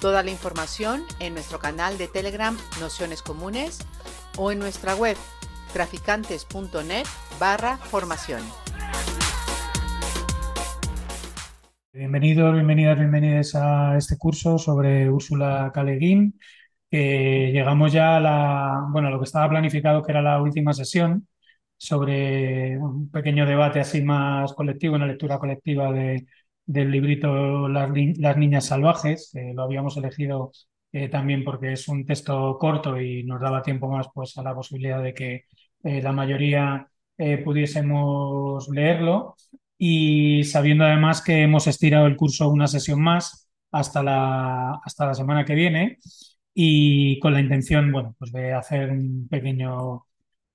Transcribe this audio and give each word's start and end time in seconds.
Toda 0.00 0.22
la 0.22 0.30
información 0.30 1.02
en 1.18 1.34
nuestro 1.34 1.58
canal 1.58 1.98
de 1.98 2.08
Telegram 2.08 2.56
Nociones 2.80 3.20
Comunes 3.20 3.86
o 4.38 4.50
en 4.50 4.58
nuestra 4.58 4.94
web 4.96 5.14
traficantes.net 5.74 7.04
barra 7.38 7.76
formación. 7.76 8.40
Bienvenidos, 11.92 12.54
bienvenidas, 12.54 12.98
bienvenidas 12.98 13.54
a 13.54 13.98
este 13.98 14.16
curso 14.16 14.56
sobre 14.56 15.10
Úrsula. 15.10 15.70
Que 16.90 17.50
llegamos 17.52 17.92
ya 17.92 18.16
a 18.16 18.20
la, 18.20 18.86
bueno, 18.90 19.10
lo 19.10 19.18
que 19.18 19.24
estaba 19.24 19.50
planificado 19.50 20.02
que 20.02 20.12
era 20.12 20.22
la 20.22 20.40
última 20.40 20.72
sesión 20.72 21.28
sobre 21.76 22.78
un 22.78 23.10
pequeño 23.10 23.44
debate 23.44 23.80
así 23.80 24.00
más 24.02 24.54
colectivo, 24.54 24.96
una 24.96 25.06
lectura 25.06 25.38
colectiva 25.38 25.92
de, 25.92 26.26
del 26.72 26.90
librito 26.90 27.68
Las, 27.68 27.90
Las 28.18 28.36
Niñas 28.36 28.66
Salvajes, 28.66 29.32
lo 29.54 29.62
habíamos 29.62 29.96
elegido 29.96 30.52
eh, 30.92 31.08
también 31.08 31.44
porque 31.44 31.72
es 31.72 31.88
un 31.88 32.04
texto 32.04 32.56
corto 32.58 33.00
y 33.00 33.22
nos 33.24 33.40
daba 33.40 33.62
tiempo 33.62 33.88
más 33.88 34.08
pues, 34.14 34.36
a 34.38 34.42
la 34.42 34.54
posibilidad 34.54 35.02
de 35.02 35.14
que 35.14 35.44
eh, 35.84 36.02
la 36.02 36.12
mayoría 36.12 36.88
eh, 37.16 37.38
pudiésemos 37.38 38.68
leerlo 38.68 39.36
y 39.78 40.44
sabiendo 40.44 40.84
además 40.84 41.22
que 41.22 41.42
hemos 41.42 41.66
estirado 41.66 42.06
el 42.06 42.16
curso 42.16 42.48
una 42.48 42.66
sesión 42.66 43.00
más 43.02 43.48
hasta 43.70 44.02
la, 44.02 44.80
hasta 44.84 45.06
la 45.06 45.14
semana 45.14 45.44
que 45.44 45.54
viene 45.54 45.98
y 46.54 47.18
con 47.20 47.32
la 47.34 47.40
intención 47.40 47.92
bueno, 47.92 48.14
pues 48.18 48.32
de 48.32 48.52
hacer 48.52 48.90
un 48.90 49.28
pequeño 49.28 50.06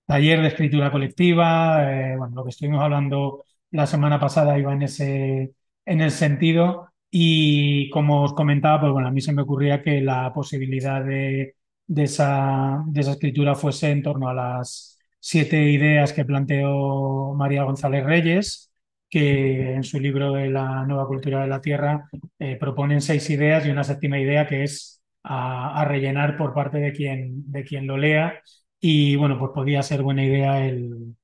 taller 0.06 0.42
de 0.42 0.48
escritura 0.50 0.92
colectiva. 0.92 1.78
bueno, 2.18 2.36
lo 2.36 2.44
que 2.44 2.50
estuvimos 2.52 2.82
hablando 2.84 3.46
la 3.72 3.88
semana 3.88 4.20
pasada 4.20 4.58
iba 4.60 4.74
en 4.74 4.84
ese, 4.84 5.54
en 5.86 6.02
el 6.02 6.12
sentido 6.12 6.90
y 7.10 7.90
como 7.92 8.24
os 8.24 8.34
comentaba, 8.34 8.82
pues 8.82 8.92
bueno, 8.94 9.08
a 9.08 9.12
mí 9.12 9.22
se 9.22 9.34
me 9.34 9.44
ocurría 9.44 9.82
que 9.82 10.02
la 10.02 10.34
posibilidad 10.34 11.04
de, 11.04 11.56
de, 11.88 12.04
esa, 12.04 12.84
de 12.88 13.02
esa 13.02 13.12
escritura 13.12 13.56
fuese 13.56 13.92
en 13.92 14.04
torno 14.04 14.28
a 14.30 14.34
las 14.34 15.00
siete 15.20 15.72
ideas 15.72 16.14
que 16.14 16.26
planteó 16.26 17.34
María 17.36 17.64
González 17.64 18.04
Reyes, 18.06 18.72
que 19.10 19.74
en 19.74 19.84
su 19.84 20.00
libro 20.00 20.34
de 20.34 20.50
la 20.50 20.86
nueva 20.86 21.08
cultura 21.08 21.42
de 21.42 21.48
la 21.48 21.62
tierra 21.62 22.10
eh, 22.40 22.58
proponen 22.58 23.02
seis 23.02 23.30
ideas 23.30 23.66
y 23.66 23.70
una 23.70 23.84
séptima 23.84 24.20
idea 24.20 24.48
que 24.48 24.64
es 24.64 25.02
a, 25.24 25.82
a, 25.82 25.86
rellenar 25.86 26.38
por 26.38 26.54
parte 26.54 26.78
de 26.80 26.92
quien, 26.92 27.50
de 27.52 27.64
quien 27.64 27.88
lo 27.88 27.98
lea. 27.98 28.42
Y 28.80 29.16
bueno, 29.16 29.40
pues 29.40 29.52
podía 29.54 29.82
ser 29.84 30.04
buena 30.04 30.24
idea 30.24 30.66
el, 30.68 31.16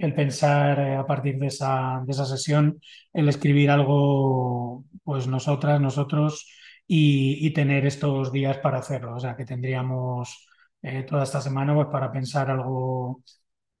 el 0.00 0.14
pensar 0.14 0.78
eh, 0.80 0.96
a 0.96 1.06
partir 1.06 1.38
de 1.38 1.46
esa, 1.48 2.02
de 2.04 2.12
esa 2.12 2.24
sesión, 2.26 2.80
el 3.12 3.28
escribir 3.28 3.70
algo, 3.70 4.84
pues 5.04 5.26
nosotras, 5.26 5.80
nosotros, 5.80 6.46
y, 6.86 7.46
y 7.46 7.52
tener 7.52 7.86
estos 7.86 8.32
días 8.32 8.58
para 8.58 8.78
hacerlo. 8.78 9.14
O 9.16 9.20
sea, 9.20 9.36
que 9.36 9.44
tendríamos 9.44 10.48
eh, 10.82 11.02
toda 11.04 11.24
esta 11.24 11.40
semana 11.40 11.74
pues, 11.74 11.88
para 11.88 12.10
pensar 12.12 12.50
algo 12.50 13.22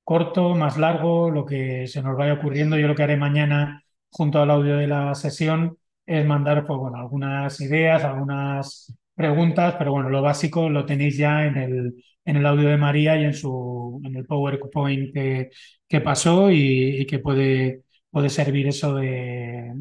corto, 0.04 0.54
más 0.54 0.76
largo, 0.78 1.30
lo 1.30 1.44
que 1.46 1.86
se 1.86 2.02
nos 2.02 2.16
vaya 2.16 2.34
ocurriendo. 2.34 2.78
Yo 2.78 2.88
lo 2.88 2.94
que 2.94 3.02
haré 3.04 3.16
mañana, 3.16 3.84
junto 4.10 4.40
al 4.40 4.50
audio 4.50 4.76
de 4.76 4.86
la 4.88 5.14
sesión, 5.14 5.78
es 6.06 6.26
mandar 6.26 6.66
pues, 6.66 6.78
bueno, 6.78 6.98
algunas 6.98 7.60
ideas, 7.60 8.04
algunas 8.04 8.94
preguntas, 9.14 9.74
pero 9.78 9.92
bueno, 9.92 10.08
lo 10.10 10.22
básico 10.22 10.68
lo 10.70 10.86
tenéis 10.86 11.16
ya 11.16 11.46
en 11.46 11.56
el, 11.56 11.94
en 12.24 12.36
el 12.36 12.46
audio 12.46 12.68
de 12.68 12.76
María 12.76 13.20
y 13.20 13.24
en, 13.24 13.34
su, 13.34 14.00
en 14.04 14.16
el 14.16 14.26
PowerPoint 14.26 15.12
que, 15.12 15.50
que 15.88 16.00
pasó 16.00 16.50
y, 16.50 17.06
que 17.06 17.18
puede, 17.18 17.82
puede 18.10 18.28
servir 18.30 18.68
eso 18.68 18.94
de, 18.94 19.72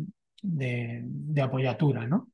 de, 0.41 1.01
de, 1.03 1.41
apoyatura. 1.41 2.07
¿no? 2.07 2.29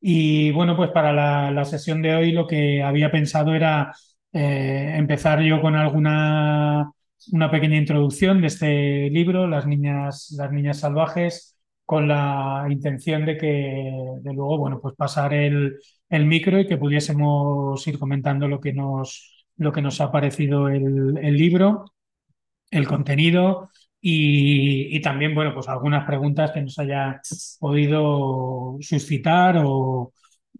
Y 0.00 0.50
bueno, 0.52 0.76
pues 0.76 0.90
para 0.90 1.12
la, 1.12 1.50
la, 1.50 1.64
sesión 1.64 2.02
de 2.02 2.14
hoy 2.14 2.32
lo 2.32 2.46
que 2.46 2.82
había 2.82 3.10
pensado 3.10 3.54
era 3.54 3.92
eh, 4.32 4.94
empezar 4.96 5.40
yo 5.42 5.60
con 5.60 5.74
alguna 5.76 6.90
una 7.32 7.50
pequeña 7.50 7.76
introducción 7.76 8.40
de 8.40 8.46
este 8.46 9.10
libro, 9.10 9.46
Las 9.46 9.66
Niñas, 9.66 10.34
Las 10.38 10.52
Niñas 10.52 10.80
Salvajes, 10.80 11.56
con 11.84 12.08
la 12.08 12.66
intención 12.70 13.26
de 13.26 13.36
que, 13.36 13.92
de 14.22 14.32
luego, 14.34 14.58
bueno, 14.58 14.80
pues 14.80 14.94
pasar 14.96 15.34
el, 15.34 15.76
el 16.08 16.26
micro 16.26 16.58
y 16.58 16.66
que 16.66 16.78
pudiésemos 16.78 17.86
ir 17.86 17.98
comentando 17.98 18.48
lo 18.48 18.60
que 18.60 18.72
nos, 18.72 19.39
lo 19.60 19.72
que 19.72 19.82
nos 19.82 20.00
ha 20.00 20.10
parecido 20.10 20.68
el, 20.68 21.36
libro, 21.36 21.92
el 22.70 22.86
contenido 22.88 23.70
y, 24.00 25.00
también, 25.02 25.34
bueno, 25.34 25.52
pues 25.54 25.68
algunas 25.68 26.06
preguntas 26.06 26.52
que 26.52 26.62
nos 26.62 26.78
haya 26.78 27.20
podido 27.60 28.78
suscitar 28.80 29.60
o 29.62 30.12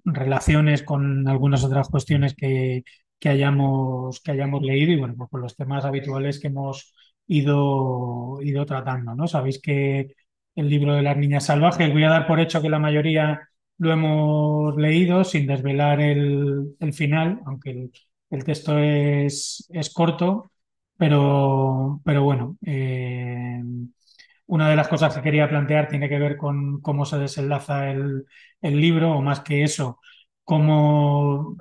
relaciones 0.04 0.82
con 0.82 1.26
algunas 1.28 1.64
otras 1.64 1.88
cuestiones 1.88 2.34
que, 2.34 2.84
que, 3.18 3.28
hayamos, 3.30 4.20
que 4.20 4.32
hayamos 4.32 4.62
leído 4.62 4.92
y, 4.92 4.98
bueno, 4.98 5.14
pues 5.16 5.30
con 5.30 5.40
los 5.40 5.56
temas 5.56 5.86
habituales 5.86 6.38
que 6.38 6.48
hemos 6.48 6.92
ido, 7.26 8.38
ido 8.42 8.66
tratando, 8.66 9.14
¿no? 9.14 9.26
Sabéis 9.28 9.62
que 9.62 10.14
el 10.56 10.68
libro 10.68 10.94
de 10.94 11.02
las 11.02 11.16
niñas 11.16 11.46
salvajes, 11.46 11.90
voy 11.92 12.04
a 12.04 12.10
dar 12.10 12.26
por 12.26 12.38
hecho 12.40 12.60
que 12.60 12.68
la 12.68 12.78
mayoría 12.78 13.48
lo 13.78 13.92
hemos 13.92 14.76
leído 14.76 15.24
sin 15.24 15.46
desvelar 15.46 16.00
el, 16.02 16.76
el 16.80 16.92
final, 16.92 17.40
aunque 17.46 17.90
el 18.30 18.44
texto 18.44 18.78
es, 18.78 19.66
es 19.70 19.92
corto, 19.92 20.52
pero, 20.96 22.00
pero 22.04 22.22
bueno, 22.22 22.58
eh, 22.66 23.60
una 24.46 24.68
de 24.70 24.76
las 24.76 24.88
cosas 24.88 25.14
que 25.14 25.22
quería 25.22 25.48
plantear 25.48 25.88
tiene 25.88 26.08
que 26.08 26.18
ver 26.18 26.36
con 26.36 26.80
cómo 26.80 27.04
se 27.04 27.18
desenlaza 27.18 27.90
el, 27.90 28.24
el 28.60 28.80
libro, 28.80 29.12
o 29.16 29.22
más 29.22 29.40
que 29.40 29.62
eso, 29.64 30.00
cómo 30.44 31.56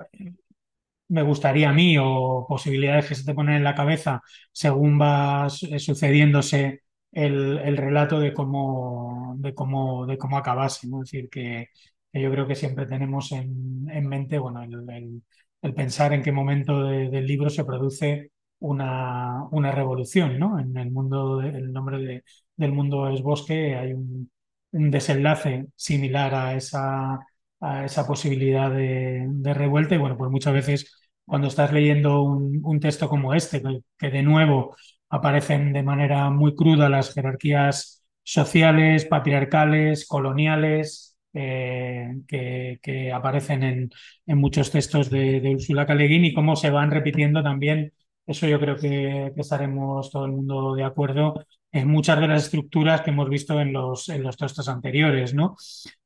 me 1.08 1.22
gustaría 1.22 1.70
a 1.70 1.72
mí 1.72 1.96
o 1.98 2.46
posibilidades 2.48 3.06
que 3.08 3.14
se 3.16 3.24
te 3.24 3.34
ponen 3.34 3.56
en 3.56 3.64
la 3.64 3.74
cabeza 3.74 4.22
según 4.52 5.00
va 5.00 5.48
sucediéndose 5.50 6.82
el, 7.12 7.58
el 7.58 7.76
relato 7.76 8.20
de 8.20 8.32
cómo, 8.32 9.34
de 9.38 9.54
cómo, 9.54 10.06
de 10.06 10.16
cómo 10.18 10.38
acabase. 10.38 10.86
¿no? 10.88 11.02
Es 11.02 11.10
decir, 11.10 11.28
que, 11.30 11.68
yo 12.12 12.30
creo 12.30 12.46
que 12.46 12.54
siempre 12.54 12.86
tenemos 12.86 13.32
en, 13.32 13.88
en 13.90 14.06
mente 14.08 14.38
bueno, 14.38 14.62
el, 14.62 15.22
el 15.62 15.74
pensar 15.74 16.12
en 16.12 16.22
qué 16.22 16.32
momento 16.32 16.84
de, 16.84 17.10
del 17.10 17.26
libro 17.26 17.50
se 17.50 17.64
produce 17.64 18.32
una, 18.60 19.44
una 19.50 19.72
revolución, 19.72 20.38
¿no? 20.38 20.58
En 20.58 20.76
el 20.76 20.90
mundo, 20.90 21.40
el 21.42 21.72
nombre 21.72 21.98
de, 21.98 22.24
del 22.56 22.72
mundo 22.72 23.08
es 23.08 23.22
bosque, 23.22 23.76
hay 23.76 23.92
un, 23.94 24.30
desenlace 24.72 25.66
similar 25.74 26.32
a 26.34 26.54
esa, 26.54 27.18
a 27.60 27.84
esa 27.84 28.06
posibilidad 28.06 28.70
de, 28.70 29.26
revuelta 29.54 29.94
y 29.96 29.98
bueno, 29.98 30.16
pues 30.16 30.30
muchas 30.30 30.54
veces 30.54 30.96
cuando 31.24 31.48
estás 31.48 31.72
leyendo 31.72 32.22
un, 32.22 32.80
texto 32.80 33.08
como 33.08 33.34
este, 33.34 33.62
que, 33.98 34.10
de 34.10 34.22
nuevo 34.22 34.76
aparecen 35.08 35.72
de 35.72 35.82
manera 35.82 36.30
muy 36.30 36.54
cruda 36.54 36.88
las 36.88 37.12
jerarquías 37.14 38.04
sociales, 38.22 39.06
patriarcales, 39.06 40.06
coloniales, 40.06 41.09
eh, 41.32 42.20
que, 42.26 43.12
aparecen 43.12 43.62
en, 43.62 43.90
en 44.26 44.38
muchos 44.38 44.70
textos 44.70 45.10
de, 45.10 45.40
de 45.40 45.54
Ursula 45.54 45.84
Guin 45.84 46.24
y 46.24 46.34
cómo 46.34 46.56
se 46.56 46.70
van 46.70 46.90
repitiendo 46.90 47.42
también, 47.42 47.92
eso 48.26 48.46
yo 48.46 48.60
creo 48.60 48.76
que, 48.76 49.32
que, 49.34 49.40
estaremos 49.40 50.10
todo 50.10 50.24
el 50.26 50.32
mundo 50.32 50.74
de 50.74 50.84
acuerdo, 50.84 51.44
en 51.72 51.88
muchas 51.88 52.20
de 52.20 52.28
las 52.28 52.44
estructuras 52.44 53.02
que 53.02 53.10
hemos 53.10 53.28
visto 53.28 53.60
en 53.60 53.72
los, 53.72 54.08
en 54.08 54.22
los 54.22 54.36
textos 54.36 54.68
anteriores, 54.68 55.34
¿no? 55.34 55.56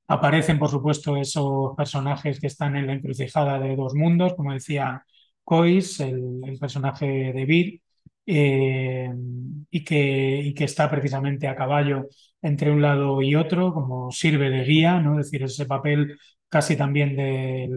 Aparecen, 0.07 0.59
por 0.59 0.71
supuesto, 0.71 1.17
esos 1.17 1.75
personajes 1.77 2.39
que 2.41 2.47
están 2.49 2.77
en 2.77 2.87
la 2.87 2.93
encrucijada 2.93 3.59
de 3.59 3.75
dos 3.77 3.95
mundos, 3.95 4.35
como 4.35 4.53
decía 4.53 5.05
Cois, 5.45 6.01
el, 6.01 6.59
personaje 6.61 7.33
de 7.33 7.45
Vir, 7.47 7.81
eh, 8.27 9.11
y, 9.71 9.85
que, 9.85 10.41
y 10.45 10.55
que 10.55 10.65
está 10.65 10.91
precisamente 10.91 11.49
a 11.49 11.57
caballo 11.57 12.09
entre 12.43 12.71
un 12.71 12.83
lado 12.83 13.23
y 13.23 13.35
otro, 13.37 13.73
como 13.73 14.11
sirve 14.11 14.51
de 14.51 14.65
guía, 14.65 15.01
¿no? 15.01 15.19
es 15.19 15.27
decir, 15.27 15.43
ese 15.45 15.67
papel 15.67 16.19
casi 16.49 16.77
también 16.77 17.17
del, 17.17 17.71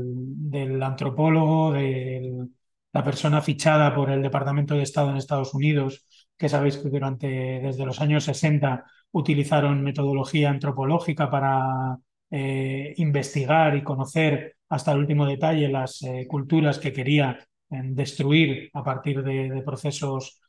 del 0.50 0.84
antropólogo, 0.84 1.72
de 1.74 2.48
la 2.94 3.04
persona 3.04 3.42
fichada 3.42 3.94
por 3.96 4.10
el 4.12 4.22
Departamento 4.22 4.76
de 4.76 4.84
Estado 4.84 5.10
en 5.12 5.18
Estados 5.18 5.54
Unidos, 5.54 6.06
que 6.38 6.50
sabéis 6.50 6.78
que 6.78 6.90
durante 6.90 7.28
desde 7.28 7.86
los 7.86 8.02
años 8.02 8.26
60 8.26 8.86
utilizaron 9.12 9.84
metodología 9.84 10.50
antropológica 10.50 11.30
para, 11.30 11.98
eh, 12.30 12.94
investigar 12.98 13.76
y 13.78 13.84
conocer 13.84 14.58
hasta 14.70 14.92
el 14.92 15.00
último 15.00 15.26
detalle 15.26 15.70
las 15.70 16.02
eh, 16.04 16.26
culturas 16.28 16.78
que 16.78 16.92
quería 16.92 17.40
eh, 17.70 17.82
destruir 17.84 18.70
a 18.74 18.84
partir 18.84 19.24
de, 19.24 19.50
de 19.50 19.62
procesos 19.62 20.40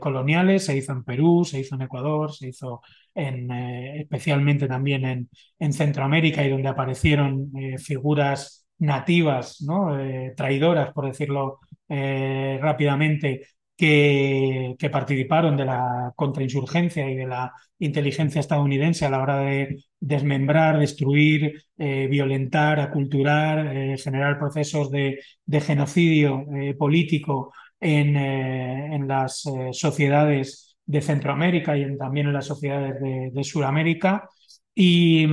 coloniales. 0.00 0.64
Se 0.64 0.76
hizo 0.76 0.90
en 0.90 1.04
Perú, 1.04 1.44
se 1.44 1.60
hizo 1.60 1.76
en 1.76 1.82
Ecuador, 1.82 2.32
se 2.32 2.48
hizo 2.48 2.80
en, 3.14 3.48
especialmente 3.52 4.66
también 4.66 5.04
en, 5.04 5.30
en, 5.60 5.72
Centroamérica 5.72 6.44
y 6.44 6.50
donde 6.50 6.68
aparecieron 6.68 7.52
figuras 7.78 8.66
nativas, 8.78 9.62
¿no? 9.62 9.96
traidoras, 10.36 10.92
por 10.92 11.06
decirlo 11.06 11.60
rápidamente, 11.88 13.42
que, 13.80 14.90
participaron 14.92 15.56
de 15.56 15.64
la 15.64 16.12
contrainsurgencia 16.14 17.08
y 17.10 17.16
de 17.16 17.26
la 17.26 17.52
inteligencia 17.78 18.40
estadounidense 18.40 19.06
a 19.06 19.10
la 19.10 19.22
hora 19.22 19.38
de 19.38 19.84
desmembrar, 19.98 20.78
destruir, 20.78 21.64
eh, 21.78 22.06
violentar, 22.08 22.78
aculturar, 22.80 23.74
eh, 23.74 23.96
generar 23.96 24.38
procesos 24.38 24.90
de, 24.90 25.20
genocidio 25.62 26.44
eh, 26.54 26.74
político 26.74 27.54
en, 27.80 29.08
las 29.08 29.44
sociedades 29.72 30.76
de 30.84 31.00
Centroamérica 31.00 31.76
y 31.76 31.96
también 31.96 32.26
en 32.26 32.34
las 32.34 32.46
sociedades 32.46 33.00
de, 33.00 33.30
de 33.32 33.44
Sudamérica. 33.44 34.28
Y, 34.74 35.26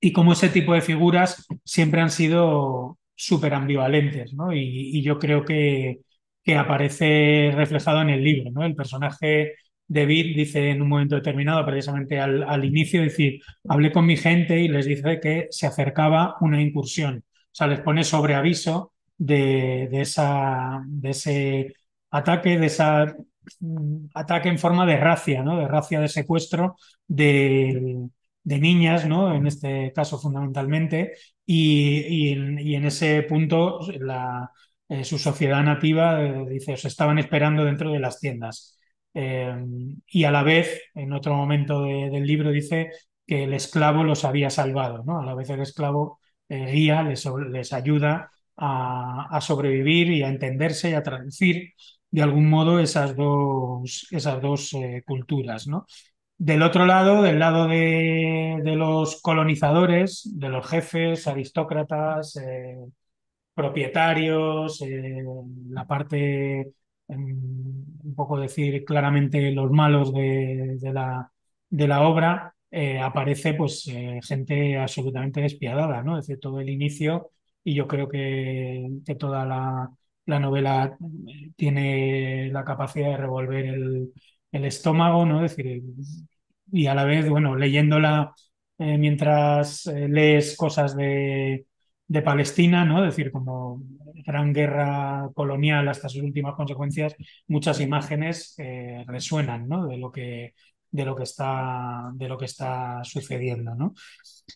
y 0.00 0.12
como 0.12 0.32
ese 0.34 0.50
tipo 0.50 0.74
de 0.74 0.82
figuras 0.82 1.46
siempre 1.64 2.00
han 2.02 2.10
sido 2.10 2.98
súper 3.14 3.54
ambivalentes, 3.54 4.34
¿no? 4.34 4.52
Y 4.52 5.02
yo 5.02 5.18
creo 5.18 5.44
que, 5.44 6.00
que 6.42 6.56
aparece 6.56 7.52
reflejado 7.54 8.02
en 8.02 8.10
el 8.10 8.24
libro. 8.24 8.50
¿no? 8.50 8.64
El 8.64 8.74
personaje 8.74 9.54
de 9.90 10.06
Bill 10.06 10.34
dice 10.34 10.70
en 10.70 10.82
un 10.82 10.88
momento 10.88 11.16
determinado, 11.16 11.64
precisamente 11.66 12.20
al, 12.20 12.44
al, 12.44 12.64
inicio, 12.64 13.02
decir, 13.02 13.40
hablé 13.68 13.92
con 13.92 14.06
mi 14.06 14.16
gente 14.16 14.60
y 14.60 14.68
les 14.68 14.86
dice 14.86 15.18
que 15.20 15.48
se 15.50 15.66
acercaba 15.66 16.36
una 16.40 16.62
incursión. 16.62 17.24
O 17.26 17.54
sea, 17.54 17.66
les 17.66 17.80
pone 17.80 18.04
sobre 18.04 18.34
aviso 18.34 18.92
de, 19.18 19.88
de, 19.90 20.00
esa, 20.02 20.80
de 20.86 21.10
ese 21.10 21.74
ataque, 22.10 22.58
de 22.58 22.66
esa 22.66 23.16
mm, 23.60 24.06
ataque 24.14 24.48
en 24.48 24.58
forma 24.58 24.86
de 24.86 24.96
racia, 24.96 25.42
¿no? 25.42 25.58
De 25.58 25.66
racia 25.68 26.00
de 26.00 26.08
secuestro 26.08 26.76
de, 27.08 28.08
de 28.44 28.58
niñas, 28.58 29.06
¿no? 29.06 29.34
En 29.34 29.46
este 29.46 29.92
caso 29.92 30.18
fundamentalmente, 30.18 31.14
y, 31.44 32.28
y, 32.28 32.32
en, 32.32 32.58
y 32.60 32.76
en 32.76 32.84
ese 32.84 33.22
punto 33.22 33.80
la, 33.98 34.50
eh, 34.90 35.04
su 35.04 35.18
sociedad 35.18 35.62
nativa, 35.62 36.20
eh, 36.20 36.46
dice, 36.48 36.72
os 36.74 36.84
estaban 36.84 37.18
esperando 37.20 37.64
dentro 37.64 37.92
de 37.92 38.00
las 38.00 38.18
tiendas. 38.18 38.76
Eh, 39.14 39.54
y 40.08 40.24
a 40.24 40.32
la 40.32 40.42
vez, 40.42 40.82
en 40.94 41.12
otro 41.12 41.34
momento 41.36 41.82
de, 41.84 42.10
del 42.10 42.26
libro, 42.26 42.50
dice 42.50 42.90
que 43.24 43.44
el 43.44 43.54
esclavo 43.54 44.02
los 44.02 44.24
había 44.24 44.50
salvado. 44.50 45.04
¿no? 45.04 45.20
A 45.20 45.24
la 45.24 45.34
vez 45.36 45.48
el 45.50 45.60
esclavo 45.60 46.18
guía, 46.48 47.04
les, 47.04 47.72
ayuda 47.72 48.32
a, 48.56 49.40
sobrevivir 49.40 50.10
y 50.10 50.22
a 50.24 50.28
entenderse 50.28 50.90
y 50.90 50.94
a 50.94 51.02
traducir 51.04 51.74
de 52.10 52.22
algún 52.22 52.50
modo 52.50 52.80
esas 52.80 53.14
dos, 53.14 54.08
esas 54.10 54.42
dos 54.42 54.72
culturas. 55.06 55.68
¿no? 55.68 55.86
Del 56.38 56.62
otro 56.62 56.86
lado, 56.86 57.22
del 57.22 57.38
lado 57.38 57.68
de, 57.68 58.60
de, 58.64 58.76
los 58.76 59.22
colonizadores, 59.22 60.28
de 60.34 60.48
los 60.48 60.66
jefes, 60.66 61.28
aristócratas, 61.28 62.36
propietarios, 63.60 64.80
eh, 64.82 65.22
la 65.70 65.86
parte, 65.86 66.72
un 67.08 68.14
poco 68.16 68.38
decir 68.38 68.84
claramente 68.84 69.50
los 69.52 69.70
malos 69.70 70.12
de, 70.14 70.78
la, 70.92 71.30
de 71.68 71.88
la, 71.88 72.02
obra, 72.08 72.54
eh, 72.70 72.98
aparece 73.00 73.54
pues 73.54 73.86
eh, 73.88 74.20
gente 74.22 74.78
absolutamente 74.78 75.42
despiadada, 75.42 76.02
¿no? 76.02 76.16
Desde 76.16 76.38
todo 76.38 76.60
el 76.60 76.70
inicio 76.70 77.32
y 77.62 77.74
yo 77.74 77.86
creo 77.86 78.08
que, 78.08 78.88
que 79.04 79.14
toda 79.16 79.44
la, 79.44 79.90
la, 80.26 80.40
novela 80.40 80.96
tiene 81.56 82.48
la 82.52 82.64
capacidad 82.64 83.10
de 83.10 83.16
revolver 83.18 83.66
el, 83.66 84.12
el 84.52 84.64
estómago, 84.64 85.26
¿no? 85.26 85.42
Decir, 85.42 85.82
y 86.72 86.86
a 86.86 86.94
la 86.94 87.04
vez, 87.04 87.28
bueno, 87.28 87.56
leyéndola 87.56 88.34
mientras 88.78 89.84
lees 89.86 90.56
cosas 90.56 90.96
de 90.96 91.66
de 92.10 92.22
Palestina, 92.22 92.84
¿no? 92.84 93.04
Es 93.04 93.16
decir, 93.16 93.30
como 93.30 93.82
gran 94.26 94.52
guerra 94.52 95.30
colonial 95.32 95.88
hasta 95.88 96.08
sus 96.08 96.22
últimas 96.22 96.54
consecuencias, 96.56 97.14
muchas 97.46 97.80
imágenes 97.80 98.54
eh, 98.58 99.04
resuenan, 99.06 99.68
¿no? 99.68 99.86
De 99.86 99.96
lo 99.96 100.10
que 100.10 100.54
de 100.90 101.04
lo 101.04 101.14
que 101.14 101.22
está 101.22 102.10
de 102.14 102.28
lo 102.28 102.36
que 102.36 102.46
está 102.46 103.04
sucediendo, 103.04 103.76
¿no? 103.76 103.94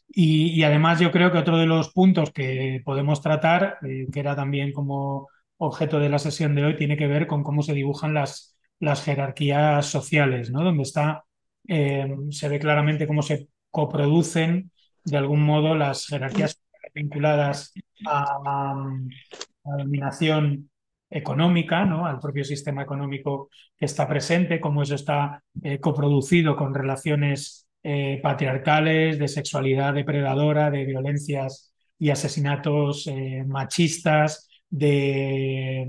Y, 0.08 0.62
además 0.64 0.98
yo 1.00 1.12
creo 1.12 1.30
que 1.30 1.38
otro 1.38 1.56
de 1.58 1.66
los 1.66 1.92
puntos 1.92 2.32
que 2.32 2.82
podemos 2.84 3.20
tratar, 3.22 3.78
eh, 3.86 4.06
que 4.12 4.20
era 4.20 4.34
también 4.34 4.72
como 4.72 5.28
objeto 5.58 6.00
de 6.00 6.08
la 6.08 6.18
sesión 6.18 6.54
de 6.56 6.64
hoy, 6.64 6.76
tiene 6.76 6.96
que 6.96 7.06
ver 7.06 7.26
con 7.28 7.44
cómo 7.44 7.62
se 7.62 7.74
dibujan 7.74 8.14
las, 8.14 8.56
las 8.80 9.04
jerarquías 9.04 9.86
sociales, 9.86 10.50
¿no? 10.50 10.64
Donde 10.64 10.82
está 10.82 11.24
eh, 11.68 12.06
se 12.30 12.48
ve 12.48 12.58
claramente 12.58 13.06
cómo 13.06 13.22
se 13.22 13.48
coproducen 13.70 14.72
de 15.04 15.16
algún 15.16 15.42
modo 15.44 15.74
las 15.76 16.06
jerarquías 16.06 16.60
vinculadas 16.94 17.72
a, 18.06 18.38
la 19.64 19.76
dominación 19.78 20.70
económica, 21.10 21.84
¿no? 21.84 22.06
al 22.06 22.18
propio 22.18 22.44
sistema 22.44 22.82
económico 22.82 23.50
que 23.76 23.86
está 23.86 24.08
presente, 24.08 24.60
cómo 24.60 24.82
eso 24.82 24.94
está 24.94 25.42
eh, 25.62 25.78
coproducido 25.78 26.56
con 26.56 26.74
relaciones 26.74 27.68
eh, 27.82 28.20
patriarcales, 28.22 29.18
de 29.18 29.28
sexualidad 29.28 29.94
depredadora, 29.94 30.70
de 30.70 30.84
violencias 30.84 31.72
y 31.98 32.10
asesinatos 32.10 33.06
eh, 33.06 33.44
machistas, 33.46 34.48
de, 34.68 35.88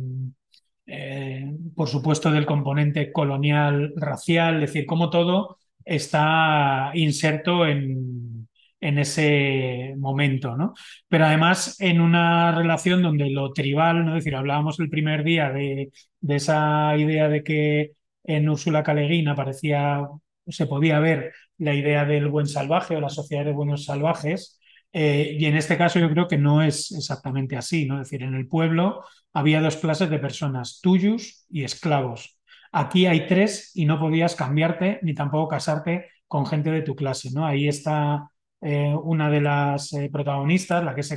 por 1.75 1.87
supuesto, 1.87 2.29
del 2.29 2.45
componente 2.45 3.11
colonial 3.11 3.93
racial, 3.95 4.55
es 4.55 4.69
decir, 4.71 4.85
cómo 4.85 5.09
todo 5.09 5.57
está 5.83 6.91
inserto 6.93 7.65
en, 7.65 8.44
en 8.85 8.99
ese 8.99 9.93
momento, 9.97 10.55
¿no? 10.55 10.73
Pero 11.07 11.25
además 11.25 11.75
en 11.79 12.01
una 12.01 12.51
relación 12.51 13.01
donde 13.01 13.29
lo 13.29 13.51
tribal, 13.53 14.05
¿no? 14.05 14.15
Decir, 14.15 14.35
hablábamos 14.35 14.79
el 14.79 14.89
primer 14.89 15.23
día 15.23 15.51
de, 15.51 15.91
de 16.21 16.35
esa 16.35 16.95
idea 16.97 17.27
de 17.29 17.43
que 17.43 17.91
en 18.23 18.49
Úrsula 18.49 18.83
Caleguín 18.83 19.27
aparecía, 19.27 20.07
se 20.47 20.67
podía 20.67 20.99
ver 20.99 21.33
la 21.57 21.73
idea 21.73 22.05
del 22.05 22.27
buen 22.27 22.47
salvaje 22.47 22.95
o 22.95 23.01
la 23.01 23.09
sociedad 23.09 23.45
de 23.45 23.53
buenos 23.53 23.85
salvajes, 23.85 24.59
eh, 24.93 25.35
y 25.37 25.45
en 25.45 25.57
este 25.57 25.77
caso 25.77 25.99
yo 25.99 26.09
creo 26.09 26.27
que 26.27 26.37
no 26.37 26.61
es 26.61 26.91
exactamente 26.93 27.57
así, 27.57 27.85
¿no? 27.85 28.01
Es 28.01 28.09
decir, 28.09 28.23
en 28.23 28.33
el 28.35 28.47
pueblo 28.47 29.03
había 29.33 29.61
dos 29.61 29.77
clases 29.77 30.09
de 30.09 30.19
personas, 30.19 30.79
tuyos 30.81 31.45
y 31.49 31.63
esclavos. 31.63 32.39
Aquí 32.71 33.05
hay 33.05 33.27
tres 33.27 33.71
y 33.75 33.85
no 33.85 33.99
podías 33.99 34.35
cambiarte 34.35 34.99
ni 35.01 35.13
tampoco 35.13 35.49
casarte 35.49 36.07
con 36.27 36.45
gente 36.45 36.71
de 36.71 36.81
tu 36.81 36.95
clase, 36.95 37.29
¿no? 37.33 37.45
Ahí 37.45 37.67
está 37.67 38.31
eh, 38.65 38.95
una 38.95 39.29
de 39.29 39.41
las 39.41 39.93
eh, 39.93 40.09
protagonistas, 40.11 40.83
la 40.83 40.95
que 40.95 41.01
es 41.01 41.11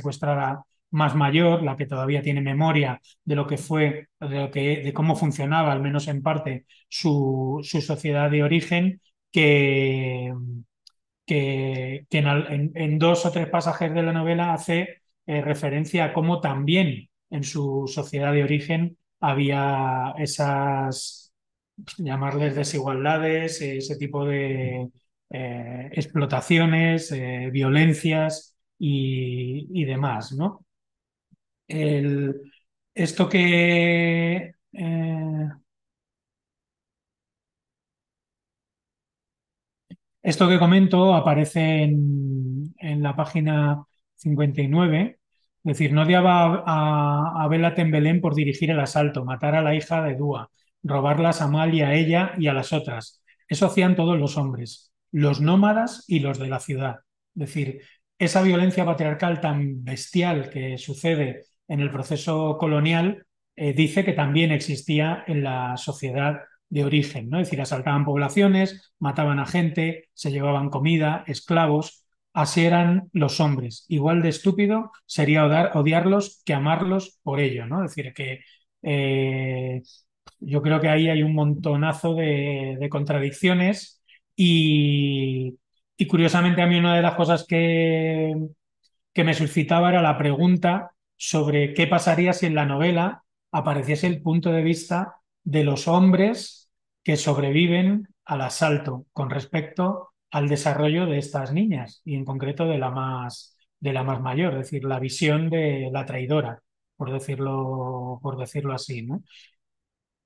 más 0.91 1.15
mayor, 1.15 1.63
la 1.63 1.75
que 1.77 1.87
todavía 1.87 2.21
tiene 2.21 2.41
memoria 2.41 3.01
de 3.23 3.35
lo 3.35 3.47
que 3.47 3.57
fue, 3.57 4.09
de, 4.19 4.39
lo 4.39 4.51
que, 4.51 4.81
de 4.83 4.93
cómo 4.93 5.15
funcionaba, 5.15 5.71
al 5.71 5.81
menos 5.81 6.07
en 6.07 6.21
parte, 6.21 6.65
su, 6.87 7.59
sociedad 7.63 8.29
de 8.29 8.43
origen, 8.43 9.01
que, 9.31 10.31
que, 11.25 12.05
en, 12.11 12.99
dos 12.99 13.25
o 13.25 13.31
tres 13.31 13.47
pasajes 13.49 13.93
de 13.93 14.03
la 14.03 14.13
novela 14.13 14.53
hace 14.53 15.01
eh, 15.25 15.41
referencia 15.41 16.05
a 16.05 16.13
cómo 16.13 16.41
también 16.41 17.09
en 17.31 17.43
su 17.43 17.85
sociedad 17.87 18.33
de 18.33 18.43
origen 18.43 18.97
había 19.19 20.13
esas, 20.19 21.33
llamarles 21.97 22.55
desigualdades, 22.55 23.61
ese 23.61 23.95
tipo 23.97 24.25
de, 24.25 24.89
eh, 25.29 25.89
explotaciones, 25.93 27.11
eh, 27.11 27.49
violencias 27.51 28.57
y, 28.77 29.83
demás, 29.85 30.31
¿no? 30.33 30.65
El, 31.67 32.41
esto 32.93 33.29
que... 33.29 34.53
Eh, 34.73 35.49
esto 40.21 40.47
que 40.49 40.59
comento 40.59 41.13
aparece 41.15 41.83
en, 41.83 42.73
en, 42.77 43.01
la 43.03 43.15
página 43.15 43.83
59, 44.15 45.19
es 45.63 45.63
decir, 45.63 45.93
no 45.93 46.03
odiaba 46.03 46.63
a, 46.65 47.43
a 47.43 47.47
Bela 47.47 47.73
Tembelén 47.75 48.21
por 48.21 48.35
dirigir 48.35 48.71
el 48.71 48.79
asalto, 48.79 49.25
matar 49.25 49.55
a 49.55 49.61
la 49.61 49.75
hija 49.75 50.03
de 50.03 50.15
Dúa, 50.15 50.51
robarlas 50.83 51.41
a 51.41 51.47
Mal 51.47 51.73
y 51.73 51.81
a 51.81 51.93
ella 51.93 52.33
y 52.37 52.47
a 52.47 52.53
las 52.53 52.73
otras. 52.73 53.21
Eso 53.47 53.65
hacían 53.67 53.95
todos 53.95 54.19
los 54.19 54.37
hombres 54.37 54.89
los 55.11 55.41
nómadas 55.41 56.05
y 56.07 56.19
los 56.19 56.39
de 56.39 56.47
la 56.47 56.59
ciudad. 56.59 56.97
Es 57.35 57.47
decir, 57.47 57.81
esa 58.17 58.41
violencia 58.41 58.85
patriarcal 58.85 59.39
tan 59.41 59.83
bestial 59.83 60.49
que 60.49 60.77
sucede 60.77 61.45
en 61.67 61.79
el 61.79 61.91
proceso 61.91 62.57
colonial 62.57 63.25
eh, 63.55 63.73
dice 63.73 64.03
que 64.05 64.13
también 64.13 64.51
existía 64.51 65.23
en 65.27 65.43
la 65.43 65.77
sociedad 65.77 66.41
de 66.69 66.83
origen, 66.83 67.29
¿no? 67.29 67.39
Es 67.39 67.47
decir, 67.47 67.61
asaltaban 67.61 68.05
poblaciones, 68.05 68.93
mataban 68.99 69.39
a 69.39 69.45
gente, 69.45 70.09
se 70.13 70.31
llevaban 70.31 70.69
comida, 70.69 71.23
esclavos. 71.27 72.05
así 72.33 72.65
eran 72.65 73.09
los 73.13 73.39
hombres. 73.39 73.85
Igual 73.89 74.21
de 74.21 74.29
estúpido 74.29 74.91
sería 75.05 75.45
odiarlos 75.73 76.41
que 76.45 76.53
amarlos 76.53 77.19
por 77.23 77.39
ello, 77.39 77.65
¿no? 77.65 77.83
Es 77.83 77.95
decir, 77.95 78.13
que 78.13 78.41
eh, 78.81 79.81
yo 80.39 80.61
creo 80.61 80.79
que 80.79 80.89
ahí 80.89 81.09
hay 81.09 81.23
un 81.23 81.33
montonazo 81.33 82.15
de, 82.15 82.87
contradicciones 82.89 83.98
y, 84.41 85.57
curiosamente 86.07 86.61
a 86.61 86.67
mí 86.67 86.77
una 86.77 86.95
de 86.95 87.01
las 87.01 87.15
cosas 87.15 87.45
que, 87.45 88.33
que 89.13 89.23
me 89.25 89.33
suscitaba 89.33 89.89
era 89.89 90.01
la 90.01 90.17
pregunta 90.17 90.91
sobre 91.17 91.73
qué 91.73 91.87
pasaría 91.87 92.31
si 92.31 92.45
en 92.45 92.55
la 92.55 92.65
novela 92.65 93.23
apareciese 93.51 94.07
el 94.07 94.21
punto 94.21 94.51
de 94.51 94.63
vista 94.63 95.17
de 95.43 95.65
los 95.65 95.89
hombres 95.89 96.71
que 97.03 97.17
sobreviven 97.17 98.07
al 98.23 98.41
asalto 98.41 99.07
con 99.11 99.29
respecto 99.29 100.11
al 100.31 100.47
desarrollo 100.47 101.05
de 101.05 101.17
estas 101.17 101.51
niñas 101.51 102.01
y 102.05 102.15
en 102.15 102.23
concreto 102.23 102.65
de 102.65 102.77
la 102.77 102.91
más, 102.91 103.57
de 103.81 103.91
la 103.91 104.03
más 104.03 104.21
mayor, 104.21 104.53
es 104.53 104.59
decir, 104.59 104.85
la 104.85 104.99
visión 104.99 105.49
de 105.49 105.89
la 105.91 106.05
traidora, 106.05 106.61
por 106.95 107.11
decirlo, 107.11 108.19
por 108.21 108.37
decirlo 108.37 108.73
así. 108.73 109.01
¿no? 109.01 109.21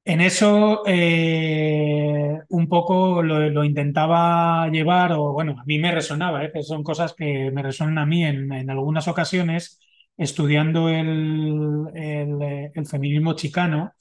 En 0.06 0.20
eso 0.20 0.84
eh, 0.86 2.40
un 2.50 2.68
poco 2.68 3.24
lo, 3.24 3.64
intentaba 3.64 4.68
llevar, 4.70 5.14
o 5.14 5.32
bueno, 5.32 5.56
a 5.60 5.64
mí 5.66 5.80
me 5.80 5.92
resonaba, 5.94 6.44
¿eh? 6.44 6.52
son 6.64 6.84
cosas 6.84 7.14
que 7.14 7.52
me 7.52 7.64
resonan 7.64 7.98
a 7.98 8.06
mí 8.06 8.24
en, 8.26 8.70
algunas 8.70 9.08
ocasiones 9.08 9.80
estudiando 10.18 10.90
el, 10.90 11.86
el, 11.96 12.86
feminismo 12.86 13.34
chicano. 13.36 13.94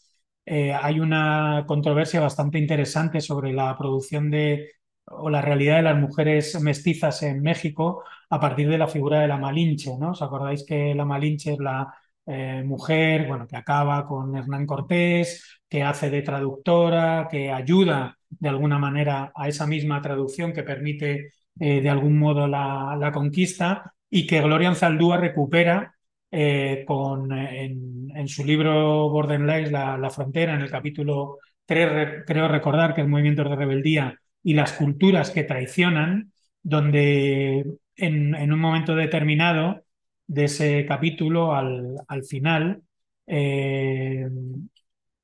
Eh, 0.45 0.73
hay 0.73 1.01
una 1.01 1.65
controversia 1.69 2.21
bastante 2.21 2.59
interesante 2.59 3.21
sobre 3.21 3.53
la 3.53 3.77
producción 3.79 4.31
de 4.31 4.71
o 5.07 5.31
la 5.31 5.43
realidad 5.43 5.77
de 5.77 5.83
las 5.83 5.99
mujeres 5.99 6.61
mestizas 6.61 7.23
en 7.23 7.43
México 7.43 8.05
a 8.31 8.41
partir 8.41 8.69
de 8.69 8.79
la 8.79 8.89
figura 8.89 9.21
de 9.21 9.29
la 9.29 9.39
Malinche, 9.39 9.97
¿no? 9.99 10.13
¿Os 10.13 10.23
acordáis 10.23 10.65
que 10.65 10.95
la 10.95 11.05
Malinche 11.05 11.53
es 11.55 11.59
la 11.59 11.95
eh, 12.27 12.63
mujer, 12.65 13.27
bueno, 13.27 13.47
que 13.47 13.57
acaba 13.57 14.07
con 14.07 14.37
Hernán 14.37 14.67
Cortés, 14.67 15.61
que 15.69 15.83
hace 15.83 16.11
de 16.11 16.23
traductora, 16.23 17.29
que 17.31 17.51
ayuda 17.51 18.19
de 18.29 18.49
alguna 18.49 18.79
manera 18.79 19.33
a 19.35 19.49
esa 19.49 19.67
misma 19.67 20.01
traducción 20.01 20.53
que 20.53 20.63
permite 20.63 21.31
eh, 21.61 21.81
de 21.81 21.89
algún 21.91 22.19
modo 22.19 22.47
la, 22.47 23.11
conquista 23.13 23.95
y 24.09 24.27
que 24.27 24.41
Gloria 24.41 24.69
Anzaldúa 24.69 25.17
recupera 25.19 25.95
eh, 26.31 26.85
con, 26.87 27.33
en, 27.33 28.29
su 28.29 28.45
libro 28.45 29.11
Borderlands, 29.11 29.71
la, 29.71 29.99
la, 29.99 30.11
frontera, 30.11 30.55
en 30.55 30.63
el 30.63 30.71
capítulo 30.71 31.39
3, 31.67 32.25
creo 32.27 32.49
recordar 32.49 32.95
que 32.95 33.03
el 33.03 33.09
movimiento 33.09 33.45
de 33.45 33.57
rebeldía 33.57 34.19
y 34.43 34.55
las 34.55 34.73
culturas 34.73 35.31
que 35.31 35.45
traicionan, 35.45 36.33
donde 36.63 37.65
en, 37.97 38.53
un 38.53 38.59
momento 38.59 38.95
determinado 38.95 39.85
de 40.33 40.45
ese 40.45 40.87
capítulo, 40.87 41.55
al, 41.55 41.97
al 42.09 42.25
final, 42.25 42.83
eh, 43.27 44.29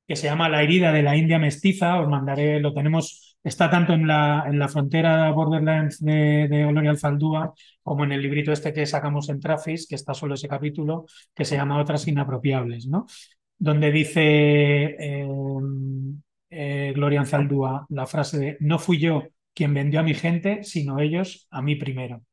que 0.07 0.15
se 0.15 0.27
llama 0.27 0.49
La 0.49 0.63
herida 0.63 0.91
de 0.91 1.03
la 1.03 1.15
India 1.15 1.39
mestiza, 1.39 1.99
os 2.01 2.09
mandaré, 2.09 2.59
lo 2.59 2.73
tenemos, 2.73 3.37
está 3.43 3.69
tanto 3.69 3.93
en 3.93 4.07
la, 4.07 4.43
en 4.47 4.57
la 4.57 4.67
frontera 4.67 5.31
Borderlands 5.31 6.03
de, 6.03 6.47
de 6.49 6.65
Oloria 6.65 6.89
Alfaldúa 6.91 7.53
como 7.83 8.03
en 8.03 8.11
el 8.13 8.21
librito 8.21 8.51
este 8.51 8.73
que 8.73 8.85
sacamos 8.85 9.29
en 9.29 9.39
Trafis, 9.39 9.87
que 9.87 9.95
está 9.95 10.13
solo 10.13 10.33
ese 10.35 10.47
capítulo, 10.47 11.05
que 11.33 11.45
se 11.45 11.55
llama 11.55 11.79
Otras 11.79 12.07
Inapropiables, 12.07 12.87
¿no? 12.87 13.05
Donde 13.57 13.91
dice 13.91 14.21
eh, 14.23 15.27
eh, 16.49 16.91
Gloria 16.95 17.19
Anzaldúa 17.21 17.85
la 17.89 18.07
frase 18.07 18.39
de 18.39 18.57
no 18.59 18.79
fui 18.79 18.99
yo 18.99 19.23
quien 19.53 19.73
vendió 19.73 19.99
a 19.99 20.03
mi 20.03 20.13
gente, 20.13 20.63
sino 20.63 20.99
ellos 20.99 21.47
a 21.51 21.61
mí 21.61 21.75
primero. 21.75 22.23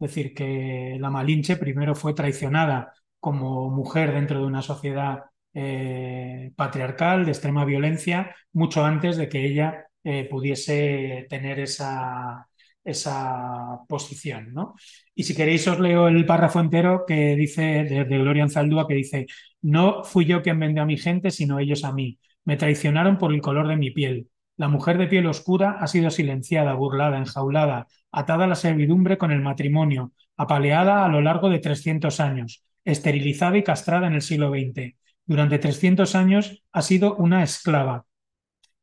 Es 0.00 0.10
decir, 0.10 0.34
que 0.34 0.96
la 1.00 1.10
Malinche 1.10 1.56
primero 1.56 1.94
fue 1.94 2.14
traicionada 2.14 2.92
como 3.20 3.70
mujer 3.70 4.12
dentro 4.12 4.40
de 4.40 4.46
una 4.46 4.62
sociedad 4.62 5.24
eh, 5.54 6.52
patriarcal, 6.56 7.24
de 7.24 7.32
extrema 7.32 7.64
violencia, 7.64 8.34
mucho 8.52 8.84
antes 8.84 9.16
de 9.16 9.28
que 9.28 9.44
ella 9.44 9.86
eh, 10.04 10.28
pudiese 10.30 11.26
tener 11.28 11.58
esa, 11.60 12.48
esa 12.84 13.80
posición. 13.88 14.52
¿no? 14.52 14.74
Y 15.14 15.24
si 15.24 15.34
queréis 15.34 15.66
os 15.68 15.80
leo 15.80 16.08
el 16.08 16.26
párrafo 16.26 16.60
entero 16.60 17.04
que 17.06 17.36
dice 17.36 17.84
de, 17.84 18.04
Gloria 18.04 18.44
Anzaldúa, 18.44 18.86
que 18.86 18.94
dice, 18.94 19.26
no 19.62 20.04
fui 20.04 20.24
yo 20.26 20.42
quien 20.42 20.58
vendió 20.60 20.82
a 20.82 20.86
mi 20.86 20.96
gente, 20.96 21.30
sino 21.30 21.58
ellos 21.58 21.84
a 21.84 21.92
mí. 21.92 22.18
Me 22.44 22.56
traicionaron 22.56 23.18
por 23.18 23.32
el 23.34 23.40
color 23.40 23.68
de 23.68 23.76
mi 23.76 23.90
piel. 23.90 24.28
La 24.58 24.68
mujer 24.68 24.98
de 24.98 25.06
piel 25.06 25.26
oscura 25.26 25.78
ha 25.80 25.86
sido 25.86 26.10
silenciada, 26.10 26.74
burlada, 26.74 27.16
enjaulada, 27.16 27.86
atada 28.12 28.44
a 28.44 28.48
la 28.48 28.56
servidumbre 28.56 29.16
con 29.16 29.30
el 29.30 29.40
matrimonio, 29.40 30.12
apaleada 30.36 31.04
a 31.04 31.08
lo 31.08 31.22
largo 31.22 31.48
de 31.48 31.60
300 31.60 32.18
años, 32.20 32.64
esterilizada 32.84 33.56
y 33.56 33.62
castrada 33.62 34.08
en 34.08 34.14
el 34.14 34.22
siglo 34.22 34.50
XX. 34.50 34.96
Durante 35.24 35.58
300 35.58 36.14
años 36.16 36.64
ha 36.72 36.82
sido 36.82 37.14
una 37.16 37.44
esclava, 37.44 38.04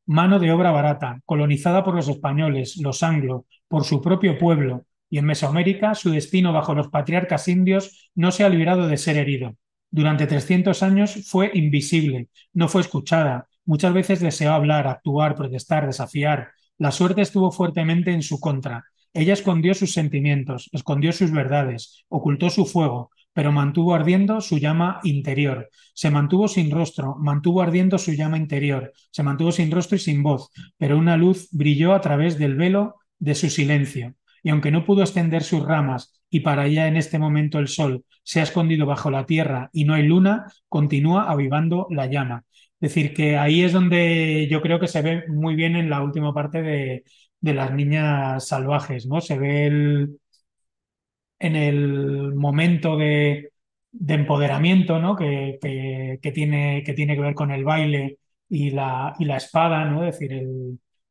mano 0.06 0.38
de 0.38 0.50
obra 0.50 0.70
barata, 0.70 1.20
colonizada 1.26 1.84
por 1.84 1.94
los 1.94 2.08
españoles, 2.08 2.78
los 2.78 3.02
anglos, 3.02 3.42
por 3.68 3.84
su 3.84 4.00
propio 4.00 4.38
pueblo, 4.38 4.86
y 5.10 5.18
en 5.18 5.26
Mesoamérica 5.26 5.94
su 5.94 6.10
destino 6.10 6.54
bajo 6.54 6.74
los 6.74 6.88
patriarcas 6.88 7.48
indios 7.48 8.10
no 8.14 8.32
se 8.32 8.44
ha 8.44 8.48
librado 8.48 8.88
de 8.88 8.96
ser 8.96 9.18
herido. 9.18 9.56
Durante 9.90 10.26
300 10.26 10.82
años 10.82 11.28
fue 11.28 11.50
invisible, 11.52 12.28
no 12.54 12.68
fue 12.68 12.80
escuchada, 12.80 13.48
Muchas 13.66 13.92
veces 13.92 14.20
deseó 14.20 14.52
hablar, 14.52 14.86
actuar, 14.86 15.34
protestar, 15.34 15.86
desafiar. 15.86 16.52
La 16.78 16.92
suerte 16.92 17.20
estuvo 17.20 17.50
fuertemente 17.50 18.12
en 18.12 18.22
su 18.22 18.40
contra. 18.40 18.84
Ella 19.12 19.32
escondió 19.32 19.74
sus 19.74 19.92
sentimientos, 19.92 20.70
escondió 20.72 21.12
sus 21.12 21.32
verdades, 21.32 22.04
ocultó 22.08 22.48
su 22.48 22.64
fuego, 22.64 23.10
pero 23.32 23.52
mantuvo 23.52 23.94
ardiendo 23.94 24.40
su 24.40 24.56
llama 24.58 25.00
interior. 25.02 25.68
Se 25.94 26.10
mantuvo 26.10 26.48
sin 26.48 26.70
rostro, 26.70 27.16
mantuvo 27.18 27.60
ardiendo 27.60 27.98
su 27.98 28.12
llama 28.12 28.38
interior, 28.38 28.92
se 29.10 29.22
mantuvo 29.22 29.52
sin 29.52 29.70
rostro 29.70 29.96
y 29.96 29.98
sin 29.98 30.22
voz, 30.22 30.48
pero 30.78 30.96
una 30.96 31.18
luz 31.18 31.48
brilló 31.50 31.92
a 31.92 32.00
través 32.00 32.38
del 32.38 32.56
velo 32.56 32.94
de 33.18 33.34
su 33.34 33.50
silencio. 33.50 34.14
Y 34.42 34.48
aunque 34.48 34.70
no 34.70 34.86
pudo 34.86 35.02
extender 35.02 35.42
sus 35.42 35.62
ramas 35.62 36.22
y 36.30 36.40
para 36.40 36.62
allá 36.62 36.86
en 36.86 36.96
este 36.96 37.18
momento 37.18 37.58
el 37.58 37.68
sol 37.68 38.04
se 38.22 38.40
ha 38.40 38.44
escondido 38.44 38.86
bajo 38.86 39.10
la 39.10 39.26
tierra 39.26 39.68
y 39.72 39.84
no 39.84 39.92
hay 39.92 40.04
luna, 40.04 40.46
continúa 40.70 41.30
avivando 41.30 41.88
la 41.90 42.06
llama. 42.06 42.45
Es 42.80 42.90
decir, 42.94 43.14
que 43.14 43.36
ahí 43.38 43.62
es 43.62 43.72
donde 43.72 44.48
yo 44.50 44.60
creo 44.60 44.78
que 44.78 44.88
se 44.88 45.00
ve 45.02 45.24
muy 45.28 45.54
bien 45.54 45.76
en 45.76 45.88
la 45.90 46.02
última 46.02 46.34
parte 46.34 46.62
de, 46.62 47.04
las 47.40 47.72
niñas 47.72 48.48
salvajes, 48.48 49.06
¿no? 49.06 49.20
Se 49.20 49.38
ve 49.38 49.66
el, 49.66 50.18
en 51.38 51.56
el 51.56 52.34
momento 52.34 52.96
de, 52.96 53.52
empoderamiento, 54.08 54.98
¿no? 54.98 55.16
Que, 55.16 55.58
tiene, 56.34 56.82
que 56.84 56.92
tiene 56.94 57.14
que 57.14 57.22
ver 57.22 57.34
con 57.34 57.50
el 57.50 57.64
baile 57.64 58.18
y 58.48 58.70
la, 58.70 59.14
y 59.18 59.24
la 59.24 59.36
espada, 59.36 59.84
¿no? 59.86 60.04
Es 60.04 60.18
decir, 60.18 60.32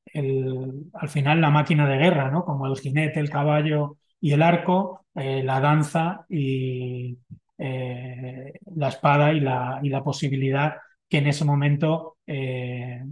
el, 0.06 0.92
al 0.94 1.10
final 1.10 1.42
la 1.42 1.50
máquina 1.50 1.88
de 1.88 1.98
guerra, 1.98 2.32
¿no? 2.32 2.44
Como 2.46 2.68
el 2.68 2.78
jinete, 2.78 3.20
el 3.20 3.30
caballo 3.30 3.98
y 4.20 4.32
el 4.34 4.42
arco, 4.42 5.06
eh, 5.16 5.44
la 5.44 5.60
danza 5.60 6.26
y 6.30 7.18
eh, 7.58 8.54
la 8.76 8.90
espada 8.90 9.34
y 9.34 9.40
la, 9.40 9.80
y 9.84 9.90
la 9.90 10.04
posibilidad 10.04 10.76
que 11.10 11.18
en 11.20 11.28
ese 11.28 11.46
momento, 11.46 12.18
eh, 12.28 13.04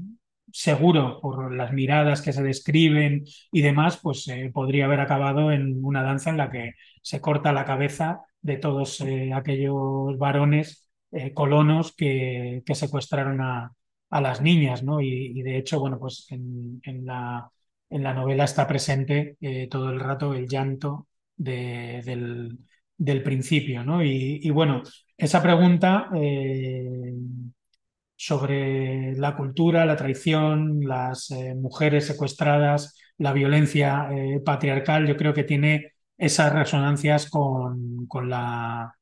seguro 0.52 1.20
por 1.22 1.54
las 1.54 1.74
miradas 1.74 2.22
que 2.22 2.34
se 2.34 2.44
describen 2.44 3.26
y 3.52 3.62
demás, 3.62 4.00
pues 4.02 4.28
eh, 4.28 4.52
podría 4.54 4.86
haber 4.86 5.00
acabado 5.00 5.52
en 5.52 5.84
una 5.84 6.04
danza 6.04 6.30
en 6.30 6.38
la 6.38 6.52
que 6.52 6.74
se 7.02 7.22
corta 7.22 7.54
la 7.54 7.66
cabeza 7.66 8.22
de 8.42 8.58
todos 8.58 9.02
eh, 9.02 9.32
aquellos 9.34 10.18
varones 10.18 10.82
colonos 11.36 11.94
que, 11.96 12.64
que 12.66 12.74
secuestraron 12.74 13.40
a, 13.40 13.72
a, 14.10 14.22
las 14.22 14.42
niñas, 14.42 14.82
¿no? 14.84 15.00
Y, 15.00 15.44
de 15.44 15.58
hecho, 15.58 15.80
bueno, 15.80 16.00
pues 16.00 16.26
en, 16.32 16.82
en, 16.84 17.06
la, 17.06 17.52
en 17.92 18.02
la 18.02 18.16
novela 18.16 18.46
está 18.46 18.68
presente 18.68 19.38
todo 19.70 19.92
el 19.92 20.00
rato 20.00 20.34
el 20.34 20.48
llanto 20.48 21.08
de, 21.36 22.02
del, 22.04 22.58
del 22.98 23.22
principio, 23.22 23.84
¿no? 23.84 24.04
Y, 24.04 24.40
y 24.42 24.50
bueno, 24.50 24.82
esa 25.16 25.44
pregunta 25.44 26.10
sobre 28.16 29.14
la 29.16 29.36
cultura, 29.36 29.86
la 29.86 29.96
traición, 29.96 30.82
las 30.82 31.32
eh, 31.32 31.56
mujeres 31.56 32.08
secuestradas, 32.08 32.98
la 33.18 33.34
violencia 33.34 34.10
eh, 34.12 34.40
patriarcal, 34.44 35.08
yo 35.08 35.18
creo 35.18 35.34
que 35.34 35.44
tiene 35.44 35.94
esas 36.18 36.54
resonancias 36.54 37.30
con, 37.30 38.08
con, 38.08 38.30
la, 38.30 38.94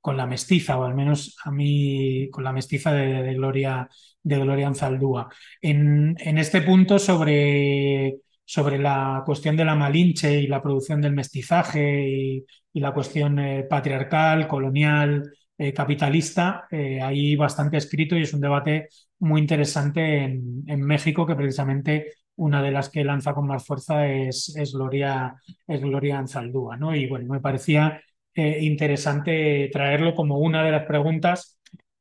con 0.00 0.16
la 0.16 0.26
mestiza, 0.26 0.78
o 0.78 0.84
al 0.84 0.94
menos 0.94 1.36
a 1.44 1.50
mí 1.50 2.28
con 2.30 2.44
la 2.44 2.52
mestiza 2.52 2.92
de, 2.92 3.34
Gloria, 3.34 3.88
de 4.22 4.38
Gloria 4.38 4.68
Anzaldúa. 4.68 5.28
En, 5.60 6.16
en 6.18 6.38
este 6.38 6.62
punto 6.62 6.98
sobre, 6.98 8.18
sobre 8.44 8.78
la 8.78 9.22
cuestión 9.26 9.56
de 9.56 9.64
la 9.64 9.74
Malinche 9.74 10.40
y 10.40 10.46
la 10.46 10.62
producción 10.62 11.00
del 11.00 11.12
mestizaje 11.12 12.08
y, 12.08 12.46
la 12.80 12.94
cuestión 12.94 13.40
eh, 13.40 13.64
patriarcal, 13.68 14.46
colonial, 14.46 15.32
eh, 15.60 15.72
capitalista, 15.72 16.68
eh, 16.70 17.00
hay 17.02 17.34
bastante 17.34 17.76
escrito 17.78 18.16
y 18.16 18.22
es 18.22 18.32
un 18.32 18.40
debate 18.40 18.88
muy 19.18 19.40
interesante 19.40 20.22
en, 20.24 20.80
México 20.82 21.26
que 21.26 21.34
precisamente 21.34 22.12
una 22.36 22.62
de 22.62 22.70
las 22.70 22.88
que 22.88 23.02
lanza 23.02 23.34
con 23.34 23.48
más 23.48 23.66
fuerza 23.66 24.06
es, 24.06 24.54
es, 24.56 24.72
Gloria, 24.72 25.34
es 25.66 25.80
Gloria 25.80 26.18
Anzaldúa, 26.18 26.76
¿no? 26.76 26.94
Y 26.94 27.08
bueno, 27.08 27.32
me 27.32 27.40
parecía 27.40 28.00
eh, 28.34 28.58
interesante 28.62 29.68
traerlo 29.72 30.14
como 30.14 30.38
una 30.38 30.62
de 30.62 30.70
las 30.70 30.86
preguntas 30.86 31.58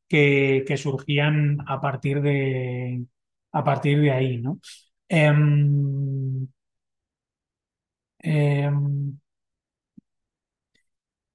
que, 0.08 0.64
que 0.68 0.78
surgían 0.78 1.58
a 1.68 1.82
partir 1.82 2.22
de, 2.22 3.06
a 3.52 3.64
partir 3.64 4.00
de 4.02 4.12
ahí, 4.12 4.38
¿no? 4.38 4.60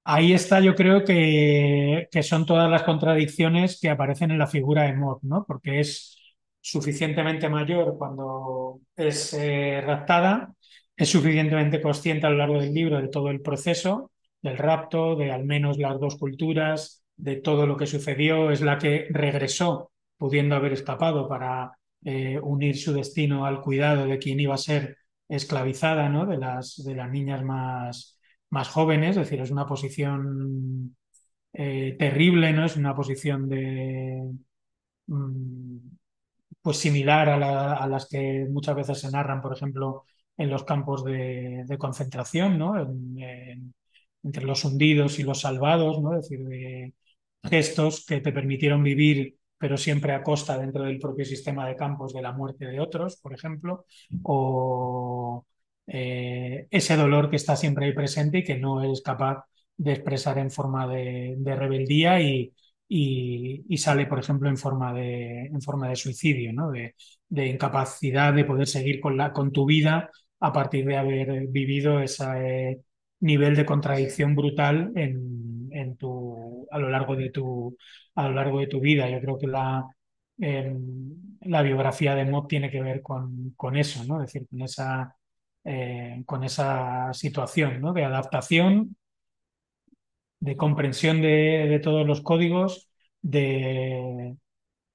Ahí 0.05 0.33
está, 0.33 0.59
yo 0.59 0.75
creo 0.75 1.05
que, 1.05 2.09
que, 2.11 2.23
son 2.23 2.45
todas 2.45 2.69
las 2.69 2.83
contradicciones 2.83 3.79
que 3.79 3.89
aparecen 3.89 4.31
en 4.31 4.37
la 4.37 4.47
figura 4.47 4.83
de 4.83 4.93
Mod, 4.93 5.19
¿no? 5.21 5.45
Porque 5.47 5.79
es 5.79 6.17
suficientemente 6.59 7.49
mayor 7.49 7.97
cuando 7.97 8.81
es 8.97 9.33
eh, 9.33 9.81
raptada, 9.81 10.53
es 10.95 11.09
suficientemente 11.09 11.81
consciente 11.81 12.27
a 12.27 12.29
lo 12.31 12.37
largo 12.37 12.59
del 12.59 12.73
libro 12.73 13.01
de 13.01 13.07
todo 13.07 13.29
el 13.29 13.41
proceso, 13.41 14.11
del 14.41 14.57
rapto, 14.57 15.15
de 15.15 15.31
al 15.31 15.45
menos 15.45 15.77
las 15.77 15.99
dos 15.99 16.17
culturas, 16.17 17.03
de 17.15 17.37
todo 17.37 17.65
lo 17.65 17.77
que 17.77 17.87
sucedió, 17.87 18.51
es 18.51 18.61
la 18.61 18.77
que 18.77 19.07
regresó 19.09 19.91
pudiendo 20.17 20.55
haber 20.55 20.73
escapado 20.73 21.29
para 21.29 21.71
eh, 22.03 22.39
unir 22.41 22.77
su 22.77 22.93
destino 22.93 23.45
al 23.45 23.61
cuidado 23.61 24.05
de 24.05 24.19
quien 24.19 24.39
iba 24.39 24.55
a 24.55 24.57
ser 24.57 24.97
esclavizada, 25.29 26.09
¿no? 26.09 26.25
de, 26.25 26.37
las, 26.37 26.83
de 26.83 26.95
las 26.95 27.09
niñas 27.09 27.43
más, 27.43 28.12
más 28.53 28.69
jóvenes, 28.69 29.11
es 29.17 29.23
decir, 29.23 29.41
es 29.41 29.51
una 29.51 29.67
posición 29.67 30.95
eh, 31.53 31.95
terrible, 31.99 32.53
¿no? 32.53 32.65
es 32.65 32.77
una 32.77 32.95
posición 32.95 33.49
de... 33.49 34.31
Mm, 35.07 35.77
pues 36.61 36.77
similar 36.77 37.29
a, 37.29 37.37
la, 37.37 37.73
a, 37.75 37.87
las 37.87 38.07
que 38.07 38.47
muchas 38.49 38.75
veces 38.75 38.99
se 38.99 39.11
narran, 39.11 39.41
por 39.41 39.53
ejemplo, 39.53 40.05
en 40.37 40.49
los 40.49 40.63
campos 40.65 41.03
de, 41.05 41.65
concentración, 41.79 42.57
¿no? 42.57 42.79
En, 42.79 43.19
en, 43.21 43.73
entre 44.23 44.45
los 44.45 44.63
hundidos 44.65 45.19
y 45.19 45.23
los 45.23 45.41
salvados, 45.41 46.01
¿no? 46.01 46.15
es 46.17 46.29
decir, 46.29 46.45
de 46.47 46.93
gestos 47.43 48.05
que 48.05 48.21
te 48.21 48.31
permitieron 48.31 48.83
vivir, 48.83 49.37
pero 49.57 49.77
siempre 49.77 50.13
a 50.13 50.23
costa 50.23 50.57
dentro 50.57 50.83
del 50.83 50.99
propio 50.99 51.25
sistema 51.25 51.67
de 51.67 51.75
campos 51.75 52.13
de 52.13 52.21
la 52.21 52.31
muerte 52.33 52.65
de 52.67 52.79
otros, 52.79 53.17
por 53.17 53.33
ejemplo, 53.33 53.85
o 54.23 55.45
eh, 55.87 56.67
ese 56.71 56.95
dolor 56.95 57.29
que 57.29 57.35
está 57.35 57.55
siempre 57.55 57.85
ahí 57.85 57.93
presente 57.93 58.39
y 58.39 58.43
que 58.43 58.57
no 58.57 58.83
eres 58.83 59.01
capaz 59.01 59.45
de 59.77 59.93
expresar 59.93 60.37
en 60.37 60.51
forma 60.51 60.87
de, 60.87 61.35
rebeldía 61.45 62.19
y, 62.21 63.77
sale, 63.77 64.05
por 64.05 64.19
ejemplo, 64.19 64.49
en 64.49 64.57
forma 64.57 64.93
de, 64.93 65.45
en 65.47 65.61
forma 65.61 65.89
de 65.89 65.95
suicidio, 65.95 66.53
¿no? 66.53 66.71
de, 66.71 66.93
incapacidad 67.47 68.33
de 68.33 68.45
poder 68.45 68.67
seguir 68.67 68.99
con, 69.01 69.17
la, 69.17 69.33
con 69.33 69.51
tu 69.51 69.65
vida 69.65 70.11
a 70.39 70.53
partir 70.53 70.85
de 70.85 70.97
haber 70.97 71.47
vivido 71.47 71.99
ese 72.01 72.81
nivel 73.19 73.55
de 73.55 73.65
contradicción 73.65 74.35
brutal 74.35 74.91
en, 74.95 75.69
en 75.71 75.97
tu, 75.97 76.67
a, 76.71 76.79
lo 76.79 76.89
largo 76.89 77.15
de 77.15 77.29
tu, 77.31 77.77
a 78.15 78.27
lo 78.27 78.35
largo 78.35 78.59
de 78.59 78.67
tu 78.67 78.79
vida. 78.79 79.09
Yo 79.09 79.19
creo 79.21 79.37
que 79.37 79.47
la, 79.47 79.85
eh, 80.39 80.75
la 81.41 81.61
biografía 81.61 82.15
de 82.15 82.25
Mott 82.25 82.47
tiene 82.49 82.69
que 82.71 82.81
ver 82.81 83.01
con, 83.01 83.53
con 83.55 83.75
eso, 83.77 84.03
¿no? 84.05 84.21
es 84.21 84.33
decir, 84.33 84.47
con 84.49 84.61
esa, 84.61 85.15
eh, 85.63 86.23
con 86.25 86.43
esa 86.43 87.13
situación 87.13 87.81
¿no? 87.81 87.93
de 87.93 88.05
adaptación 88.05 88.95
de 90.43 90.57
comprensión 90.57 91.21
de, 91.21 91.79
todos 91.81 92.05
los 92.05 92.21
códigos, 92.21 92.89
de 93.21 94.35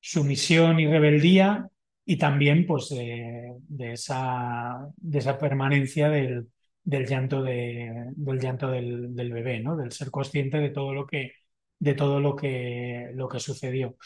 sumisión 0.00 0.78
y 0.78 0.86
rebeldía 0.86 1.70
y 2.04 2.18
también 2.18 2.66
pues 2.66 2.90
de, 2.90 3.56
esa, 3.92 4.90
de 4.96 5.18
esa 5.18 5.38
permanencia 5.38 6.10
del, 6.10 6.48
del 6.84 7.06
llanto, 7.06 7.42
de, 7.42 8.12
del, 8.14 8.40
llanto 8.40 8.70
del, 8.70 9.14
del, 9.16 9.32
bebé, 9.32 9.60
¿no? 9.60 9.74
del 9.74 9.90
ser 9.92 10.10
consciente 10.10 10.58
de 10.58 10.68
todo 10.68 10.92
lo 10.92 11.06
que, 11.06 11.32
de 11.78 11.94
todo 11.94 12.20
lo 12.20 12.36
que, 12.36 13.10
lo 13.14 13.26
que 13.26 13.40
sucedió. 13.40 13.96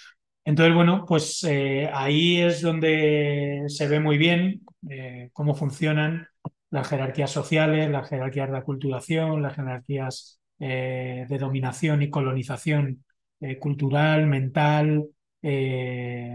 Entonces, 0.44 0.74
bueno, 0.74 1.04
pues 1.08 1.42
eh, 1.44 1.90
ahí 1.92 2.40
es 2.40 2.62
donde 2.62 3.64
se 3.66 3.88
ve 3.88 3.98
muy 3.98 4.16
bien 4.16 4.62
eh, 4.88 5.30
cómo 5.32 5.54
funcionan 5.56 6.28
las 6.72 6.88
jerarquías 6.88 7.30
sociales, 7.30 7.90
las 7.90 8.08
jerarquías 8.08 8.50
de 8.50 8.56
aculturación, 8.56 9.42
las 9.42 9.54
jerarquías 9.54 10.40
eh, 10.58 11.26
de 11.28 11.38
dominación 11.38 12.02
y 12.02 12.08
colonización 12.10 13.04
eh, 13.40 13.58
cultural, 13.58 14.26
mental, 14.26 15.06
eh, 15.42 16.34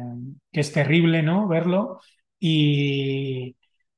que 0.52 0.60
es 0.60 0.72
terrible 0.72 1.24
¿no? 1.24 1.48
verlo, 1.48 2.00
y, 2.40 3.56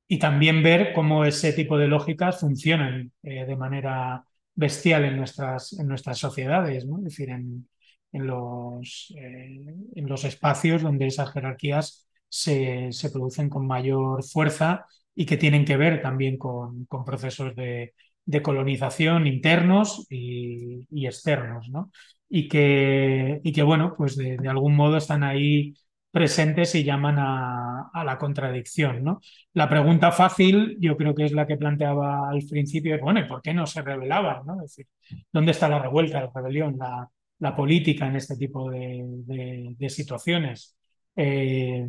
y, 0.08 0.18
también 0.20 0.64
ver 0.64 0.94
cómo 0.94 1.26
ese 1.26 1.52
tipo 1.52 1.78
de 1.78 1.88
lógicas 1.90 2.40
funcionan 2.40 3.12
de 3.22 3.56
manera 3.58 4.24
bestial 4.56 5.04
en 5.04 5.18
nuestras, 5.18 5.74
en 5.74 5.88
nuestras 5.90 6.20
sociedades, 6.20 6.86
es 6.86 7.04
decir, 7.04 7.32
en, 7.32 7.68
en 8.14 8.28
los, 8.28 9.14
en 9.18 10.08
los 10.08 10.24
espacios 10.24 10.84
donde 10.84 11.08
esas 11.08 11.34
jerarquías 11.34 12.08
se, 12.30 12.94
se 12.94 13.10
producen 13.10 13.50
con 13.50 13.68
mayor 13.68 14.24
fuerza 14.24 14.86
y 15.16 15.26
que 15.26 15.38
tienen 15.38 15.66
que 15.66 15.78
ver 15.78 16.02
también 16.02 16.38
con, 16.38 16.86
con 16.86 17.06
procesos 17.06 17.56
de, 17.56 17.94
de 18.26 18.42
colonización 18.44 19.26
internos 19.28 20.06
y, 20.10 20.86
externos, 21.06 21.68
¿no? 21.70 21.92
Y 22.30 22.48
que, 22.48 23.42
y 23.44 23.52
que 23.52 23.64
bueno, 23.64 23.96
pues 23.98 24.16
de, 24.16 24.38
algún 24.48 24.76
modo 24.76 24.98
están 24.98 25.24
ahí 25.24 25.74
presentes 26.12 26.76
y 26.76 26.84
llaman 26.84 27.18
a, 27.18 27.90
a, 27.92 28.04
la 28.04 28.18
contradicción, 28.20 29.04
¿no? 29.04 29.20
La 29.54 29.68
pregunta 29.68 30.12
fácil, 30.12 30.78
yo 30.80 30.96
creo 30.96 31.16
que 31.16 31.26
es 31.26 31.32
la 31.32 31.48
que 31.48 31.58
planteaba 31.58 32.30
al 32.30 32.44
principio, 32.48 32.96
es, 32.96 33.02
bueno, 33.02 33.20
¿y 33.20 33.28
por 33.28 33.42
qué 33.42 33.54
no 33.54 33.66
se 33.66 33.82
rebelaban, 33.82 34.46
no? 34.46 34.56
Es 34.64 34.76
decir, 34.76 34.88
¿dónde 35.32 35.52
está 35.52 35.68
la 35.68 35.80
revuelta, 35.80 36.22
la 36.22 36.32
rebelión, 36.34 36.78
la, 36.78 37.10
la 37.40 37.56
política 37.56 38.08
en 38.08 38.16
este 38.16 38.38
tipo 38.38 38.70
de, 38.70 39.04
de, 39.26 39.76
de 39.78 39.90
situaciones? 39.90 40.78
Eh, 41.16 41.88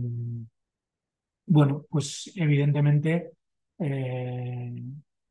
bueno, 1.51 1.85
pues 1.91 2.31
evidentemente 2.37 3.33
eh, 3.79 4.73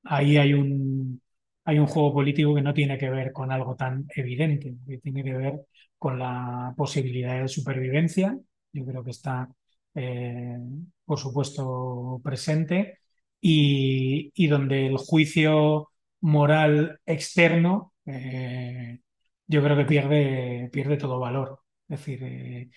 ahí 0.03 0.37
hay 0.37 0.53
un, 0.53 1.21
hay 1.63 1.79
un 1.79 1.87
juego 1.87 2.13
político 2.13 2.53
que 2.55 2.61
no 2.61 2.73
tiene 2.73 2.97
que 2.97 3.09
ver 3.09 3.31
con 3.31 3.51
algo 3.51 3.75
tan 3.75 4.05
evidente, 4.15 4.75
que 4.87 4.97
tiene 4.99 5.23
que 5.23 5.33
ver 5.33 5.61
con 5.97 6.19
la 6.19 6.73
posibilidad 6.77 7.41
de 7.41 7.47
supervivencia. 7.47 8.37
Yo 8.73 8.85
creo 8.85 9.03
que 9.03 9.11
está, 9.11 9.47
eh, 9.95 10.57
por 11.05 11.19
supuesto, 11.19 12.19
presente 12.23 12.99
y, 13.41 14.31
y, 14.35 14.47
donde 14.47 14.87
el 14.87 14.97
juicio 14.97 15.89
moral 16.21 16.99
externo 17.05 17.93
eh, 18.05 18.99
yo 19.47 19.63
creo 19.63 19.77
que 19.77 19.85
pierde, 19.85 20.69
pierde 20.71 20.97
todo 20.97 21.19
valor. 21.19 21.61
Es 21.87 21.99
decir, 21.99 22.69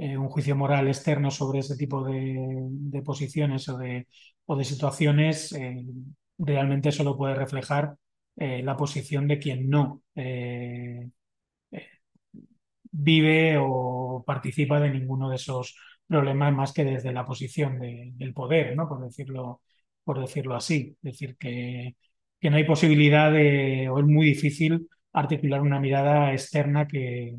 eh, 0.00 0.16
un 0.16 0.30
juicio 0.30 0.56
moral 0.56 0.88
externo 0.88 1.30
sobre 1.30 1.58
ese 1.60 1.76
tipo 1.76 2.02
de, 2.02 3.02
posiciones 3.04 3.68
o 3.68 3.76
de, 3.76 4.06
situaciones 4.64 5.52
eh, 5.52 5.84
realmente 6.38 6.90
solo 6.90 7.18
puede 7.18 7.34
reflejar 7.34 7.96
eh, 8.36 8.62
la 8.62 8.76
posición 8.78 9.28
de 9.28 9.38
quien 9.38 9.68
no 9.68 10.02
vive 12.92 13.58
o 13.58 14.24
participa 14.26 14.80
de 14.80 14.90
ninguno 14.90 15.28
de 15.30 15.36
esos 15.36 15.76
problemas 16.06 16.52
más 16.54 16.72
que 16.72 16.84
desde 16.84 17.12
la 17.12 17.24
posición 17.26 17.78
de, 17.78 18.12
del 18.16 18.32
poder, 18.34 18.76
¿no? 18.76 18.88
por, 18.88 19.00
decirlo, 19.04 19.60
por 20.04 20.20
decirlo 20.20 20.56
así. 20.56 20.96
Es 21.02 21.12
decir, 21.12 21.36
que, 21.36 21.96
que 22.40 22.50
no 22.50 22.56
hay 22.56 22.64
posibilidad 22.64 23.30
de, 23.32 23.88
o 23.90 23.98
es 23.98 24.06
muy 24.06 24.26
difícil 24.26 24.88
articular 25.12 25.60
una 25.62 25.80
mirada 25.80 26.32
externa 26.32 26.86
que, 26.88 27.36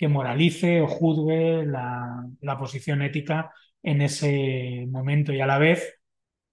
que 0.00 0.08
moralice 0.08 0.80
o 0.80 0.86
juzgue 0.88 1.66
la, 1.66 2.24
la 2.40 2.58
posición 2.58 3.02
ética 3.02 3.52
en 3.82 4.00
ese 4.00 4.86
momento 4.88 5.30
y 5.34 5.42
a 5.42 5.46
la 5.46 5.58
vez 5.58 6.00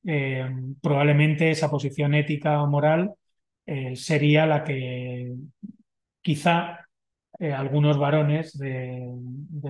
eh, 0.05 0.45
probablemente 0.81 1.51
esa 1.51 1.69
posición 1.69 2.13
ética 2.13 2.61
o 2.61 2.67
moral 2.67 3.13
eh, 3.65 3.95
sería 3.95 4.45
la 4.45 4.65
que 4.65 5.33
quizá 6.21 6.87
eh, 7.39 7.53
algunos 7.53 7.97
varones 7.97 8.57
de, 8.57 9.07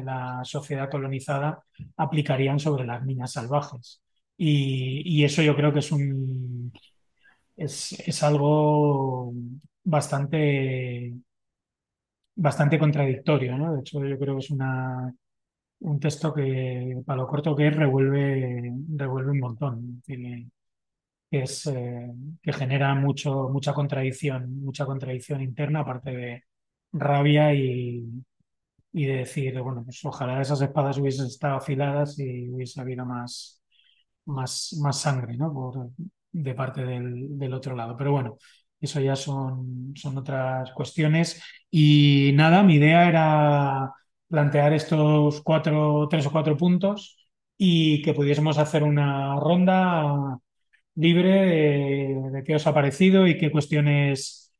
la 0.04 0.42
sociedad 0.44 0.90
colonizada 0.90 1.63
aplicarían 1.98 2.60
sobre 2.60 2.84
las 2.86 3.06
niñas 3.06 3.34
salvajes. 3.34 4.02
Y, 4.38 5.04
y 5.06 5.24
eso 5.24 5.44
yo 5.44 5.56
creo 5.56 5.72
que 5.72 5.80
es 5.80 5.92
un 5.92 6.74
es, 7.56 7.94
es 8.00 8.24
algo 8.24 9.34
bastante 9.84 11.13
bastante 12.38 12.80
contradictorio, 12.80 13.58
¿no? 13.58 13.73
De 13.76 13.82
hecho, 13.82 14.04
yo 14.06 14.17
creo 14.19 14.36
que 14.36 14.39
es 14.45 14.52
una, 14.52 15.13
un 15.82 16.00
texto 16.00 16.34
que, 16.34 17.02
para 17.06 17.21
lo 17.21 17.28
corto 17.28 17.56
que 17.56 17.67
es, 17.69 17.76
revuelve, 17.76 18.73
revuelve 18.95 19.32
un 19.32 19.39
montón. 19.39 20.04
Que, 20.06 20.47
es, 21.43 21.67
eh, 21.67 22.12
que 22.41 22.54
genera 22.54 22.95
mucho, 22.95 23.50
mucha 23.50 23.73
contradicción, 23.73 24.62
mucha 24.63 24.86
contradicción 24.86 25.41
interna, 25.41 25.82
aparte 25.82 26.12
de 26.12 26.43
rabia 26.93 27.54
y, 27.54 28.06
y 28.93 29.06
de 29.06 29.17
decir, 29.17 29.60
bueno, 29.62 29.84
pues 29.84 30.04
ojalá 30.06 30.41
esas 30.41 30.62
espadas 30.62 30.97
hubiesen 30.97 31.28
estado 31.28 31.58
afiladas 31.58 32.17
y 32.19 32.50
hubiese 32.50 32.82
habido 32.82 33.06
más, 33.06 33.62
más, 34.26 34.78
más 34.82 35.02
sangre, 35.02 35.38
¿no? 35.38 35.54
Por, 35.54 35.91
de 36.32 36.54
parte 36.56 36.84
del, 36.86 37.38
del 37.38 37.54
otro 37.54 37.76
lado. 37.76 37.95
Pero 37.97 38.12
bueno, 38.13 38.38
eso 38.82 39.00
ya 39.00 39.16
son, 39.16 39.94
son 39.96 40.18
otras 40.18 40.72
cuestiones. 40.74 41.42
Y 41.72 42.32
nada, 42.36 42.63
mi 42.63 42.76
idea 42.76 43.08
era 43.10 43.92
plantear 44.30 44.74
estos 44.74 45.42
cuatro, 45.42 46.08
tres 46.10 46.26
o 46.28 46.32
cuatro 46.32 46.58
puntos 46.58 47.18
y 47.58 48.02
que 48.04 48.13
pudiésemos 48.13 48.58
hacer 48.58 48.84
una 48.84 49.36
ronda 49.40 50.38
libre 50.96 51.30
de, 52.32 52.44
qué 52.46 52.56
os 52.56 52.68
ha 52.68 52.74
parecido 52.74 53.28
y 53.28 53.38
qué 53.38 53.52
cuestiones 53.52 54.54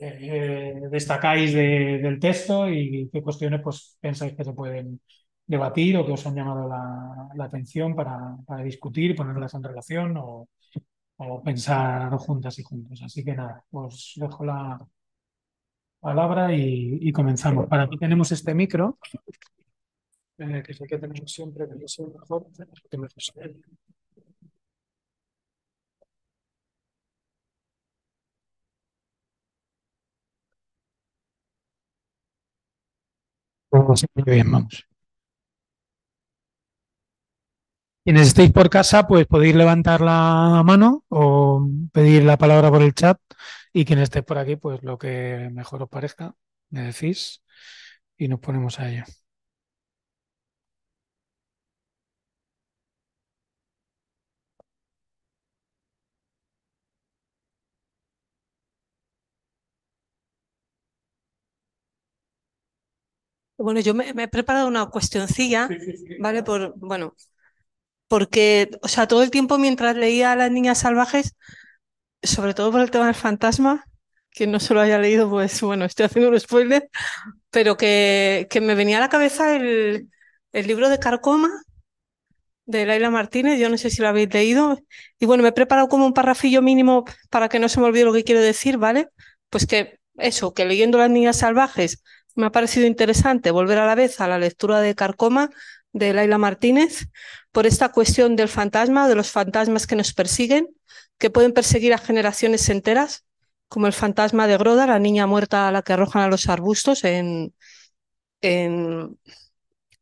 eh, 0.00 0.80
destacáis 0.90 1.52
de- 1.54 1.98
del 2.02 2.18
texto 2.20 2.68
y 2.70 3.08
qué 3.12 3.22
cuestiones 3.22 3.60
pues, 3.62 3.96
pensáis 4.00 4.34
que 4.34 4.44
se 4.44 4.52
pueden 4.52 5.00
debatir 5.46 5.96
o 5.96 6.06
que 6.06 6.12
os 6.12 6.26
han 6.26 6.36
llamado 6.36 6.68
la, 6.68 7.28
la 7.34 7.44
atención 7.44 7.94
para, 7.96 8.36
para 8.46 8.62
discutir, 8.64 9.16
ponerlas 9.16 9.54
en 9.54 9.62
relación 9.64 10.16
o, 10.16 10.48
o 11.22 11.42
pensar 11.42 12.10
juntas 12.16 12.58
y 12.58 12.62
juntos. 12.62 13.02
Así 13.02 13.22
que 13.24 13.34
nada, 13.34 13.64
os 13.72 14.14
dejo 14.16 14.44
la 14.44 14.78
palabra 16.00 16.54
y, 16.54 16.98
y 17.00 17.12
comenzamos. 17.12 17.66
Para 17.66 17.88
ti 17.88 17.98
tenemos 17.98 18.32
este 18.32 18.54
micro, 18.54 18.98
eh, 20.38 20.62
que 20.64 20.72
es 20.72 20.80
el 20.80 20.88
que 20.88 20.98
tenemos 20.98 21.30
siempre, 21.30 21.68
que 21.68 21.84
es 21.84 21.98
el 21.98 22.06
mejor. 22.12 22.46
que 22.90 22.96
me 22.98 23.08
muy 34.14 34.24
bien, 34.24 34.50
vamos. 34.50 34.89
Quienes 38.04 38.28
estéis 38.28 38.50
por 38.52 38.70
casa, 38.70 39.06
pues 39.06 39.26
podéis 39.26 39.54
levantar 39.54 40.00
la 40.00 40.62
mano 40.64 41.04
o 41.08 41.66
pedir 41.92 42.24
la 42.24 42.38
palabra 42.38 42.70
por 42.70 42.82
el 42.82 42.94
chat. 42.94 43.18
Y 43.72 43.84
quien 43.84 43.98
esté 44.00 44.22
por 44.22 44.38
aquí, 44.38 44.56
pues 44.56 44.82
lo 44.82 44.98
que 44.98 45.48
mejor 45.52 45.82
os 45.82 45.88
parezca, 45.88 46.34
me 46.70 46.82
decís 46.82 47.42
y 48.18 48.28
nos 48.28 48.40
ponemos 48.40 48.80
a 48.80 48.90
ello. 48.90 49.04
Bueno, 63.56 63.80
yo 63.80 63.94
me, 63.94 64.14
me 64.14 64.24
he 64.24 64.28
preparado 64.28 64.66
una 64.68 64.86
cuestioncilla, 64.86 65.68
¿vale? 66.16 66.42
Por, 66.42 66.74
bueno, 66.78 67.14
porque, 68.10 68.70
o 68.82 68.88
sea, 68.88 69.06
todo 69.06 69.22
el 69.22 69.30
tiempo 69.30 69.56
mientras 69.56 69.94
leía 69.96 70.32
a 70.32 70.36
las 70.36 70.50
niñas 70.50 70.78
salvajes, 70.78 71.36
sobre 72.22 72.54
todo 72.54 72.72
por 72.72 72.80
el 72.80 72.90
tema 72.90 73.06
del 73.06 73.14
fantasma, 73.14 73.84
quien 74.32 74.50
no 74.50 74.60
se 74.60 74.74
lo 74.74 74.80
haya 74.80 74.98
leído, 74.98 75.30
pues 75.30 75.60
bueno, 75.62 75.84
estoy 75.84 76.06
haciendo 76.06 76.30
un 76.30 76.40
spoiler, 76.40 76.90
pero 77.50 77.76
que, 77.76 78.48
que 78.50 78.60
me 78.60 78.74
venía 78.74 78.98
a 78.98 79.00
la 79.00 79.10
cabeza 79.10 79.56
el, 79.56 80.08
el 80.52 80.66
libro 80.66 80.88
de 80.88 80.98
Carcoma 80.98 81.50
de 82.66 82.86
Laila 82.86 83.10
Martínez, 83.10 83.58
yo 83.58 83.68
no 83.68 83.78
sé 83.78 83.90
si 83.90 84.02
lo 84.02 84.08
habéis 84.08 84.32
leído, 84.32 84.78
y 85.18 85.26
bueno, 85.26 85.42
me 85.42 85.50
he 85.50 85.52
preparado 85.52 85.88
como 85.88 86.06
un 86.06 86.12
parrafillo 86.14 86.62
mínimo 86.62 87.04
para 87.30 87.48
que 87.48 87.58
no 87.58 87.68
se 87.68 87.80
me 87.80 87.86
olvide 87.86 88.04
lo 88.04 88.12
que 88.12 88.24
quiero 88.24 88.40
decir, 88.40 88.78
¿vale? 88.78 89.08
Pues 89.50 89.66
que 89.66 89.98
eso, 90.16 90.52
que 90.54 90.64
leyendo 90.64 90.98
Las 90.98 91.10
Niñas 91.10 91.38
Salvajes 91.38 92.02
me 92.36 92.46
ha 92.46 92.52
parecido 92.52 92.86
interesante 92.86 93.50
volver 93.50 93.78
a 93.78 93.86
la 93.86 93.94
vez 93.94 94.20
a 94.20 94.28
la 94.28 94.38
lectura 94.38 94.80
de 94.80 94.94
Carcoma 94.94 95.50
de 95.92 96.12
Laila 96.12 96.38
Martínez 96.38 97.08
por 97.52 97.66
esta 97.66 97.90
cuestión 97.90 98.36
del 98.36 98.48
fantasma, 98.48 99.08
de 99.08 99.14
los 99.14 99.30
fantasmas 99.30 99.86
que 99.86 99.96
nos 99.96 100.12
persiguen, 100.12 100.68
que 101.18 101.30
pueden 101.30 101.52
perseguir 101.52 101.92
a 101.94 101.98
generaciones 101.98 102.68
enteras, 102.68 103.24
como 103.68 103.86
el 103.86 103.92
fantasma 103.92 104.46
de 104.46 104.56
Groda, 104.56 104.86
la 104.86 104.98
niña 104.98 105.26
muerta 105.26 105.68
a 105.68 105.72
la 105.72 105.82
que 105.82 105.92
arrojan 105.92 106.22
a 106.22 106.28
los 106.28 106.48
arbustos 106.48 107.04
en, 107.04 107.54
en, 108.40 109.18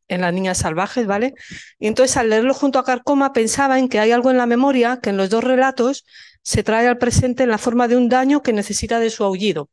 en 0.07 0.21
Las 0.21 0.33
Niñas 0.33 0.59
Salvajes, 0.59 1.05
¿vale? 1.05 1.33
Y 1.79 1.87
entonces 1.87 2.17
al 2.17 2.29
leerlo 2.29 2.53
junto 2.53 2.79
a 2.79 2.83
Carcoma 2.83 3.31
pensaba 3.33 3.79
en 3.79 3.89
que 3.89 3.99
hay 3.99 4.11
algo 4.11 4.31
en 4.31 4.37
la 4.37 4.47
memoria 4.47 4.99
que 5.01 5.11
en 5.11 5.17
los 5.17 5.29
dos 5.29 5.43
relatos 5.43 6.05
se 6.41 6.63
trae 6.63 6.87
al 6.87 6.97
presente 6.97 7.43
en 7.43 7.49
la 7.49 7.57
forma 7.57 7.87
de 7.87 7.95
un 7.95 8.09
daño 8.09 8.41
que 8.41 8.53
necesita 8.53 8.99
de 8.99 9.09
su 9.09 9.23
aullido, 9.23 9.69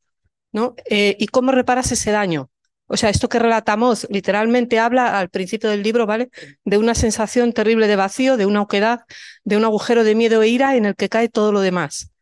¿no? 0.52 0.74
Eh, 0.90 1.16
¿Y 1.18 1.29
cómo 1.29 1.52
reparas 1.52 1.92
ese 1.92 2.11
daño? 2.11 2.50
O 2.88 2.96
sea, 2.96 3.11
esto 3.11 3.29
que 3.29 3.38
relatamos 3.38 4.07
literalmente 4.11 4.79
habla 4.79 5.18
al 5.18 5.29
principio 5.29 5.70
del 5.70 5.83
libro, 5.83 6.07
¿vale? 6.07 6.31
De 6.64 6.79
una 6.79 6.94
sensación 6.94 7.53
terrible 7.53 7.88
de 7.88 7.96
vacío, 7.96 8.37
de 8.37 8.46
una 8.46 8.62
oquedad, 8.62 9.01
de 9.44 9.57
un 9.57 9.64
agujero 9.64 10.05
de 10.05 10.14
miedo 10.14 10.42
e 10.42 10.49
ira 10.49 10.77
en 10.77 10.87
el 10.87 10.94
que 10.94 11.09
cae 11.09 11.29
todo 11.29 11.53
lo 11.53 11.61
demás. 11.61 12.12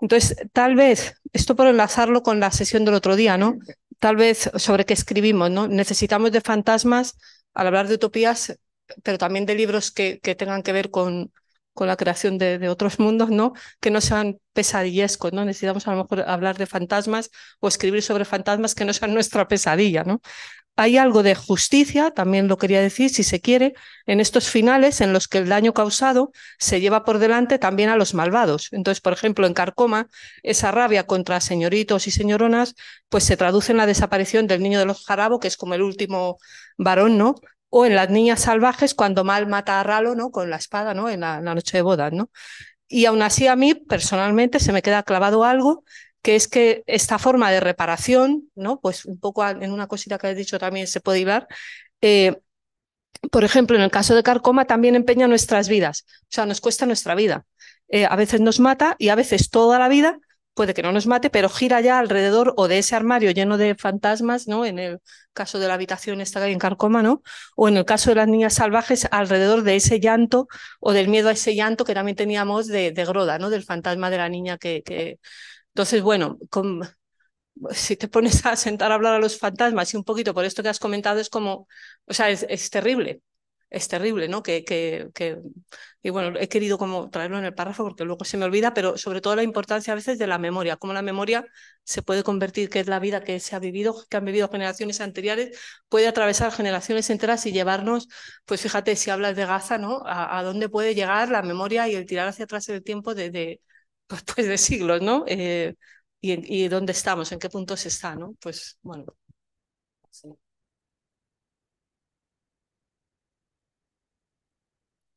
Entonces, 0.00 0.36
tal 0.52 0.74
vez, 0.76 1.14
esto 1.32 1.56
por 1.56 1.66
enlazarlo 1.66 2.22
con 2.22 2.40
la 2.40 2.50
sesión 2.50 2.84
del 2.84 2.94
otro 2.94 3.16
día, 3.16 3.38
¿no? 3.38 3.58
Tal 3.98 4.16
vez 4.16 4.50
sobre 4.56 4.84
qué 4.84 4.92
escribimos, 4.92 5.50
¿no? 5.50 5.68
Necesitamos 5.68 6.32
de 6.32 6.42
fantasmas 6.42 7.16
al 7.54 7.68
hablar 7.68 7.88
de 7.88 7.94
utopías, 7.94 8.58
pero 9.02 9.16
también 9.16 9.46
de 9.46 9.54
libros 9.54 9.90
que, 9.90 10.20
que 10.20 10.34
tengan 10.34 10.62
que 10.62 10.72
ver 10.72 10.90
con, 10.90 11.32
con 11.74 11.88
la 11.88 11.96
creación 11.96 12.38
de, 12.38 12.68
otros 12.68 12.98
mundos, 12.98 13.30
¿no? 13.30 13.52
Que 13.80 13.90
no 13.90 14.00
sean 14.00 14.38
pesadillescos, 14.52 15.32
¿no? 15.32 15.44
Necesitamos 15.44 15.86
a 15.86 15.90
lo 15.92 16.04
mejor 16.04 16.22
hablar 16.28 16.56
de 16.56 16.66
fantasmas 16.66 17.30
o 17.60 17.68
escribir 17.68 18.02
sobre 18.02 18.24
fantasmas 18.24 18.74
que 18.74 18.84
no 18.84 18.92
sean 18.92 19.12
nuestra 19.12 19.48
pesadilla, 19.48 20.04
¿no? 20.04 20.20
Hay 20.76 20.96
algo 20.96 21.22
de 21.22 21.36
justicia, 21.36 22.10
también 22.10 22.48
lo 22.48 22.58
quería 22.58 22.80
decir, 22.80 23.08
si 23.08 23.22
se 23.22 23.40
quiere, 23.40 23.74
en 24.06 24.18
estos 24.18 24.48
finales 24.50 25.00
en 25.00 25.12
los 25.12 25.28
que 25.28 25.38
el 25.38 25.48
daño 25.48 25.72
causado 25.72 26.32
se 26.58 26.80
lleva 26.80 27.04
por 27.04 27.18
delante 27.18 27.60
también 27.60 27.90
a 27.90 27.96
los 27.96 28.12
malvados. 28.12 28.68
Entonces, 28.72 29.00
por 29.00 29.12
ejemplo, 29.12 29.46
en 29.46 29.54
Carcoma, 29.54 30.08
esa 30.42 30.72
rabia 30.72 31.06
contra 31.06 31.40
señoritos 31.40 32.08
y 32.08 32.10
señoronas, 32.10 32.74
pues 33.08 33.22
se 33.22 33.36
traduce 33.36 33.70
en 33.70 33.78
la 33.78 33.86
desaparición 33.86 34.48
del 34.48 34.62
niño 34.64 34.80
de 34.80 34.86
los 34.86 35.04
Jarabo, 35.04 35.38
que 35.38 35.46
es 35.46 35.56
como 35.56 35.74
el 35.74 35.82
último 35.82 36.38
varón, 36.76 37.18
¿no? 37.18 37.36
O 37.76 37.84
en 37.84 37.96
Las 37.96 38.08
Niñas 38.08 38.42
Salvajes, 38.42 38.94
cuando 38.94 39.24
Mal 39.24 39.48
mata 39.48 39.80
a 39.80 39.82
Ralo 39.82 40.14
¿no? 40.14 40.30
con 40.30 40.48
la 40.48 40.54
espada 40.54 40.94
¿no? 40.94 41.10
en, 41.10 41.20
la, 41.22 41.40
noche 41.40 41.78
de 41.78 41.82
bodas. 41.82 42.12
¿no? 42.12 42.30
Y 42.86 43.06
aún 43.06 43.20
así 43.20 43.48
a 43.48 43.56
mí 43.56 43.74
personalmente 43.74 44.60
se 44.60 44.72
me 44.72 44.80
queda 44.80 45.02
clavado 45.02 45.42
algo, 45.42 45.82
que 46.22 46.36
es 46.36 46.46
que 46.46 46.84
esta 46.86 47.18
forma 47.18 47.50
de 47.50 47.58
reparación, 47.58 48.48
¿no? 48.54 48.78
pues 48.78 49.04
un 49.04 49.18
poco 49.18 49.44
en 49.44 49.72
una 49.72 49.88
cosita 49.88 50.18
que 50.18 50.28
has 50.28 50.36
dicho 50.36 50.56
también 50.60 50.86
se 50.86 51.00
puede 51.00 51.18
hilar, 51.18 51.48
eh, 52.00 52.38
por 53.32 53.42
ejemplo, 53.42 53.76
en 53.76 53.82
el 53.82 53.90
caso 53.90 54.14
de 54.14 54.22
Carcoma 54.22 54.66
también 54.66 54.94
empeña 54.94 55.26
nuestras 55.26 55.68
vidas, 55.68 56.04
o 56.22 56.26
sea, 56.28 56.46
nos 56.46 56.60
cuesta 56.60 56.86
nuestra 56.86 57.16
vida. 57.16 57.44
Eh, 57.88 58.06
a 58.08 58.14
veces 58.14 58.40
nos 58.40 58.60
mata 58.60 58.94
y 59.00 59.08
a 59.08 59.16
veces 59.16 59.50
toda 59.50 59.80
la 59.80 59.88
vida 59.88 60.20
puede 60.54 60.74
que 60.74 60.82
no 60.82 60.92
nos 60.92 61.06
mate, 61.06 61.30
pero 61.30 61.48
gira 61.48 61.80
ya 61.80 61.98
alrededor 61.98 62.54
o 62.56 62.68
de 62.68 62.78
ese 62.78 62.96
armario 62.96 63.30
lleno 63.32 63.58
de 63.58 63.74
fantasmas, 63.74 64.48
¿no? 64.48 64.64
En 64.64 64.78
el 64.78 65.00
caso 65.32 65.58
de 65.58 65.68
la 65.68 65.74
habitación 65.74 66.20
esta 66.20 66.40
que 66.40 66.46
hay 66.46 66.52
en 66.52 66.58
Carcoma, 66.58 67.02
¿no? 67.02 67.22
O 67.56 67.68
en 67.68 67.76
el 67.76 67.84
caso 67.84 68.10
de 68.10 68.16
las 68.16 68.28
niñas 68.28 68.54
salvajes, 68.54 69.08
alrededor 69.10 69.62
de 69.62 69.76
ese 69.76 70.00
llanto 70.00 70.48
o 70.80 70.92
del 70.92 71.08
miedo 71.08 71.28
a 71.28 71.32
ese 71.32 71.54
llanto 71.54 71.84
que 71.84 71.94
también 71.94 72.16
teníamos 72.16 72.68
de, 72.68 72.92
Groda, 73.06 73.38
¿no? 73.38 73.50
Del 73.50 73.64
fantasma 73.64 74.10
de 74.10 74.16
la 74.18 74.28
niña 74.28 74.58
que... 74.58 75.18
Entonces, 75.74 76.02
bueno, 76.02 76.38
si 77.72 77.96
te 77.96 78.08
pones 78.08 78.44
a 78.46 78.56
sentar 78.56 78.92
a 78.92 78.94
hablar 78.94 79.14
a 79.14 79.18
los 79.18 79.38
fantasmas 79.38 79.92
y 79.94 79.96
un 79.96 80.04
poquito 80.04 80.34
por 80.34 80.44
esto 80.44 80.62
que 80.62 80.68
has 80.68 80.78
comentado, 80.78 81.20
es 81.20 81.28
como, 81.30 81.68
o 82.06 82.14
sea, 82.14 82.30
es 82.30 82.70
terrible 82.70 83.22
es 83.74 83.88
terrible, 83.88 84.28
¿no? 84.28 84.42
Que, 84.42 84.64
que, 84.64 85.08
que, 85.14 85.38
y 86.02 86.10
bueno, 86.10 86.38
he 86.38 86.48
querido 86.48 86.78
como 86.78 87.10
traerlo 87.10 87.38
en 87.38 87.44
el 87.44 87.54
párrafo 87.54 87.84
porque 87.84 88.04
luego 88.04 88.24
se 88.24 88.36
me 88.36 88.44
olvida, 88.44 88.72
pero 88.74 88.96
sobre 88.96 89.20
todo 89.20 89.36
la 89.36 89.42
importancia 89.42 89.92
a 89.92 89.96
veces 89.96 90.18
de 90.18 90.26
la 90.26 90.38
memoria, 90.38 90.76
cómo 90.76 90.92
la 90.92 91.02
memoria 91.02 91.46
se 91.82 92.02
puede 92.02 92.22
convertir, 92.22 92.70
que 92.70 92.80
es 92.80 92.86
la 92.86 93.00
vida 93.00 93.24
que 93.24 93.40
se 93.40 93.56
ha 93.56 93.58
vivido, 93.58 93.96
que 94.08 94.16
han 94.16 94.24
vivido 94.24 94.48
generaciones 94.48 95.00
anteriores, 95.00 95.58
puede 95.88 96.06
atravesar 96.08 96.52
generaciones 96.52 97.10
enteras 97.10 97.46
y 97.46 97.52
llevarnos, 97.52 98.08
pues 98.44 98.60
fíjate, 98.60 98.96
si 98.96 99.10
hablas 99.10 99.34
de 99.36 99.46
Gaza, 99.46 99.78
¿no? 99.78 100.02
A, 100.06 100.42
dónde 100.42 100.68
puede 100.68 100.94
llegar 100.94 101.30
la 101.30 101.42
memoria 101.42 101.88
y 101.88 101.94
el 101.94 102.06
tirar 102.06 102.28
hacia 102.28 102.44
atrás 102.44 102.68
el 102.68 102.82
tiempo 102.84 103.14
de, 103.14 103.30
de 103.30 103.60
pues, 104.06 104.22
pues, 104.24 104.46
de 104.46 104.58
siglos, 104.58 105.02
¿no? 105.02 105.24
Eh, 105.26 105.74
y, 106.20 106.68
dónde 106.68 106.92
estamos, 106.92 107.32
en 107.32 107.38
qué 107.38 107.50
punto 107.50 107.76
se 107.76 107.88
está, 107.88 108.14
¿no? 108.14 108.34
Pues 108.40 108.78
bueno. 108.82 109.04
Sí. 110.10 110.43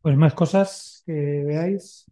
Pues 0.07 0.15
más 0.15 0.33
cosas 0.33 1.03
que 1.05 1.11
veáis. 1.11 2.05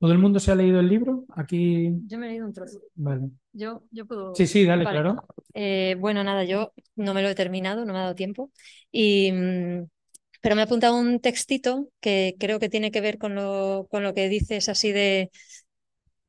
¿Todo 0.00 0.10
el 0.10 0.18
mundo 0.18 0.40
se 0.40 0.50
ha 0.50 0.56
leído 0.56 0.80
el 0.80 0.88
libro? 0.88 1.24
Aquí. 1.36 1.92
Yo 2.08 2.18
me 2.18 2.26
he 2.26 2.30
leído 2.30 2.46
un 2.46 2.52
trozo. 2.52 2.80
Vale. 2.96 3.30
Yo, 3.52 3.84
yo 3.92 4.04
puedo. 4.04 4.34
Sí, 4.34 4.48
sí, 4.48 4.64
dale, 4.64 4.82
Vale. 4.82 4.98
claro. 4.98 5.24
Eh, 5.54 5.94
bueno, 6.00 6.24
nada, 6.24 6.42
yo 6.42 6.72
no 6.96 7.14
me 7.14 7.22
lo 7.22 7.28
he 7.28 7.36
terminado, 7.36 7.84
no 7.84 7.92
me 7.92 8.00
ha 8.00 8.02
dado 8.02 8.16
tiempo. 8.16 8.50
Y, 8.90 9.30
mm, 9.30 9.86
pero 10.40 10.56
me 10.56 10.62
he 10.62 10.64
apuntado 10.64 10.96
un 10.98 11.20
textito 11.20 11.88
que 12.00 12.34
creo 12.40 12.58
que 12.58 12.68
tiene 12.68 12.90
que 12.90 13.00
ver 13.00 13.18
con 13.18 13.36
lo, 13.36 13.86
con 13.88 14.02
lo 14.02 14.14
que 14.14 14.28
dices 14.28 14.68
así 14.68 14.90
de 14.90 15.30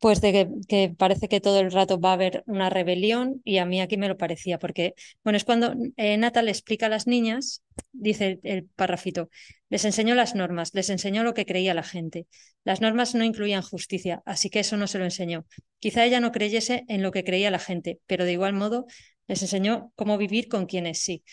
pues 0.04 0.20
de 0.20 0.34
que, 0.34 0.50
que, 0.68 0.90
parece 0.90 1.30
que 1.30 1.40
todo 1.40 1.62
el 1.62 1.72
rato 1.72 1.98
va 1.98 2.10
a 2.10 2.14
haber 2.16 2.44
una 2.46 2.70
rebelión 2.70 3.42
y 3.46 3.60
a 3.60 3.66
mí 3.66 3.80
aquí 3.80 3.96
me 3.96 4.10
lo 4.10 4.18
parecía, 4.18 4.60
porque, 4.60 4.96
bueno, 5.24 5.38
es 5.38 5.46
cuando 5.46 5.76
eh, 5.96 6.18
Nata 6.18 6.42
le 6.42 6.52
explica 6.52 6.88
a 6.88 6.90
las 6.90 7.08
niñas, 7.08 7.64
dice 7.94 8.38
el, 8.44 8.66
parrafito, 8.66 9.30
les 9.70 9.86
enseñó 9.86 10.14
las 10.14 10.36
normas, 10.36 10.72
les 10.74 10.90
enseñó 10.90 11.24
lo 11.24 11.34
que 11.34 11.46
creía 11.46 11.74
la 11.74 11.84
gente. 11.84 12.28
Las 12.66 12.82
normas 12.82 13.16
no 13.16 13.24
incluían 13.24 13.62
justicia, 13.62 14.22
así 14.26 14.50
que 14.50 14.60
eso 14.60 14.76
no 14.76 14.88
se 14.88 15.00
lo 15.00 15.06
enseñó. 15.06 15.46
Quizá 15.80 16.04
ella 16.04 16.20
no 16.20 16.34
creyese 16.34 16.84
en 16.90 17.02
lo 17.02 17.12
que 17.12 17.24
creía 17.24 17.50
la 17.50 17.60
gente, 17.60 18.00
pero 18.06 18.26
de 18.26 18.34
igual 18.34 18.52
modo 18.52 18.86
les 19.28 19.42
enseñó 19.42 19.94
cómo 19.96 20.18
vivir 20.18 20.50
con 20.50 20.66
quienes 20.66 21.00
sí. 21.00 21.24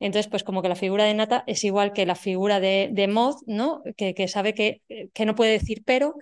Entonces, 0.00 0.28
pues 0.28 0.44
como 0.44 0.60
que 0.60 0.68
la 0.68 0.76
figura 0.76 1.04
de 1.04 1.14
Nata 1.14 1.44
es 1.46 1.64
igual 1.64 1.94
que 1.94 2.04
la 2.04 2.14
figura 2.14 2.60
de, 2.60 2.90
de 2.92 3.08
Mod, 3.08 3.36
¿no? 3.46 3.82
Que, 3.96 4.12
que 4.12 4.28
sabe 4.28 4.52
que, 4.52 4.82
que 5.14 5.24
no 5.24 5.34
puede 5.34 5.52
decir 5.52 5.82
pero, 5.86 6.14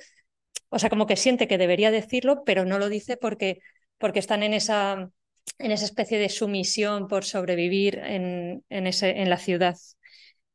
o 0.69 0.79
sea, 0.79 0.91
como 0.91 1.07
que 1.07 1.17
siente 1.17 1.49
que 1.49 1.59
debería 1.59 1.91
decirlo, 1.91 2.43
pero 2.45 2.65
no 2.65 2.79
lo 2.79 2.89
dice 2.89 3.17
porque, 3.17 3.61
porque 3.99 4.19
están 4.19 4.43
en 4.43 4.55
esa, 4.55 5.11
en 5.59 5.71
esa 5.71 5.85
especie 5.85 6.19
de 6.19 6.29
sumisión 6.29 7.09
por 7.09 7.25
sobrevivir 7.25 7.99
en, 7.99 8.65
en, 8.69 8.87
ese, 8.87 9.21
en 9.21 9.31
la 9.31 9.39
ciudad. 9.39 9.77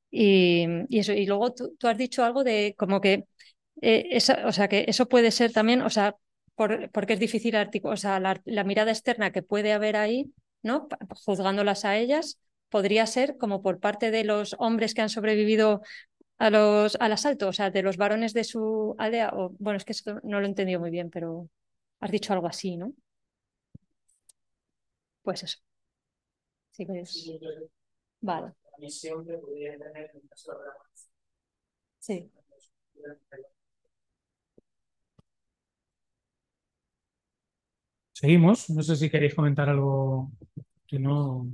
Y, 0.10 0.66
y, 0.90 1.00
eso, 1.00 1.14
y 1.14 1.26
luego 1.26 1.54
tú, 1.54 1.76
tú, 1.80 1.88
has 1.88 1.98
dicho 1.98 2.24
algo 2.24 2.44
de 2.44 2.76
como 2.78 3.00
que, 3.02 3.26
eh, 3.82 4.08
esa, 4.12 4.46
o 4.48 4.52
sea, 4.52 4.68
que 4.68 4.86
eso 4.88 5.08
puede 5.08 5.32
ser 5.32 5.54
también, 5.54 5.82
o 5.82 5.90
sea, 5.90 6.16
por, 6.56 6.92
porque 6.92 7.14
es 7.14 7.20
difícil 7.20 7.56
articular, 7.56 7.94
o 7.94 7.98
sea, 7.98 8.20
la, 8.20 8.42
la, 8.46 8.64
mirada 8.64 8.92
externa 8.92 9.32
que 9.32 9.42
puede 9.42 9.72
haber 9.74 9.96
ahí, 9.96 10.34
¿no? 10.64 10.88
Juzgándolas 11.26 11.86
a 11.86 11.98
ellas, 11.98 12.40
podría 12.70 13.06
ser 13.08 13.38
como 13.38 13.62
por 13.62 13.80
parte 13.80 14.12
de 14.12 14.24
los 14.24 14.56
hombres 14.60 14.94
que 14.94 15.02
han 15.02 15.10
sobrevivido 15.10 15.82
a 16.42 16.50
los, 16.50 16.98
al 17.00 17.12
asalto, 17.14 17.48
o 17.50 17.54
sea, 17.54 17.70
de 17.70 17.84
los 17.84 17.98
varones 17.98 18.34
de 18.34 18.44
su 18.44 18.96
aldea. 18.98 19.30
O, 19.34 19.56
bueno, 19.60 19.78
es 19.78 19.86
que 19.86 19.94
esto 19.94 20.20
no 20.24 20.40
lo 20.40 20.46
he 20.46 20.50
entendido 20.50 20.80
muy 20.80 20.90
bien, 20.90 21.10
pero 21.12 21.50
has 22.00 22.12
dicho 22.12 22.34
algo 22.34 22.48
así, 22.48 22.78
¿no? 22.78 22.94
Pues 25.24 25.44
eso. 25.44 25.58
Sí, 26.72 26.86
pues. 26.86 27.32
Vale. 28.22 28.54
Sí. 32.00 32.32
Seguimos. 38.14 38.70
No 38.70 38.82
sé 38.84 38.96
si 38.96 39.10
queréis 39.10 39.36
comentar 39.36 39.70
algo 39.70 40.32
que 40.88 40.98
no. 41.00 41.48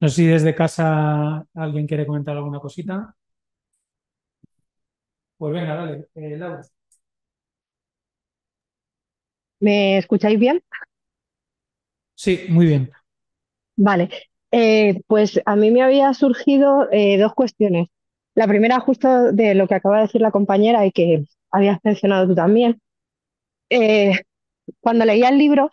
No 0.00 0.08
sé 0.08 0.14
si 0.16 0.26
desde 0.26 0.54
casa 0.54 1.46
alguien 1.54 1.86
quiere 1.86 2.06
comentar 2.06 2.36
alguna 2.36 2.60
cosita. 2.60 3.14
Pues 5.38 5.52
venga, 5.54 5.74
dale, 5.74 6.08
eh, 6.14 6.36
Laura. 6.36 6.62
¿Me 9.60 9.98
escucháis 9.98 10.38
bien? 10.38 10.62
Sí, 12.14 12.46
muy 12.48 12.66
bien. 12.66 12.90
Vale, 13.76 14.10
eh, 14.52 15.00
pues 15.06 15.40
a 15.46 15.56
mí 15.56 15.70
me 15.70 15.82
había 15.82 16.12
surgido 16.14 16.88
eh, 16.92 17.18
dos 17.18 17.34
cuestiones. 17.34 17.88
La 18.34 18.46
primera, 18.46 18.78
justo 18.80 19.32
de 19.32 19.54
lo 19.54 19.66
que 19.66 19.74
acaba 19.74 19.96
de 19.96 20.02
decir 20.02 20.20
la 20.20 20.30
compañera 20.30 20.86
y 20.86 20.92
que 20.92 21.24
habías 21.50 21.78
mencionado 21.82 22.28
tú 22.28 22.34
también. 22.34 22.80
Cuando 24.80 25.04
leía 25.04 25.28
el 25.30 25.38
libro, 25.38 25.70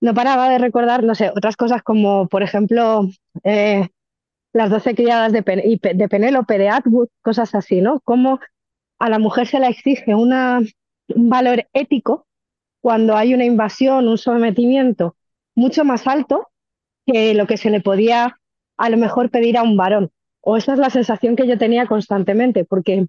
no 0.00 0.14
paraba 0.14 0.48
de 0.48 0.58
recordar, 0.58 1.02
no 1.04 1.14
sé, 1.14 1.30
otras 1.30 1.56
cosas 1.56 1.82
como, 1.82 2.28
por 2.28 2.42
ejemplo, 2.42 3.08
eh, 3.44 3.88
las 4.52 4.70
doce 4.70 4.94
criadas 4.94 5.32
de, 5.32 5.42
Pen 5.42 5.60
de 5.80 6.08
Penélope, 6.08 6.58
de 6.58 6.68
Atwood, 6.68 7.08
cosas 7.22 7.54
así, 7.54 7.80
¿no? 7.80 8.00
Cómo 8.00 8.40
a 8.98 9.08
la 9.08 9.18
mujer 9.18 9.46
se 9.46 9.60
le 9.60 9.68
exige 9.68 10.14
un 10.14 10.68
valor 11.08 11.66
ético 11.72 12.26
cuando 12.80 13.16
hay 13.16 13.34
una 13.34 13.44
invasión, 13.44 14.08
un 14.08 14.18
sometimiento 14.18 15.16
mucho 15.54 15.84
más 15.84 16.06
alto 16.06 16.48
que 17.06 17.34
lo 17.34 17.46
que 17.46 17.56
se 17.56 17.70
le 17.70 17.80
podía 17.80 18.38
a 18.76 18.90
lo 18.90 18.96
mejor 18.96 19.30
pedir 19.30 19.58
a 19.58 19.62
un 19.62 19.76
varón. 19.76 20.10
O 20.40 20.56
esa 20.56 20.72
es 20.72 20.78
la 20.78 20.90
sensación 20.90 21.36
que 21.36 21.46
yo 21.46 21.58
tenía 21.58 21.86
constantemente, 21.86 22.64
porque 22.64 23.06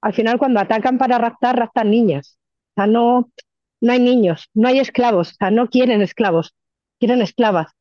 al 0.00 0.12
final 0.12 0.38
cuando 0.38 0.60
atacan 0.60 0.98
para 0.98 1.18
raptar, 1.18 1.56
raptan 1.56 1.90
niñas. 1.90 2.38
O 2.72 2.74
sea, 2.74 2.86
no, 2.86 3.30
no 3.82 3.92
hay 3.92 3.98
niños, 3.98 4.48
no 4.54 4.68
hay 4.68 4.78
esclavos, 4.78 5.32
o 5.32 5.34
sea, 5.34 5.50
no 5.50 5.68
quieren 5.68 6.02
esclavos, 6.02 6.54
quieren 7.00 7.20
esclavas. 7.20 7.72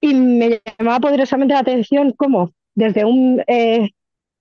Y 0.00 0.14
me 0.14 0.60
llamaba 0.78 1.00
poderosamente 1.00 1.54
la 1.54 1.60
atención 1.60 2.12
cómo 2.12 2.52
desde 2.74 3.06
un, 3.06 3.42
eh, 3.46 3.90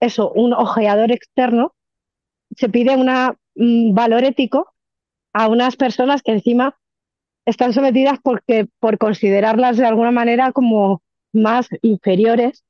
eso, 0.02 0.32
un 0.34 0.54
ojeador 0.54 1.12
externo 1.12 1.74
se 2.58 2.68
pide 2.68 2.98
una, 2.98 3.38
un 3.56 3.96
valor 3.96 4.26
ético 4.26 4.74
a 5.32 5.48
unas 5.48 5.78
personas 5.78 6.22
que 6.22 6.34
encima 6.34 6.78
están 7.46 7.72
sometidas 7.72 8.20
porque, 8.22 8.68
por 8.80 8.98
considerarlas 8.98 9.78
de 9.78 9.86
alguna 9.86 10.12
manera 10.12 10.52
como 10.52 11.02
más 11.32 11.70
inferiores 11.82 12.66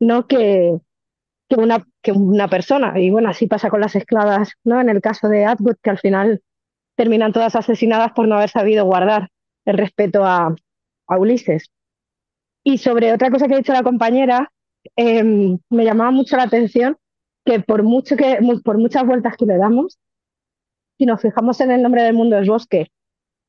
¿no? 0.00 0.26
que, 0.26 0.80
que, 1.48 1.56
una, 1.56 1.86
que 2.02 2.10
una 2.10 2.48
persona. 2.48 2.98
Y 2.98 3.10
bueno, 3.10 3.28
así 3.28 3.46
pasa 3.46 3.70
con 3.70 3.80
las 3.80 3.94
esclavas, 3.94 4.54
¿no? 4.64 4.80
En 4.80 4.88
el 4.88 5.00
caso 5.00 5.28
de 5.28 5.44
Atwood, 5.44 5.76
que 5.80 5.90
al 5.90 5.98
final 5.98 6.42
terminan 6.96 7.32
todas 7.32 7.56
asesinadas 7.56 8.12
por 8.12 8.28
no 8.28 8.36
haber 8.36 8.50
sabido 8.50 8.84
guardar 8.84 9.30
el 9.64 9.78
respeto 9.78 10.24
a, 10.24 10.54
a 11.06 11.18
Ulises. 11.18 11.70
Y 12.62 12.78
sobre 12.78 13.12
otra 13.12 13.30
cosa 13.30 13.46
que 13.46 13.54
ha 13.54 13.58
dicho 13.58 13.72
la 13.72 13.82
compañera, 13.82 14.50
eh, 14.96 15.22
me 15.22 15.84
llamaba 15.84 16.10
mucho 16.10 16.36
la 16.36 16.44
atención 16.44 16.96
que 17.44 17.60
por, 17.60 17.82
mucho 17.82 18.16
que 18.16 18.38
por 18.64 18.78
muchas 18.78 19.04
vueltas 19.06 19.36
que 19.36 19.44
le 19.44 19.58
damos, 19.58 19.98
si 20.96 21.06
nos 21.06 21.20
fijamos 21.20 21.60
en 21.60 21.70
el 21.70 21.82
nombre 21.82 22.02
del 22.02 22.14
mundo 22.14 22.38
es 22.38 22.48
bosque 22.48 22.90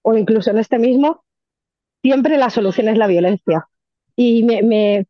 o 0.02 0.16
incluso 0.16 0.52
en 0.52 0.58
este 0.58 0.78
mismo, 0.80 1.24
siempre 2.02 2.38
la 2.38 2.50
solución 2.50 2.90
es 2.90 2.98
la 2.98 3.08
violencia. 3.08 3.68
Y 4.16 4.44
me, 4.44 4.62
me, 4.62 5.08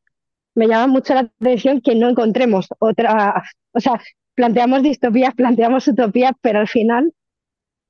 me 0.53 0.67
llama 0.67 0.87
mucho 0.87 1.13
la 1.13 1.21
atención 1.21 1.81
que 1.81 1.95
no 1.95 2.09
encontremos 2.09 2.67
otra, 2.79 3.43
o 3.73 3.79
sea, 3.79 3.99
planteamos 4.35 4.83
distopías, 4.83 5.33
planteamos 5.33 5.87
utopías, 5.87 6.33
pero 6.41 6.59
al 6.59 6.67
final 6.67 7.13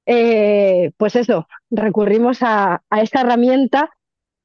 eh, 0.06 0.92
pues 0.98 1.16
eso, 1.16 1.48
recurrimos 1.70 2.42
a, 2.44 2.84
a 2.90 3.02
esta 3.02 3.22
herramienta 3.22 3.90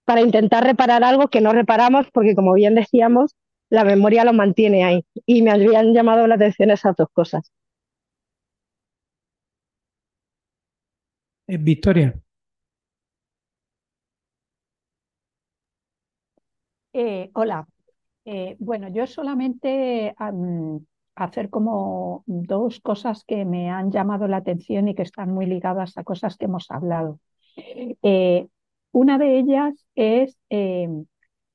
para 0.04 0.22
intentar 0.22 0.64
reparar 0.64 1.04
algo 1.04 1.28
que 1.28 1.40
no 1.40 1.52
reparamos 1.52 2.08
porque, 2.12 2.34
como 2.34 2.54
bien 2.54 2.74
decíamos, 2.74 3.36
la 3.70 3.84
memoria 3.84 4.24
lo 4.24 4.32
mantiene 4.32 4.84
ahí. 4.84 5.04
Y 5.26 5.42
me 5.42 5.52
habían 5.52 5.94
llamado 5.94 6.26
la 6.26 6.34
atención 6.36 6.70
esas 6.70 6.96
dos 6.96 7.08
cosas. 7.12 7.52
Eh, 11.46 11.58
Victoria. 11.58 12.14
Eh, 16.92 17.30
hola. 17.34 17.66
Eh, 18.24 18.56
bueno, 18.60 18.88
yo 18.88 19.06
solamente 19.06 20.14
um, 20.20 20.84
hacer 21.14 21.50
como 21.50 22.24
dos 22.26 22.80
cosas 22.80 23.24
que 23.24 23.44
me 23.44 23.70
han 23.70 23.90
llamado 23.90 24.28
la 24.28 24.38
atención 24.38 24.88
y 24.88 24.94
que 24.94 25.02
están 25.02 25.32
muy 25.32 25.46
ligadas 25.46 25.96
a 25.98 26.04
cosas 26.04 26.36
que 26.36 26.46
hemos 26.46 26.70
hablado. 26.70 27.18
Eh, 28.02 28.46
una 28.92 29.18
de 29.18 29.38
ellas 29.38 29.74
es 29.94 30.36
eh, 30.50 30.88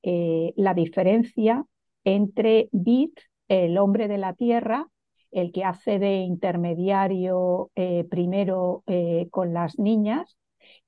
eh, 0.03 0.53
la 0.55 0.73
diferencia 0.73 1.65
entre 2.03 2.69
Bit, 2.71 3.19
el 3.47 3.77
hombre 3.77 4.07
de 4.07 4.17
la 4.17 4.33
tierra, 4.33 4.87
el 5.31 5.51
que 5.51 5.63
hace 5.63 5.99
de 5.99 6.17
intermediario 6.19 7.71
primero 8.09 8.83
con 9.31 9.53
las 9.53 9.77
niñas 9.77 10.37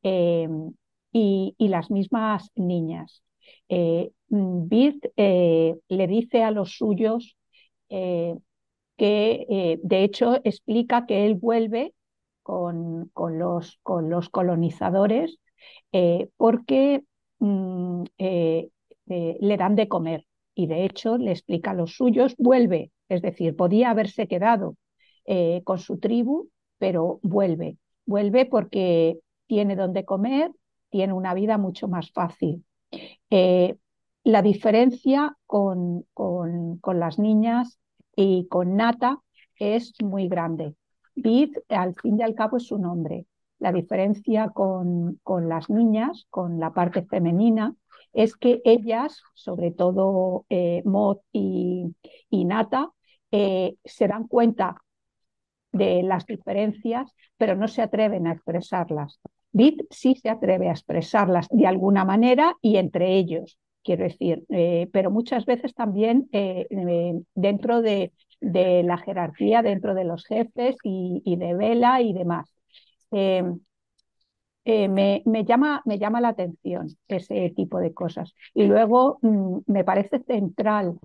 y, 0.02 1.56
y, 1.58 1.68
las 1.68 1.92
mismas 1.92 2.50
niñas. 2.56 3.24
Bit 3.68 5.06
le 5.18 6.08
dice 6.08 6.44
a 6.44 6.52
los 6.52 6.78
suyos 6.78 7.36
que 8.98 9.46
eh, 9.50 9.80
de 9.84 10.04
hecho 10.04 10.36
explica 10.44 11.06
que 11.06 11.26
él 11.26 11.36
vuelve 11.36 11.94
con, 12.44 13.10
con, 13.14 13.40
los, 13.40 13.80
con 13.84 14.10
los, 14.10 14.30
colonizadores 14.30 15.40
eh, 15.92 16.30
porque 16.38 17.04
mm, 17.40 18.04
eh, 18.18 18.70
le 19.06 19.58
dan 19.58 19.76
de 19.76 19.88
comer 19.88 20.26
y 20.56 20.68
de 20.68 20.86
hecho 20.86 21.18
le 21.18 21.32
explica 21.32 21.72
a 21.72 21.76
los 21.76 21.96
suyos, 21.96 22.36
vuelve, 22.38 22.92
es 23.10 23.22
decir, 23.22 23.56
podía 23.56 23.92
haberse 23.92 24.28
quedado 24.28 24.76
con 25.66 25.78
su 25.78 26.00
tribu, 26.00 26.50
pero 26.78 27.20
vuelve, 27.22 27.78
vuelve 28.06 28.46
porque 28.46 29.20
tiene 29.46 29.76
donde 29.76 30.06
comer, 30.06 30.52
tiene 30.90 31.12
una 31.12 31.34
vida 31.34 31.58
mucho 31.58 31.90
más 31.90 32.12
fácil. 32.12 32.64
la 34.24 34.42
diferencia 34.42 35.38
con, 35.46 36.06
con 36.14 37.00
las 37.00 37.20
niñas 37.20 37.78
y 38.18 38.48
con 38.50 38.76
Nata 38.76 39.22
es 39.58 39.94
muy 40.02 40.28
grande. 40.28 40.76
Bid, 41.16 41.56
al 41.70 41.96
fin 41.96 42.20
y 42.20 42.24
al 42.24 42.36
cabo, 42.36 42.58
es 42.58 42.68
su 42.68 42.78
nombre. 42.78 43.28
La 43.60 43.72
diferencia 43.72 44.50
con, 44.50 45.20
con 45.24 45.48
las 45.48 45.70
niñas, 45.70 46.28
con 46.30 46.60
la 46.60 46.74
parte 46.74 47.04
femenina, 47.04 47.76
es 48.14 48.36
que 48.36 48.62
ellas, 48.66 49.22
sobre 49.36 49.72
todo 49.72 50.46
eh, 50.50 50.82
Mod 50.84 51.20
y, 51.32 51.94
Nata, 52.32 52.92
eh, 53.32 53.76
se 53.86 54.08
dan 54.08 54.28
cuenta 54.28 54.82
de 55.72 56.02
las 56.02 56.26
diferencias, 56.26 57.14
pero 57.38 57.56
no 57.56 57.68
se 57.68 57.84
atreven 57.84 58.26
a 58.26 58.34
expresarlas. 58.34 59.20
Vid 59.52 59.82
sí 59.92 60.16
se 60.16 60.30
atreve 60.30 60.70
a 60.70 60.72
expresarlas 60.72 61.48
de 61.50 61.68
alguna 61.68 62.04
manera 62.04 62.56
y 62.62 62.78
entre 62.78 63.16
ellos, 63.16 63.60
quiero 63.88 64.04
decir, 64.04 64.44
eh, 64.50 64.90
pero 64.92 65.10
muchas 65.12 65.46
veces 65.46 65.74
también 65.74 66.28
eh, 66.34 66.68
eh, 66.70 67.14
dentro 67.36 67.82
de, 67.82 68.12
la 68.42 68.98
jerarquía, 68.98 69.62
dentro 69.64 69.96
de 69.96 70.04
los 70.04 70.26
jefes 70.26 70.76
y, 70.84 71.36
de 71.38 71.56
Vela 71.56 72.02
y 72.02 72.14
demás. 72.14 72.54
Me, 74.66 75.46
llama, 75.46 75.82
me 75.86 75.98
llama 75.98 76.22
la 76.22 76.30
atención 76.30 76.88
ese 77.08 77.52
tipo 77.56 77.80
de 77.80 77.94
cosas. 77.94 78.36
Y 78.54 78.66
luego 78.66 79.20
mm, 79.22 79.60
me 79.68 79.84
parece 79.86 80.20
central 80.20 81.00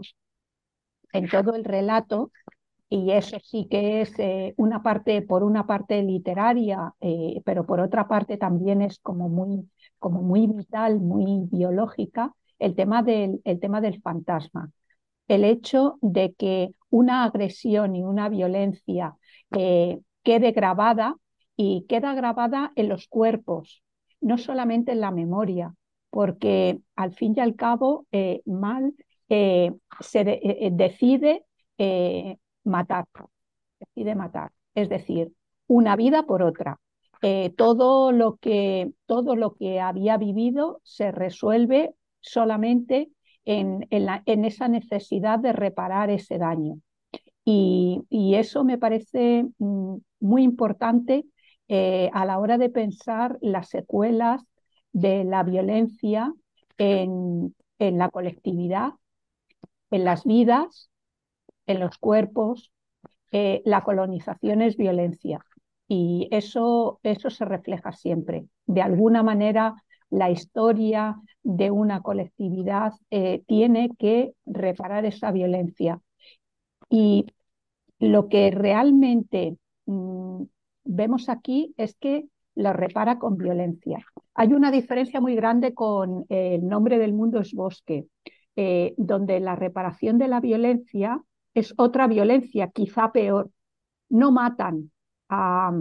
en 1.12 1.28
todo 1.28 1.54
el 1.54 1.64
relato 1.64 2.32
y 2.88 3.12
eso 3.12 3.38
sí 3.40 3.68
que 3.70 4.02
es 4.02 4.12
una 4.56 4.82
parte, 4.82 5.22
por 5.22 5.44
una 5.44 5.66
parte 5.66 6.02
literaria, 6.02 6.92
pero 7.44 7.64
por 7.64 7.80
otra 7.80 8.08
parte 8.08 8.36
también 8.36 8.82
es 8.82 8.98
como 8.98 9.28
muy, 9.28 9.70
como 9.98 10.20
muy 10.22 10.46
vital, 10.46 11.00
muy 11.00 11.48
biológica, 11.50 12.34
el 12.62 12.74
tema 12.74 13.02
del, 13.02 13.40
el 13.44 13.60
tema 13.60 13.80
del 13.80 14.00
fantasma. 14.00 14.70
El 15.28 15.44
hecho 15.44 15.98
de 16.00 16.34
que 16.34 16.70
una 16.90 17.24
agresión 17.24 17.96
y 17.96 18.02
una 18.02 18.28
violencia 18.28 19.16
eh, 19.56 20.00
quede 20.22 20.52
grabada 20.52 21.16
y 21.56 21.86
queda 21.88 22.14
grabada 22.14 22.72
en 22.76 22.88
los 22.88 23.08
cuerpos, 23.08 23.82
no 24.20 24.38
solamente 24.38 24.92
en 24.92 25.00
la 25.00 25.10
memoria, 25.10 25.74
porque 26.10 26.80
al 26.96 27.14
fin 27.14 27.34
y 27.36 27.40
al 27.40 27.56
cabo 27.56 28.06
Mal 28.44 28.94
se 30.00 30.24
decide 30.72 31.44
matar, 32.64 33.06
decide 33.80 34.14
matar. 34.14 34.52
Es 34.74 34.88
decir, 34.88 35.32
una 35.66 35.96
vida 35.96 36.24
por 36.24 36.42
otra. 36.42 36.78
Eh, 37.22 37.52
todo, 37.56 38.10
lo 38.12 38.36
que, 38.36 38.92
todo 39.06 39.36
lo 39.36 39.54
que 39.54 39.80
había 39.80 40.16
vivido 40.16 40.80
se 40.82 41.12
resuelve 41.12 41.94
solamente 42.22 43.10
en, 43.44 43.86
en, 43.90 44.44
esa 44.44 44.68
necesidad 44.68 45.38
de 45.38 45.52
reparar 45.52 46.10
ese 46.10 46.38
daño. 46.38 46.80
Y, 47.44 48.02
eso 48.36 48.64
me 48.64 48.78
parece 48.78 49.44
mm, 49.58 49.96
muy 50.20 50.42
importante 50.42 51.24
eh, 51.68 52.10
a 52.14 52.24
la 52.24 52.38
hora 52.38 52.56
de 52.58 52.70
pensar 52.70 53.38
las 53.40 53.68
secuelas 53.68 54.42
de 54.92 55.24
la 55.24 55.42
violencia 55.42 56.32
en, 56.78 57.54
en 57.78 57.98
la 57.98 58.08
colectividad, 58.10 58.92
en 59.90 60.04
las 60.04 60.24
vidas 60.24 60.90
en 61.66 61.80
los 61.80 61.98
cuerpos, 61.98 62.72
eh, 63.30 63.62
la 63.64 63.82
colonización 63.82 64.62
es 64.62 64.76
violencia 64.76 65.44
y 65.88 66.28
eso, 66.30 67.00
eso 67.02 67.30
se 67.30 67.44
refleja 67.44 67.92
siempre. 67.92 68.46
De 68.66 68.82
alguna 68.82 69.22
manera, 69.22 69.74
la 70.12 70.30
historia 70.30 71.18
de 71.42 71.70
una 71.70 72.02
colectividad 72.02 72.92
eh, 73.10 73.42
tiene 73.46 73.90
que 73.98 74.34
reparar 74.44 75.06
esa 75.06 75.32
violencia. 75.32 76.00
Y 76.90 77.26
lo 77.98 78.28
que 78.28 78.50
realmente 78.50 79.56
mm, 79.86 80.42
vemos 80.84 81.30
aquí 81.30 81.74
es 81.78 81.96
que 81.96 82.26
la 82.54 82.74
repara 82.74 83.18
con 83.18 83.38
violencia. 83.38 84.04
Hay 84.34 84.52
una 84.52 84.70
diferencia 84.70 85.18
muy 85.22 85.34
grande 85.34 85.72
con 85.72 86.26
el 86.28 86.68
nombre 86.68 86.98
del 86.98 87.14
mundo 87.14 87.40
es 87.40 87.54
bosque, 87.54 88.06
eh, 88.54 88.92
donde 88.98 89.40
la 89.40 89.56
reparación 89.56 90.18
de 90.18 90.28
la 90.28 90.40
violencia 90.40 91.22
es 91.54 91.72
otra 91.78 92.06
violencia, 92.06 92.68
quizá 92.68 93.12
peor. 93.12 93.50
No 94.10 94.30
matan 94.30 94.90
a, 95.30 95.72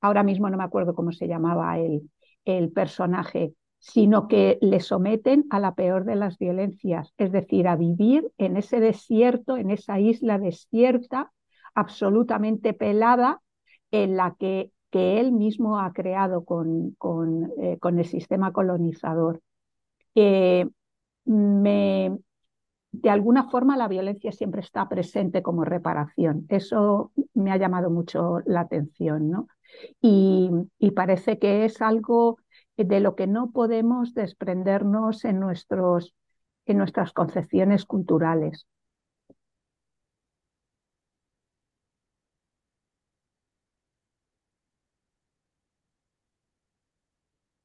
ahora 0.00 0.22
mismo 0.22 0.48
no 0.48 0.56
me 0.56 0.64
acuerdo 0.64 0.94
cómo 0.94 1.12
se 1.12 1.28
llamaba 1.28 1.78
el, 1.78 2.08
el 2.44 2.72
personaje, 2.72 3.54
sino 3.78 4.28
que 4.28 4.58
le 4.60 4.80
someten 4.80 5.44
a 5.50 5.60
la 5.60 5.74
peor 5.74 6.04
de 6.04 6.16
las 6.16 6.38
violencias, 6.38 7.12
es 7.18 7.32
decir, 7.32 7.68
a 7.68 7.76
vivir 7.76 8.30
en 8.38 8.56
ese 8.56 8.80
desierto, 8.80 9.56
en 9.56 9.70
esa 9.70 10.00
isla 10.00 10.38
desierta, 10.38 11.32
absolutamente 11.74 12.72
pelada, 12.72 13.40
en 13.90 14.16
la 14.16 14.36
que, 14.38 14.70
que 14.90 15.20
él 15.20 15.32
mismo 15.32 15.78
ha 15.80 15.92
creado 15.92 16.44
con, 16.44 16.92
con, 16.98 17.50
eh, 17.60 17.78
con 17.78 17.98
el 17.98 18.06
sistema 18.06 18.52
colonizador. 18.52 19.40
Eh, 20.14 20.66
me, 21.24 22.18
de 23.02 23.10
alguna 23.10 23.50
forma 23.50 23.76
la 23.76 23.88
violencia 23.88 24.32
siempre 24.32 24.60
está 24.60 24.88
presente 24.88 25.42
como 25.42 25.64
reparación. 25.64 26.46
Eso 26.48 27.12
me 27.34 27.50
ha 27.52 27.56
llamado 27.56 27.90
mucho 27.90 28.40
la 28.46 28.60
atención, 28.60 29.30
¿no? 29.30 29.48
Y, 30.00 30.50
parece 30.94 31.38
que 31.38 31.64
es 31.64 31.82
algo 31.82 32.38
de 32.76 33.00
lo 33.00 33.16
que 33.16 33.26
no 33.26 33.50
podemos 33.50 34.14
desprendernos 34.14 35.24
en, 35.24 35.40
nuestros, 35.40 36.14
en 36.66 36.78
nuestras 36.78 37.12
concepciones 37.12 37.84
culturales. 37.84 38.66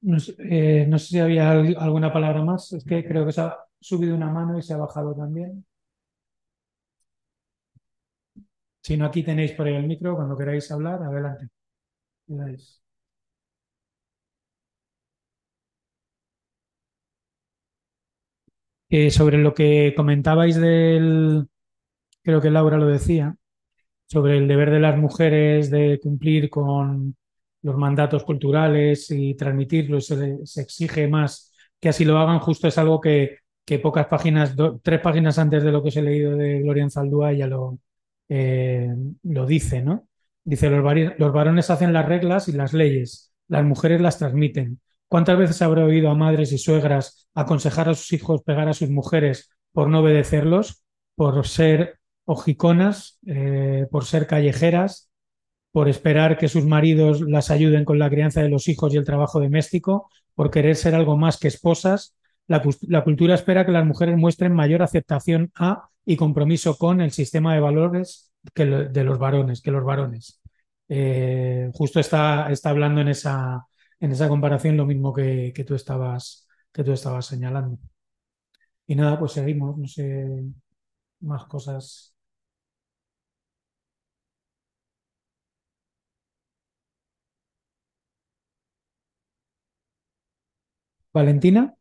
No 0.01 0.19
sé, 0.19 0.33
eh, 0.39 0.85
no 0.87 0.97
sé, 0.97 1.07
si 1.07 1.19
había 1.19 1.51
alguna 1.51 2.11
palabra 2.11 2.41
más. 2.43 2.73
Es 2.73 2.83
que 2.85 3.05
creo 3.05 3.25
que 3.25 3.31
esa 3.31 3.68
subido 3.81 4.15
una 4.15 4.31
mano 4.31 4.57
y 4.57 4.61
se 4.61 4.73
ha 4.73 4.77
bajado 4.77 5.13
también. 5.15 5.65
Si 8.85 8.97
no, 8.97 9.05
aquí 9.05 9.23
tenéis 9.23 9.53
por 9.53 9.67
ahí 9.67 9.75
el 9.75 9.87
micro, 9.87 10.15
cuando 10.17 10.35
queráis 10.37 10.69
hablar, 10.71 11.01
adelante. 11.01 11.49
Sobre 19.11 19.37
lo 19.37 19.53
que 19.53 19.93
comentabais 19.95 20.55
del, 20.59 21.47
creo 22.23 22.41
que 22.41 22.49
Laura 22.51 22.77
lo 22.77 22.87
decía, 22.87 23.35
sobre 24.07 24.37
el 24.37 24.47
deber 24.47 24.71
de 24.71 24.79
las 24.81 24.97
mujeres 24.97 25.71
de 25.71 25.99
cumplir 26.01 26.49
con 26.49 27.15
los 27.63 27.77
mandatos 27.77 28.23
culturales 28.25 29.11
y 29.11 29.35
transmitirlos, 29.35 30.07
se, 30.07 30.45
se 30.45 30.61
exige 30.61 31.07
más 31.07 31.53
que 31.81 31.89
así 31.89 32.05
lo 32.05 32.17
hagan, 32.19 32.39
justo 32.39 32.67
es 32.67 32.77
algo 32.79 33.01
que 33.01 33.39
que 33.69 33.77
pocas 33.77 34.07
páginas, 34.07 34.55
tres 34.81 34.99
páginas 34.99 35.37
antes 35.37 35.61
de 35.63 35.71
lo 35.71 35.83
que 35.83 35.89
os 35.89 35.97
he 35.97 36.01
leído 36.01 36.35
de 36.35 36.61
Gloria 36.61 36.89
Zaldúa 36.89 37.33
ya 37.33 37.45
lo, 37.45 37.77
eh, 38.27 38.89
lo 39.21 39.45
dice, 39.45 39.83
¿no? 39.83 40.07
Dice, 40.43 40.71
los, 40.71 40.83
los 41.19 41.31
varones 41.31 41.69
hacen 41.69 41.93
las 41.93 42.07
reglas 42.07 42.47
y 42.47 42.53
las 42.53 42.73
leyes, 42.73 43.31
las 43.47 43.63
mujeres 43.63 44.01
las 44.01 44.17
transmiten. 44.17 44.79
¿Cuántas 45.07 45.37
veces 45.37 45.61
habrá 45.61 45.85
oído 45.85 46.09
a 46.09 46.15
madres 46.15 46.51
y 46.51 46.57
suegras 46.57 47.29
aconsejar 47.35 47.89
a 47.89 47.93
sus 47.93 48.11
hijos 48.13 48.41
pegar 48.41 48.67
a 48.69 48.73
sus 48.73 48.89
mujeres 48.89 49.51
por 49.71 49.87
no 49.87 49.99
obedecerlos, 49.99 50.83
por 51.13 51.45
ser 51.45 51.99
ojiconas, 52.25 53.19
eh, 53.27 53.85
por 53.91 54.05
ser 54.05 54.25
callejeras, 54.25 55.11
por 55.71 55.89
esperar 55.89 56.39
que 56.39 56.47
sus 56.47 56.65
maridos 56.65 57.21
las 57.21 57.51
ayuden 57.51 57.85
con 57.85 57.99
la 57.99 58.09
crianza 58.09 58.41
de 58.41 58.49
los 58.49 58.67
hijos 58.67 58.95
y 58.95 58.97
el 58.97 59.05
trabajo 59.05 59.39
doméstico, 59.39 60.09
por 60.33 60.49
querer 60.49 60.75
ser 60.75 60.95
algo 60.95 61.17
más 61.17 61.37
que 61.37 61.49
esposas, 61.49 62.15
la, 62.49 63.03
cultura 63.03 63.35
espera 63.35 63.65
que 63.65 63.71
las 63.71 63.85
mujeres 63.85 64.17
muestren 64.17 64.53
mayor 64.53 64.81
aceptación 64.81 65.51
a 65.55 65.89
y 66.05 66.17
compromiso 66.17 66.77
con 66.77 66.99
el 67.01 67.11
sistema 67.11 67.53
de 67.53 67.59
valores 67.59 68.33
que 68.53 68.65
de 68.65 69.03
los 69.03 69.19
varones, 69.19 69.61
que 69.61 69.71
los 69.71 69.83
varones. 69.85 70.41
Eh, 70.89 71.69
justo 71.73 71.99
está, 71.99 72.51
está 72.51 72.71
hablando 72.71 73.01
en 73.01 73.09
esa, 73.09 73.65
en 73.99 74.11
esa 74.11 74.27
comparación 74.27 74.77
lo 74.77 74.85
mismo 74.87 75.13
que, 75.13 75.53
tú 75.67 75.75
estabas, 75.75 76.47
que 76.71 76.83
tú 76.83 76.91
estabas 76.91 77.27
señalando. 77.27 77.77
Y 78.87 78.95
nada, 78.95 79.17
pues 79.19 79.31
seguimos, 79.33 79.77
no 79.77 79.87
sé, 79.87 80.43
más 81.21 81.45
cosas. 81.47 82.13
Valentina. 91.13 91.77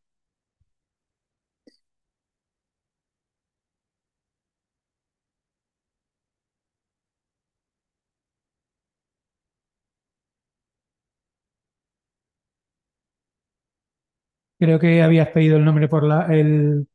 Creo 14.59 14.79
que 14.79 15.03
habías 15.03 15.29
pedido 15.29 15.57
el 15.57 15.65
nombre 15.65 15.89
por 15.89 16.05
la, 16.05 16.27
el, 16.35 16.87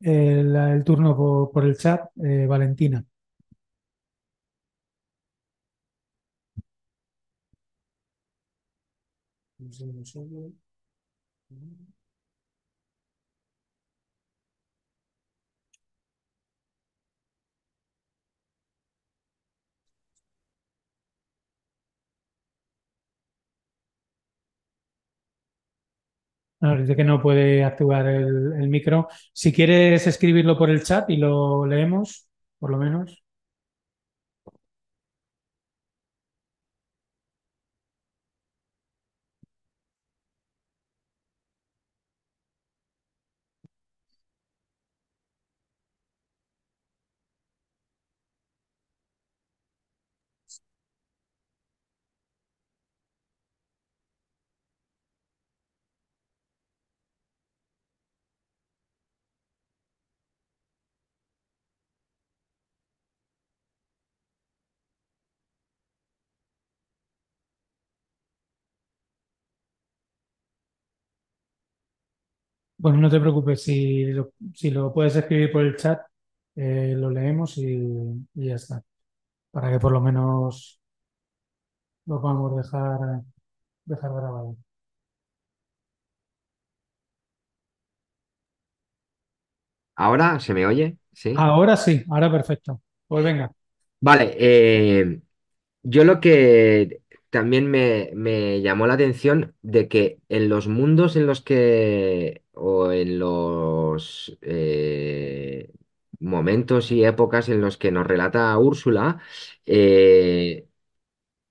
el, 0.00 0.84
turno 0.84 1.16
por, 1.52 1.64
el 1.66 1.76
chat, 1.76 2.10
eh, 2.24 2.46
Valentina. 2.46 3.04
Nos 26.60 26.78
dice 26.80 26.96
que 26.96 27.04
no 27.04 27.22
puede 27.22 27.64
activar 27.64 28.06
el, 28.06 28.52
el 28.60 28.68
micro. 28.68 29.08
Si 29.32 29.52
quieres 29.52 30.06
escribirlo 30.06 30.58
por 30.58 30.70
el 30.70 30.82
chat 30.82 31.08
y 31.10 31.16
lo 31.16 31.66
leemos, 31.66 32.28
por 32.58 32.70
lo 32.70 32.78
menos. 32.78 33.22
Bueno, 72.82 72.98
no 72.98 73.10
te 73.10 73.20
preocupes, 73.20 73.62
si 73.62 74.04
lo, 74.06 74.32
si 74.54 74.70
lo 74.70 74.92
puedes 74.92 75.14
escribir 75.16 75.52
por 75.52 75.62
el 75.64 75.76
chat, 75.76 76.00
eh, 76.56 76.94
lo 76.96 77.10
leemos 77.10 77.58
y, 77.58 77.64
y 78.34 78.46
ya 78.48 78.54
está. 78.54 78.82
Para 79.52 79.70
que 79.72 79.80
por 79.80 79.92
lo 79.92 80.00
menos 80.00 80.80
lo 82.06 82.20
podamos 82.20 82.56
dejar, 82.56 83.22
dejar 83.86 84.12
grabado. 84.14 84.56
¿Ahora 89.96 90.40
se 90.40 90.54
me 90.54 90.66
oye? 90.66 90.96
Sí. 91.12 91.34
Ahora 91.36 91.76
sí, 91.76 92.04
ahora 92.10 92.30
perfecto. 92.30 92.80
Pues 93.08 93.24
venga. 93.24 93.50
Vale, 94.00 94.34
eh, 94.38 95.20
yo 95.82 96.04
lo 96.04 96.20
que 96.20 97.02
también 97.30 97.70
me, 97.70 98.10
me 98.14 98.60
llamó 98.62 98.86
la 98.86 98.94
atención 98.94 99.54
de 99.62 99.88
que 99.88 100.20
en 100.28 100.48
los 100.48 100.68
mundos 100.68 101.16
en 101.16 101.26
los 101.26 101.40
que, 101.42 102.44
o 102.52 102.92
en 102.92 103.18
los 103.18 104.38
eh, 104.42 105.72
momentos 106.20 106.90
y 106.92 107.04
épocas 107.04 107.48
en 107.48 107.60
los 107.60 107.76
que 107.78 107.92
nos 107.92 108.06
relata 108.06 108.56
Úrsula, 108.58 109.20
eh, 109.66 110.66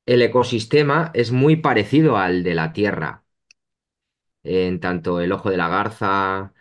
el 0.06 0.22
ecosistema 0.24 1.12
es 1.14 1.32
muy 1.32 1.58
parecido 1.58 2.18
al 2.18 2.44
de 2.44 2.56
la 2.56 2.74
Tierra. 2.74 3.24
En 4.44 4.80
tanto 4.80 5.20
el 5.22 5.32
ojo 5.34 5.50
de 5.50 5.58
la 5.58 5.68
garza, 5.68 6.54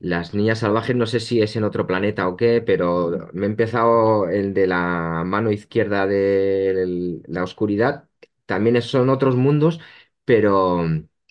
las 0.00 0.34
niñas 0.34 0.60
salvajes, 0.60 0.96
no 0.96 1.06
sé 1.06 1.20
si 1.20 1.42
es 1.42 1.56
en 1.56 1.64
otro 1.64 1.86
planeta 1.86 2.28
o 2.28 2.36
qué, 2.36 2.62
pero 2.62 3.30
me 3.34 3.46
he 3.46 3.50
empezado 3.50 4.28
el 4.28 4.54
de 4.54 4.66
la 4.68 5.24
mano 5.26 5.52
izquierda 5.52 6.06
de 6.06 7.22
la 7.28 7.44
oscuridad. 7.44 8.08
También 8.46 8.80
son 8.82 9.08
otros 9.10 9.36
mundos, 9.36 9.80
pero 10.24 10.84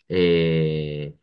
eh, 0.09 1.15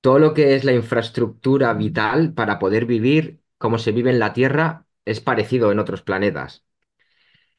todo 0.00 0.18
lo 0.18 0.34
que 0.34 0.54
es 0.56 0.64
la 0.64 0.72
infraestructura 0.74 1.74
vital 1.74 2.34
para 2.34 2.58
poder 2.58 2.86
vivir 2.86 3.42
como 3.58 3.78
se 3.78 3.92
vive 3.92 4.10
en 4.10 4.18
la 4.20 4.32
Tierra 4.34 4.86
es 5.04 5.20
parecido 5.20 5.72
en 5.72 5.78
otros 5.80 6.02
planetas. 6.02 6.64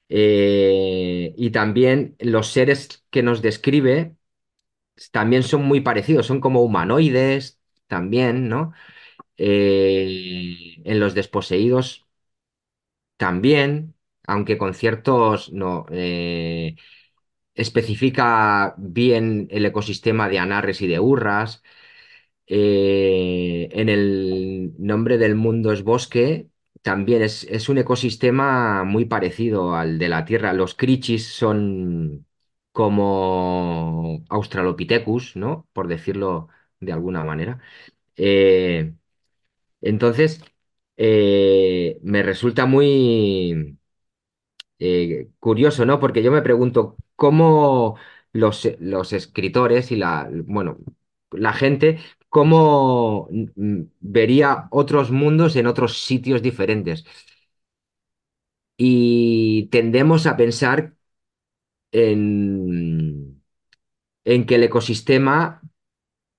Eh, 0.10 1.34
y 1.38 1.52
también 1.52 2.16
los 2.20 2.50
seres 2.50 3.06
que 3.10 3.24
nos 3.24 3.42
describe 3.42 4.16
también 5.12 5.44
son 5.44 5.64
muy 5.66 5.82
parecidos, 5.82 6.28
son 6.28 6.42
como 6.42 6.64
humanoides 6.64 7.60
también, 7.88 8.50
¿no? 8.50 8.74
Eh, 9.38 10.82
en 10.86 11.00
los 11.02 11.16
desposeídos 11.16 12.08
también, 13.18 13.96
aunque 14.28 14.58
con 14.58 14.74
ciertos 14.74 15.52
no 15.54 15.86
especifica 17.56 18.76
bien 18.78 19.48
el 19.52 19.66
ecosistema 19.66 20.30
de 20.30 20.40
Anarres 20.40 20.82
y 20.82 20.88
de 20.88 21.00
Urras. 21.00 21.64
Eh, 22.48 23.70
en 23.72 23.90
el 23.90 24.74
nombre 24.80 25.18
del 25.18 25.36
mundo 25.36 25.72
es 25.72 25.84
bosque, 25.84 26.50
también 26.82 27.22
es, 27.24 27.46
es 27.46 27.70
un 27.70 27.78
ecosistema 27.78 28.84
muy 28.84 29.06
parecido 29.06 29.76
al 29.76 29.98
de 30.00 30.10
la 30.10 30.26
Tierra. 30.26 30.54
Los 30.54 30.76
crichis 30.76 31.28
son 31.28 32.26
como 32.72 34.24
Australopithecus, 34.30 35.36
¿no? 35.36 35.68
Por 35.74 35.88
decirlo 35.88 36.50
de 36.80 36.92
alguna 36.94 37.24
manera. 37.24 37.60
Eh, 38.18 38.94
entonces, 39.82 40.42
eh, 40.98 42.00
me 42.04 42.24
resulta 42.24 42.66
muy 42.66 43.78
curioso, 45.40 45.86
¿no? 45.86 46.00
Porque 46.00 46.24
yo 46.24 46.32
me 46.32 46.42
pregunto 46.42 46.96
cómo 47.24 47.98
los, 48.34 48.68
los 48.80 49.14
escritores 49.14 49.92
y 49.92 49.96
la, 49.98 50.30
bueno, 50.46 50.78
la 51.32 51.54
gente, 51.54 52.00
cómo 52.30 53.30
vería 54.02 54.68
otros 54.72 55.12
mundos 55.12 55.56
en 55.56 55.68
otros 55.68 56.04
sitios 56.04 56.42
diferentes. 56.42 57.06
Y 58.78 59.68
tendemos 59.72 60.26
a 60.28 60.36
pensar 60.38 60.96
en, 61.92 63.44
en 64.26 64.46
que 64.46 64.56
el 64.56 64.64
ecosistema 64.64 65.62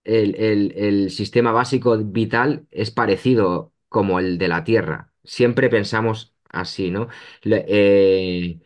el, 0.05 0.37
el- 0.37 0.73
el 0.77 1.11
sistema 1.11 1.53
básico 1.53 1.99
vital 1.99 2.67
es 2.73 2.91
parecido 2.93 3.73
como 3.89 4.21
el 4.21 4.39
de 4.39 4.49
la 4.49 4.65
Tierra. 4.65 5.13
Siempre 5.25 5.69
pensamos 5.71 6.35
así, 6.51 6.91
¿no? 6.93 7.09
Eh, 7.45 8.61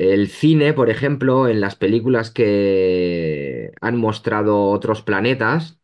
el 0.00 0.28
cine, 0.28 0.72
por 0.72 0.88
ejemplo, 0.90 1.46
en 1.48 1.60
las 1.60 1.76
películas 1.76 2.30
que 2.30 3.72
han 3.80 3.96
mostrado 3.98 4.70
otros 4.70 5.02
planetas, 5.02 5.78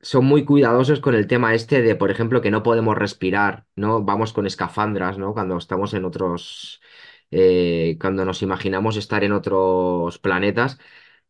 son 0.00 0.26
muy 0.26 0.44
cuidadosos 0.44 1.00
con 1.00 1.14
el 1.14 1.26
tema 1.26 1.54
este 1.54 1.82
de, 1.82 1.96
por 1.96 2.10
ejemplo, 2.10 2.40
que 2.42 2.50
no 2.50 2.62
podemos 2.62 2.96
respirar, 2.98 3.66
¿no? 3.76 4.02
Vamos 4.04 4.32
con 4.32 4.46
escafandras, 4.46 5.18
¿no? 5.18 5.34
Cuando 5.34 5.58
estamos 5.58 5.94
en 5.94 6.04
otros, 6.06 6.80
eh, 7.30 7.98
cuando 8.00 8.24
nos 8.24 8.42
imaginamos 8.42 8.96
estar 8.96 9.24
en 9.24 9.32
otros 9.32 10.18
planetas, 10.18 10.78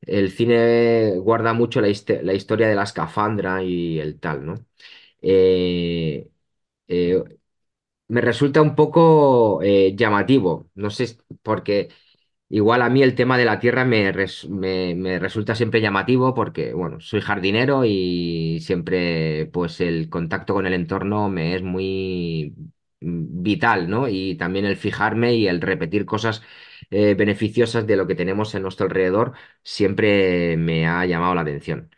el 0.02 0.30
cine 0.32 1.14
guarda 1.18 1.52
mucho 1.54 1.80
la, 1.80 1.88
historia 1.88 2.68
de 2.68 2.74
la 2.76 2.84
escafandra 2.84 3.62
y 3.64 4.00
el 4.00 4.20
tal, 4.20 4.46
¿no? 4.46 4.54
Eh, 5.22 6.30
eh, 6.88 7.39
me 8.11 8.20
resulta 8.20 8.62
un 8.62 8.74
poco 8.76 9.62
eh, 9.62 9.94
llamativo, 9.96 10.70
no 10.74 10.90
sé, 10.90 11.18
porque 11.42 11.88
igual 12.48 12.82
a 12.82 12.90
mí 12.90 13.02
el 13.02 13.14
tema 13.14 13.38
de 13.38 13.44
la 13.46 13.61
tierra 13.61 13.84
me, 13.84 14.12
me, 14.50 14.94
me 14.94 15.18
resulta 15.18 15.54
siempre 15.54 15.80
llamativo 15.80 16.34
porque, 16.34 16.74
bueno, 16.74 17.00
soy 17.00 17.20
jardinero 17.20 17.84
y 17.84 18.61
siempre, 18.61 19.46
pues, 19.52 19.80
el 19.80 20.08
contacto 20.11 20.54
con 20.54 20.66
el 20.66 20.74
entorno 20.74 21.28
me 21.30 21.54
es 21.56 21.62
muy 21.62 22.54
vital, 23.00 23.88
¿no? 23.88 24.08
Y 24.08 24.36
también 24.36 24.64
el 24.66 24.76
fijarme 24.76 25.34
y 25.34 25.48
el 25.48 25.61
repetir 25.61 26.04
cosas 26.06 26.42
eh, 26.90 27.14
beneficiosas 27.14 27.86
de 27.86 27.96
lo 27.96 28.06
que 28.06 28.14
tenemos 28.14 28.54
en 28.54 28.62
nuestro 28.62 28.86
alrededor 28.86 29.32
siempre 29.62 30.56
me 30.56 30.86
ha 30.86 31.06
llamado 31.06 31.34
la 31.34 31.42
atención. 31.42 31.90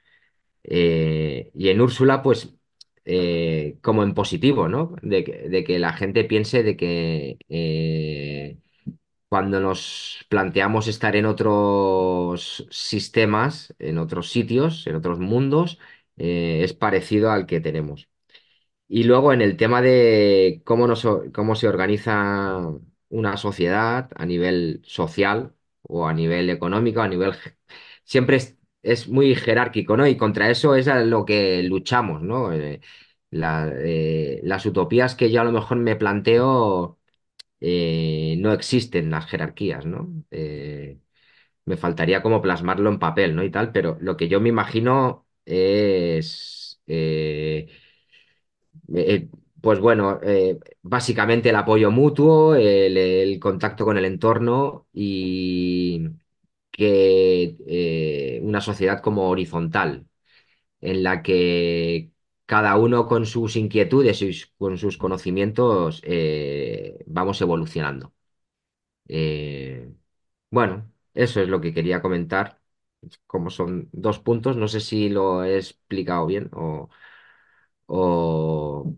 Eh, 0.64 1.50
y 1.54 1.68
en 1.70 1.80
Úrsula, 1.80 2.22
pues, 2.22 2.54
eh, 3.05 3.78
como 3.82 4.03
en 4.03 4.14
positivo, 4.14 4.68
¿no? 4.68 4.94
De 5.03 5.24
que, 5.24 5.48
de 5.48 5.64
que 5.64 5.78
la 5.78 5.92
gente 5.94 6.24
piense 6.24 6.62
de 6.62 6.76
que 6.76 7.38
eh, 7.48 8.59
cuando 9.28 9.61
nos 9.61 10.26
planteamos 10.28 10.88
estar 10.88 11.16
en 11.16 11.26
otros 11.26 12.66
sistemas, 12.70 13.74
en 13.78 13.98
otros 13.98 14.30
sitios, 14.30 14.86
en 14.86 14.96
otros 14.96 15.18
mundos, 15.20 15.78
eh, 16.16 16.61
es 16.64 16.74
parecido 16.74 17.30
al 17.30 17.46
que 17.46 17.61
tenemos. 17.61 18.09
Y 18.88 19.05
luego 19.05 19.32
en 19.32 19.40
el 19.42 19.57
tema 19.57 19.80
de 19.82 20.62
cómo, 20.64 20.86
nos, 20.86 21.07
cómo 21.34 21.55
se 21.55 21.68
organiza 21.68 22.61
una 23.09 23.36
sociedad 23.36 24.11
a 24.16 24.26
nivel 24.26 24.82
social 24.84 25.55
o 25.82 26.07
a 26.07 26.12
nivel 26.14 26.50
económico, 26.50 27.00
a 27.00 27.09
nivel... 27.09 27.32
Siempre 28.05 28.36
es, 28.36 28.59
es 28.83 29.09
muy 29.09 29.35
jerárquico, 29.35 29.97
¿no? 29.97 30.07
Y 30.07 30.16
contra 30.16 30.51
eso 30.51 30.74
es 30.74 30.89
a 30.89 31.01
lo 31.01 31.24
que 31.24 31.62
luchamos, 31.64 32.22
¿no? 32.22 32.53
Eh, 32.53 32.80
eh, 33.33 34.41
las 34.45 34.66
utopías 34.66 35.14
que 35.14 35.30
yo 35.30 35.41
a 35.41 35.45
lo 35.45 35.53
mejor 35.53 35.78
me 35.78 35.97
planteo, 35.97 36.99
eh, 37.61 38.37
no 38.41 38.53
existen 38.53 39.11
las 39.11 39.26
jerarquías, 39.26 39.87
¿no? 39.87 40.11
Me 41.64 41.76
faltaría 41.76 42.22
como 42.22 42.43
plasmarlo 42.43 42.91
en 42.91 42.99
papel, 42.99 43.37
¿no? 43.37 43.45
Y 43.45 43.51
tal, 43.51 43.70
pero 43.72 43.97
lo 44.01 44.16
que 44.16 44.28
yo 44.28 44.41
me 44.41 44.49
imagino 44.49 45.26
es... 45.45 46.80
pues 49.61 49.78
bueno, 49.80 50.20
básicamente 50.83 51.51
el 51.51 51.57
apoyo 51.57 51.91
mutuo, 51.91 52.55
el, 52.57 52.97
el 52.97 53.39
contacto 53.41 53.85
con 53.85 53.97
el 53.99 54.05
entorno 54.05 54.87
y 54.93 56.09
que 56.72 57.56
eh, 57.68 58.40
una 58.44 58.62
sociedad 58.62 59.02
como 59.02 59.28
horizontal. 59.30 60.08
en 60.80 61.02
la 61.04 61.22
que 61.22 62.12
cada 62.46 62.76
uno 62.76 63.06
con 63.08 63.26
sus 63.26 63.56
inquietudes 63.56 64.22
y 64.22 64.32
con 64.58 64.78
sus 64.78 64.98
conocimientos 64.98 66.02
eh, 66.04 67.04
vamos 67.06 67.40
evolucionando. 67.42 68.14
Eh, 69.08 69.92
bueno, 70.50 70.92
eso 71.14 71.40
es 71.42 71.48
lo 71.48 71.60
que 71.60 71.74
quería 71.74 72.02
comentar. 72.02 72.60
Como 73.26 73.50
son 73.50 73.88
dos 73.92 74.18
puntos, 74.20 74.56
no 74.56 74.68
sé 74.68 74.80
si 74.80 75.08
lo 75.10 75.44
he 75.44 75.56
explicado 75.58 76.26
bien 76.26 76.50
o, 76.54 76.90
o, 77.88 78.94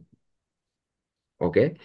o 1.38 1.50
qué. 1.52 1.76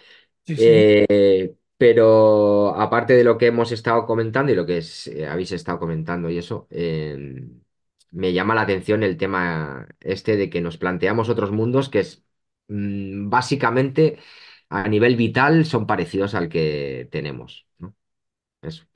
Sí, 0.44 0.56
sí. 0.56 0.90
Eh, 1.08 1.56
pero 1.80 2.76
aparte 2.76 3.14
de 3.14 3.24
lo 3.24 3.38
que 3.38 3.48
hemos 3.48 3.72
estado 3.72 4.06
comentando 4.06 4.52
y 4.52 4.56
lo 4.56 4.66
que 4.66 4.78
es- 4.78 5.08
eh, 5.08 5.26
habéis 5.28 5.52
estado 5.52 5.80
comentando 5.80 6.30
y 6.30 6.38
eso, 6.38 6.68
eh, 6.70 7.48
me 8.10 8.32
llama 8.32 8.54
la 8.54 8.62
atención 8.62 9.02
el 9.02 9.16
tema 9.16 9.88
este 10.00 10.36
de 10.36 10.50
que 10.50 10.60
nos 10.60 10.78
planteamos 10.78 11.28
otros 11.30 11.52
mundos 11.52 11.88
que 11.88 12.00
es 12.00 12.24
mm, 12.68 13.30
básicamente 13.30 14.18
a 14.68 14.88
nivel 14.88 15.16
vital 15.16 15.64
son 15.66 15.86
parecidos 15.86 16.34
al 16.34 16.48
que 16.48 17.08
tenemos, 17.12 17.66
¿no? 17.78 17.94
Eso. 18.62 18.86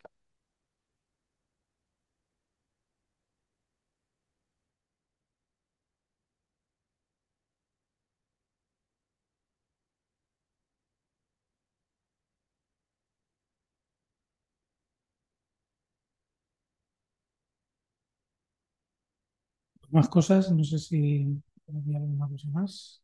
Más 19.94 20.08
cosas, 20.10 20.50
no 20.52 20.62
sé 20.62 20.78
si 20.78 21.40
había 21.68 21.96
alguna 21.98 22.28
cosa 22.28 22.48
más. 22.52 23.02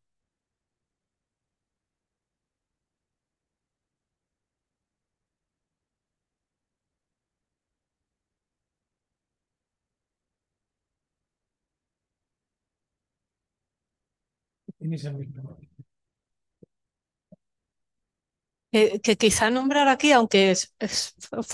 Que, 18.71 19.01
quizá 19.17 19.49
nombrar 19.49 19.87
aquí, 19.89 20.11
aunque 20.13 20.51
es- 20.51 20.73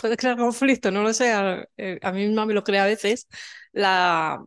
puede 0.01 0.17
crear 0.17 0.37
conflicto, 0.37 0.91
no 0.91 1.01
lo 1.03 1.13
sé, 1.13 1.31
a, 1.33 1.67
eh, 1.77 1.99
a 2.03 2.11
mí 2.11 2.27
misma 2.27 2.45
me 2.45 2.53
lo 2.53 2.63
crea 2.63 2.83
a 2.83 2.85
veces, 2.87 3.27
la, 3.71 4.43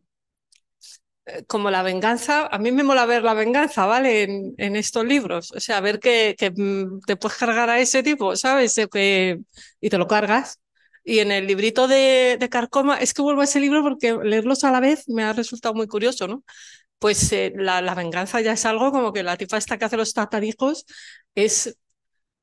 como 1.46 1.70
la 1.70 1.82
venganza, 1.82 2.46
a 2.46 2.58
mí 2.58 2.72
me 2.72 2.82
mola 2.82 3.06
ver 3.06 3.22
la 3.22 3.34
venganza, 3.34 3.86
¿vale? 3.86 4.22
En, 4.56 4.76
estos 4.76 5.04
libros, 5.04 5.52
o 5.52 5.60
sea, 5.60 5.80
ver 5.80 6.00
que, 6.00 6.34
que 6.38 6.50
mm, 6.50 7.00
te 7.06 7.16
puedes 7.16 7.38
cargar 7.38 7.70
a 7.70 7.80
ese 7.80 8.02
tipo, 8.02 8.36
¿sabes? 8.36 8.74
Que, 8.92 9.38
y 9.80 9.90
te 9.90 9.98
lo 9.98 10.06
cargas. 10.06 10.60
Y 11.04 11.20
en 11.20 11.32
el 11.32 11.46
librito 11.46 11.88
de, 11.88 12.36
de 12.38 12.48
Carcoma, 12.48 12.98
es 12.98 13.14
que 13.14 13.22
vuelvo 13.22 13.40
a 13.40 13.44
ese 13.44 13.60
libro 13.60 13.82
porque 13.82 14.16
leerlos 14.22 14.64
a 14.64 14.70
la 14.70 14.80
vez 14.80 15.08
me 15.08 15.24
ha 15.24 15.32
resultado 15.32 15.74
muy 15.74 15.86
curioso, 15.88 16.28
¿no? 16.28 16.44
Pues 16.98 17.32
eh, 17.32 17.52
la, 17.56 17.82
la 17.82 17.94
venganza 17.94 18.40
ya 18.40 18.52
es 18.52 18.66
algo 18.66 18.92
como 18.92 19.12
que 19.12 19.22
la 19.22 19.36
tipa 19.36 19.56
esta 19.58 19.78
que 19.78 19.86
hace 19.86 19.96
los 19.96 20.12
tatarijos 20.14 20.86
es 21.34 21.76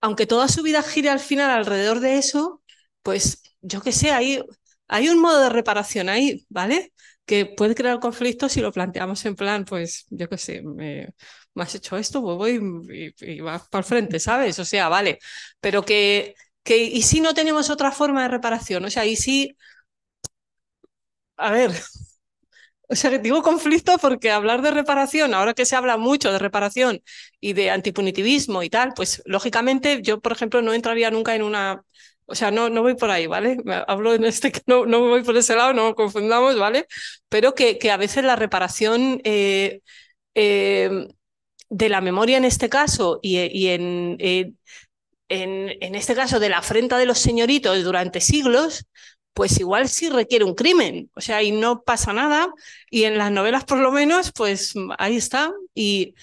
aunque 0.02 0.26
toda 0.28 0.48
su 0.48 0.64
vida 0.64 0.82
gire 0.84 1.10
al 1.10 1.20
final 1.20 1.50
alrededor 1.52 2.00
de 2.00 2.18
eso, 2.18 2.62
pues 3.04 3.42
yo 3.62 3.82
qué 3.82 3.92
sé, 3.92 4.12
hay, 4.12 4.44
hay 4.88 5.10
un 5.10 5.20
modo 5.20 5.42
de 5.42 5.50
reparación 5.50 6.10
ahí, 6.10 6.46
¿vale? 6.50 6.94
Que 7.28 7.46
puede 7.46 7.76
crear 7.76 8.00
conflictos 8.00 8.54
si 8.54 8.62
lo 8.62 8.74
planteamos 8.74 9.26
en 9.26 9.36
plan, 9.36 9.66
pues 9.66 10.08
yo 10.12 10.30
qué 10.30 10.40
sé, 10.40 10.64
me, 10.64 11.10
has 11.56 11.76
hecho 11.76 11.98
esto, 11.98 12.24
pues 12.24 12.38
voy 12.38 13.14
y, 13.20 13.34
y 13.38 13.42
vas 13.42 13.68
para 13.70 13.82
el 13.82 13.86
frente, 13.86 14.20
¿sabes? 14.20 14.60
O 14.60 14.66
sea, 14.66 14.90
vale, 14.90 15.20
pero 15.62 15.84
que, 15.86 16.36
que, 16.64 16.78
¿y 16.84 17.04
si 17.04 17.22
no 17.22 17.34
tenemos 17.36 17.70
otra 17.70 17.92
forma 17.92 18.24
de 18.24 18.30
reparación? 18.30 18.86
O 18.86 18.90
sea, 18.92 19.06
¿y 19.06 19.18
si, 19.18 19.58
a 21.38 21.52
ver, 21.52 21.72
o 22.90 22.96
sea, 22.96 23.12
digo 23.20 23.42
conflicto 23.44 23.98
porque 24.00 24.32
hablar 24.32 24.62
de 24.62 24.72
reparación, 24.72 25.34
ahora 25.34 25.54
que 25.54 25.66
se 25.66 25.76
habla 25.76 25.98
mucho 25.98 26.32
de 26.32 26.40
reparación 26.40 27.02
y 27.40 27.54
de 27.54 27.72
antipunitivismo 27.72 28.64
y 28.64 28.70
tal, 28.70 28.94
pues 28.96 29.22
lógicamente 29.26 30.02
yo, 30.02 30.20
por 30.22 30.32
ejemplo, 30.34 30.62
no 30.62 30.74
entraría 30.74 31.12
nunca 31.12 31.36
en 31.36 31.44
una... 31.44 31.84
O 32.28 32.36
sea, 32.36 32.52
no, 32.52 32.70
no 32.70 32.82
voy 32.84 32.96
por 32.96 33.10
ahí, 33.12 33.28
¿vale? 33.28 33.58
Hablo 33.88 34.14
en 34.14 34.26
este 34.26 34.52
no, 34.68 34.86
no 34.86 35.00
voy 35.02 35.24
por 35.24 35.38
ese 35.38 35.56
lado, 35.56 35.74
no 35.74 35.96
confundamos, 35.96 36.58
¿vale? 36.60 36.88
Pero 37.30 37.56
que, 37.56 37.78
que 37.80 37.92
a 37.92 37.98
veces 37.98 38.24
la 38.26 38.36
reparación 38.36 39.22
eh, 39.24 39.82
eh, 40.36 41.08
de 41.70 41.90
la 41.90 42.02
memoria 42.02 42.38
en 42.38 42.46
este 42.46 42.70
caso 42.70 43.20
y, 43.22 43.40
y 43.40 43.70
en, 43.70 44.18
eh, 44.20 44.54
en, 45.30 45.72
en 45.82 45.96
este 45.96 46.16
caso 46.16 46.40
de 46.40 46.50
la 46.50 46.60
afrenta 46.60 46.98
de 46.98 47.06
los 47.06 47.20
señoritos 47.20 47.84
durante 47.84 48.22
siglos, 48.22 48.86
pues 49.34 49.60
igual 49.60 49.88
sí 49.90 50.10
requiere 50.10 50.46
un 50.46 50.56
crimen, 50.56 51.12
o 51.16 51.22
sea, 51.22 51.44
y 51.44 51.52
no 51.52 51.84
pasa 51.84 52.14
nada, 52.14 52.48
y 52.90 53.04
en 53.04 53.18
las 53.18 53.32
novelas 53.32 53.66
por 53.66 53.78
lo 53.80 53.92
menos, 53.92 54.32
pues 54.36 54.74
ahí 54.98 55.18
está, 55.18 55.54
y, 55.76 56.16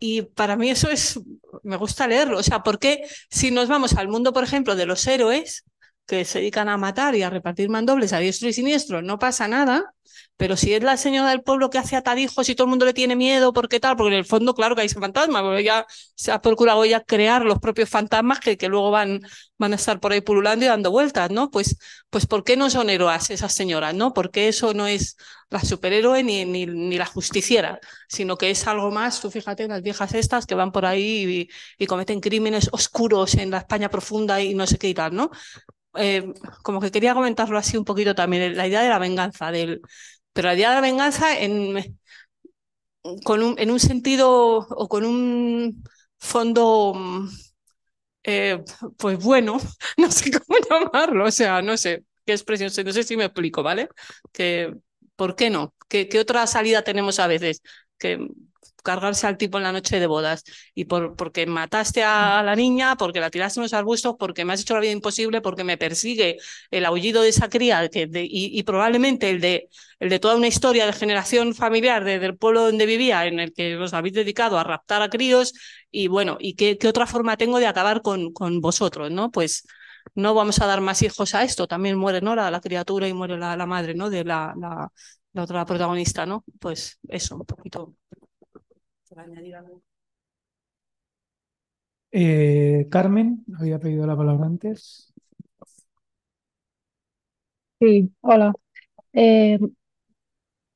y 0.00 0.22
para 0.22 0.56
mí 0.56 0.70
eso 0.70 0.90
es, 0.90 1.20
me 1.64 1.76
gusta 1.76 2.06
leerlo, 2.06 2.38
o 2.38 2.42
sea, 2.42 2.62
porque 2.62 3.02
si 3.30 3.50
nos 3.50 3.68
vamos 3.68 3.94
al 3.94 4.08
mundo, 4.08 4.32
por 4.32 4.44
ejemplo, 4.44 4.76
de 4.76 4.86
los 4.86 5.06
héroes 5.06 5.64
que 6.06 6.24
se 6.24 6.38
dedican 6.40 6.68
a 6.68 6.76
matar 6.76 7.14
y 7.14 7.22
a 7.22 7.30
repartir 7.30 7.68
mandobles 7.70 8.12
a 8.12 8.18
diestro 8.18 8.48
y 8.48 8.52
siniestro, 8.52 9.02
no 9.02 9.18
pasa 9.18 9.48
nada, 9.48 9.94
pero 10.36 10.56
si 10.56 10.74
es 10.74 10.82
la 10.82 10.96
señora 10.96 11.30
del 11.30 11.42
pueblo 11.42 11.70
que 11.70 11.78
hace 11.78 11.96
atadijos 11.96 12.48
y 12.48 12.54
todo 12.54 12.64
el 12.66 12.70
mundo 12.70 12.84
le 12.86 12.92
tiene 12.92 13.14
miedo, 13.14 13.52
¿por 13.52 13.68
qué 13.68 13.78
tal? 13.78 13.96
Porque 13.96 14.14
en 14.14 14.18
el 14.18 14.24
fondo, 14.24 14.54
claro 14.54 14.74
que 14.74 14.80
hay 14.82 14.86
ese 14.86 14.98
fantasma, 14.98 15.42
porque 15.42 15.60
ella 15.60 15.86
se 16.16 16.32
ha 16.32 16.40
procurado 16.40 16.82
ella 16.84 17.00
crear 17.00 17.44
los 17.44 17.60
propios 17.60 17.88
fantasmas 17.88 18.40
que, 18.40 18.56
luego 18.68 18.90
van, 18.90 19.20
van 19.58 19.72
a 19.72 19.76
estar 19.76 20.00
por 20.00 20.12
ahí 20.12 20.20
pululando 20.20 20.64
y 20.64 20.68
dando 20.68 20.90
vueltas, 20.90 21.30
¿no? 21.30 21.50
Pues, 21.50 21.78
pues 22.10 22.26
¿por 22.26 22.42
qué 22.44 22.56
no 22.56 22.68
son 22.70 22.90
héroas 22.90 23.30
esas 23.30 23.52
señoras, 23.54 23.94
¿no? 23.94 24.12
Porque 24.12 24.48
eso 24.48 24.74
no 24.74 24.86
es 24.86 25.16
la 25.50 25.60
superhéroe 25.60 26.22
ni, 26.24 26.44
ni, 26.44 26.66
ni 26.66 26.98
la 26.98 27.06
justiciera, 27.06 27.78
sino 28.08 28.36
que 28.36 28.50
es 28.50 28.66
algo 28.66 28.90
más, 28.90 29.20
tú 29.20 29.30
fíjate, 29.30 29.68
las 29.68 29.82
viejas 29.82 30.14
estas 30.14 30.46
que 30.46 30.54
van 30.56 30.72
por 30.72 30.84
ahí 30.84 31.48
y, 31.78 31.84
y 31.84 31.86
cometen 31.86 32.20
crímenes 32.20 32.68
oscuros 32.72 33.34
en 33.34 33.50
la 33.50 33.58
España 33.58 33.88
profunda 33.88 34.40
y 34.40 34.54
no 34.54 34.66
sé 34.66 34.78
qué 34.78 34.88
y 34.88 34.94
tal, 34.94 35.14
¿no? 35.14 35.30
Eh, 35.96 36.32
como 36.62 36.80
que 36.80 36.90
quería 36.90 37.14
comentarlo 37.14 37.58
así 37.58 37.76
un 37.76 37.84
poquito 37.84 38.14
también, 38.14 38.56
la 38.56 38.66
idea 38.66 38.82
de 38.82 38.88
la 38.88 38.98
venganza, 38.98 39.50
del, 39.52 39.80
pero 40.32 40.48
la 40.48 40.54
idea 40.54 40.70
de 40.70 40.74
la 40.76 40.80
venganza 40.80 41.38
en, 41.38 41.98
con 43.24 43.42
un, 43.42 43.58
en 43.58 43.70
un 43.70 43.80
sentido 43.80 44.28
o 44.58 44.88
con 44.88 45.04
un 45.04 45.84
fondo, 46.18 46.94
eh, 48.22 48.62
pues 48.98 49.18
bueno, 49.22 49.58
no 49.98 50.10
sé 50.10 50.30
cómo 50.30 50.58
llamarlo, 50.70 51.24
o 51.26 51.30
sea, 51.30 51.62
no 51.62 51.76
sé 51.76 52.04
qué 52.26 52.32
expresión, 52.32 52.70
no 52.86 52.92
sé 52.92 53.02
si 53.04 53.16
me 53.16 53.24
explico, 53.24 53.62
¿vale? 53.62 53.88
Que, 54.32 54.74
¿Por 55.16 55.36
qué 55.36 55.50
no? 55.50 55.74
¿Qué, 55.88 56.08
qué 56.08 56.18
otra 56.20 56.46
salida 56.46 56.82
tenemos 56.82 57.18
a 57.20 57.26
veces? 57.26 57.62
Que 57.98 58.26
cargarse 58.84 59.26
al 59.26 59.36
tipo 59.36 59.58
en 59.58 59.64
la 59.64 59.72
noche 59.72 59.98
de 59.98 60.06
bodas 60.06 60.44
y 60.74 60.84
por, 60.84 61.16
porque 61.16 61.46
mataste 61.46 62.04
a 62.04 62.42
la 62.44 62.54
niña, 62.54 62.96
porque 62.96 63.20
la 63.20 63.30
tiraste 63.30 63.60
en 63.60 63.64
los 63.64 63.72
arbustos, 63.72 64.14
porque 64.18 64.44
me 64.44 64.52
has 64.52 64.60
hecho 64.60 64.74
la 64.74 64.80
vida 64.80 64.92
imposible, 64.92 65.40
porque 65.40 65.64
me 65.64 65.76
persigue 65.76 66.36
el 66.70 66.84
aullido 66.84 67.22
de 67.22 67.30
esa 67.30 67.48
cría 67.48 67.88
y, 67.92 68.62
probablemente 68.62 69.30
el 69.30 69.40
de, 69.40 69.68
el 69.98 70.10
de 70.10 70.18
toda 70.20 70.36
una 70.36 70.46
historia 70.46 70.86
de 70.86 70.92
generación 70.92 71.54
familiar 71.54 72.04
de, 72.04 72.18
del 72.18 72.36
pueblo 72.36 72.62
donde 72.62 72.86
vivía, 72.86 73.26
en 73.26 73.40
el 73.40 73.52
que 73.52 73.76
os 73.76 73.94
habéis 73.94 74.14
dedicado 74.14 74.58
a 74.58 74.64
raptar 74.64 75.02
a 75.02 75.08
críos 75.08 75.54
y 75.90 76.08
bueno, 76.08 76.36
¿y 76.38 76.54
qué, 76.54 76.78
otra 76.86 77.06
forma 77.06 77.36
tengo 77.36 77.58
de 77.58 77.66
acabar 77.66 78.02
con, 78.02 78.32
con 78.32 78.60
vosotros? 78.60 79.10
¿no? 79.10 79.30
Pues 79.30 79.66
no 80.14 80.34
vamos 80.34 80.60
a 80.60 80.66
dar 80.66 80.80
más 80.80 81.02
hijos 81.02 81.34
a 81.34 81.42
esto, 81.42 81.66
también 81.66 81.96
muere 81.96 82.20
¿no? 82.20 82.34
la, 82.34 82.60
criatura 82.60 83.08
y 83.08 83.12
muere 83.14 83.38
la, 83.38 83.56
la 83.56 83.66
madre 83.66 83.94
¿no? 83.94 84.10
de 84.10 84.24
la, 84.24 84.54
la, 84.58 84.90
la 85.34 85.42
otra 85.42 85.64
protagonista, 85.66 86.26
¿no? 86.26 86.44
Pues 86.60 86.98
eso, 87.08 87.36
un 87.36 87.44
poquito 87.44 87.94
añadir 89.22 89.56
algo. 89.56 89.82
Eh, 92.12 92.86
Carmen, 92.90 93.44
había 93.58 93.78
pedido 93.80 94.06
la 94.06 94.16
palabra 94.16 94.46
antes. 94.46 95.12
Sí, 97.80 98.10
hola. 98.20 98.52
Eh, 99.12 99.58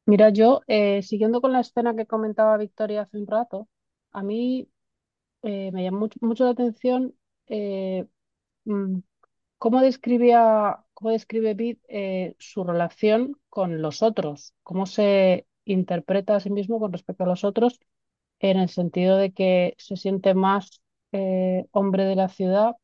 mira, 0.06 0.30
yo, 0.30 0.60
eh, 0.66 1.02
siguiendo 1.02 1.40
con 1.40 1.52
la 1.52 1.60
escena 1.60 1.94
que 1.94 2.06
comentaba 2.06 2.56
Victoria 2.56 3.02
hace 3.02 3.18
un 3.18 3.26
rato, 3.26 3.68
a 4.12 4.22
mí 4.22 4.68
eh, 5.42 5.70
me 5.72 5.84
llamó 5.84 6.00
mucho, 6.00 6.18
mucho 6.22 6.44
la 6.44 6.50
atención 6.50 7.14
mmm, 8.64 8.98
cómo 9.58 9.80
describía, 9.80 10.84
cómo 10.94 11.10
describe 11.12 11.54
Vid 11.54 11.78
su 12.38 12.64
relación 12.64 13.38
con 13.50 13.82
los 13.82 14.02
otros, 14.02 14.54
cómo 14.62 14.86
se 14.86 15.46
interpreta 15.64 16.36
a 16.36 16.40
sí 16.40 16.50
mismo 16.50 16.80
con 16.80 16.92
respecto 16.92 17.24
a 17.24 17.26
los 17.28 17.44
otros 17.44 17.80
en 18.40 18.58
el 18.58 18.68
sentido 18.68 19.16
de 19.16 19.32
que 19.32 19.74
se 19.78 19.96
siente 19.96 20.34
más 20.34 20.82
eh, 21.12 21.66
hombre 21.72 22.04
de 22.04 22.16
la 22.16 22.28
ciudad 22.28 22.76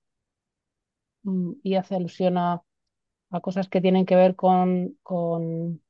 mm, 1.22 1.52
y 1.62 1.74
hace 1.76 1.94
alusión 1.96 2.38
a, 2.38 2.62
a, 3.30 3.40
cosas 3.42 3.68
que 3.68 3.80
tienen 3.80 4.06
que 4.06 4.16
ver 4.16 4.36
con, 4.36 4.98
con 5.02 5.82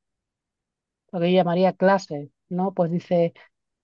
lo 1.11 1.19
que 1.19 1.31
yo 1.31 1.35
llamaría 1.37 1.73
clase, 1.73 2.31
¿no? 2.49 2.73
Pues 2.73 2.91
dice, 2.91 3.33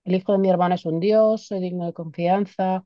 el 0.04 0.14
hijo 0.16 0.32
de 0.32 0.38
mi 0.38 0.50
hermana 0.50 0.76
es 0.76 0.86
un 0.86 1.00
dios, 1.00 1.46
soy 1.46 1.60
digno 1.60 1.86
de 1.86 1.92
confianza. 1.92 2.84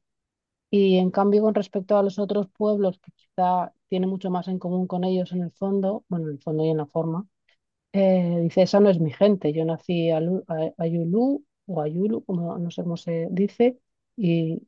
Y 0.70 0.98
en 0.98 1.10
cambio, 1.10 1.42
con 1.42 1.54
respecto 1.54 1.98
a 1.98 2.02
los 2.04 2.18
otros 2.18 2.48
pueblos, 2.50 2.98
que 3.00 3.12
quizá 3.12 3.72
tiene 3.88 4.06
mucho 4.08 4.30
más 4.30 4.48
en 4.48 4.58
común 4.58 4.86
con 4.86 5.04
ellos 5.04 5.32
en 5.32 5.42
el 5.42 5.52
fondo, 5.52 6.04
bueno, 6.08 6.26
en 6.28 6.34
el 6.34 6.42
fondo 6.42 6.64
y 6.64 6.70
en 6.70 6.78
la 6.78 6.86
forma, 6.86 7.26
eh, 7.92 8.40
dice, 8.42 8.62
esa 8.62 8.80
no 8.80 8.90
es 8.90 9.00
mi 9.00 9.12
gente, 9.12 9.52
yo 9.52 9.64
nací 9.64 10.10
a 10.10 10.20
Ayulu 10.78 11.36
o 11.36 11.55
Ayulu, 11.68 12.24
como 12.24 12.58
no 12.58 12.70
sé 12.70 12.82
cómo 12.82 12.96
se 12.96 13.28
dice, 13.30 13.78
y 14.16 14.62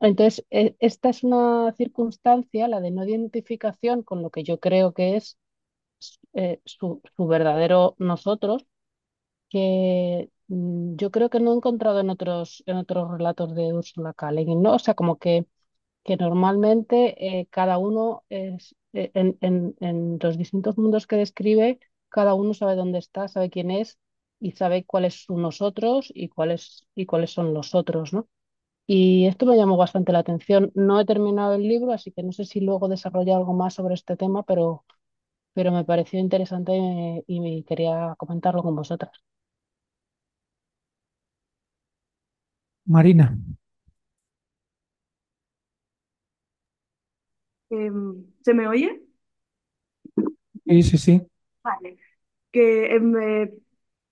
entonces 0.00 0.46
e, 0.50 0.76
esta 0.80 1.10
es 1.10 1.24
una 1.24 1.72
circunstancia, 1.76 2.68
la 2.68 2.80
de 2.80 2.90
no 2.92 3.04
identificación 3.06 4.02
con 4.04 4.22
lo 4.22 4.30
que 4.30 4.44
yo 4.44 4.60
creo 4.60 4.94
que 4.94 5.16
es 5.16 5.38
eh, 6.34 6.60
su, 6.64 7.02
su 7.16 7.26
verdadero 7.26 7.94
nosotros, 7.98 8.66
que 9.48 10.30
mm, 10.48 10.96
yo 10.96 11.10
creo 11.10 11.30
que 11.30 11.40
no 11.40 11.52
he 11.52 11.56
encontrado 11.56 12.00
en 12.00 12.10
otros, 12.10 12.62
en 12.66 12.76
otros 12.76 13.10
relatos 13.10 13.54
de 13.54 13.72
Ursula 13.74 14.12
K. 14.14 14.32
Le 14.32 14.44
¿no? 14.46 14.74
O 14.74 14.78
sea, 14.78 14.94
como 14.94 15.18
que, 15.18 15.46
que 16.04 16.16
normalmente 16.16 17.40
eh, 17.40 17.48
cada 17.50 17.78
uno 17.78 18.24
es, 18.30 18.76
eh, 18.94 19.10
en, 19.14 19.38
en, 19.42 19.76
en 19.80 20.18
los 20.22 20.38
distintos 20.38 20.78
mundos 20.78 21.06
que 21.06 21.16
describe, 21.16 21.80
cada 22.10 22.34
uno 22.34 22.54
sabe 22.54 22.76
dónde 22.76 22.98
está, 23.00 23.28
sabe 23.28 23.50
quién 23.50 23.70
es 23.70 23.98
y 24.40 24.52
sabe 24.52 24.84
cuáles 24.84 25.24
son 25.24 25.42
nosotros 25.42 26.10
y 26.14 26.28
cuáles, 26.28 26.86
y 26.94 27.06
cuáles 27.06 27.30
son 27.32 27.54
los 27.54 27.74
otros, 27.74 28.12
¿no? 28.12 28.28
Y 28.86 29.26
esto 29.26 29.46
me 29.46 29.56
llamó 29.56 29.76
bastante 29.78 30.12
la 30.12 30.20
atención. 30.20 30.72
No 30.74 31.00
he 31.00 31.06
terminado 31.06 31.54
el 31.54 31.62
libro, 31.68 31.92
así 31.92 32.12
que 32.12 32.22
no 32.24 32.32
sé 32.32 32.44
si 32.46 32.60
luego 32.60 32.88
desarrolla 32.88 33.36
algo 33.36 33.54
más 33.54 33.74
sobre 33.74 33.94
este 33.94 34.16
tema, 34.16 34.44
pero, 34.44 34.84
pero 35.54 35.72
me 35.72 35.84
pareció 35.84 36.20
interesante 36.20 36.74
y, 36.76 37.24
y 37.26 37.64
quería 37.64 38.14
comentarlo 38.18 38.62
con 38.62 38.76
vosotras. 38.76 39.12
Marina. 42.86 43.36
Em, 47.70 48.26
¿se 48.44 48.52
me 48.54 48.66
oye? 48.68 49.00
Sí, 50.66 50.82
sí, 50.82 50.98
sí. 50.98 51.28
Vale. 51.64 51.98
Que 52.52 52.96
em, 52.96 53.14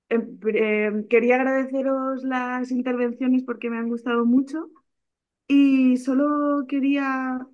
eh, 0.08 1.06
quería 1.10 1.36
agradeceros 1.36 2.22
las 2.24 2.70
intervenciones 2.70 3.42
porque 3.44 3.70
me 3.70 3.78
han 3.78 3.88
gustado 3.88 4.24
mucho 4.24 4.70
y 5.48 5.96
solo 5.98 6.66
quería 6.68 7.46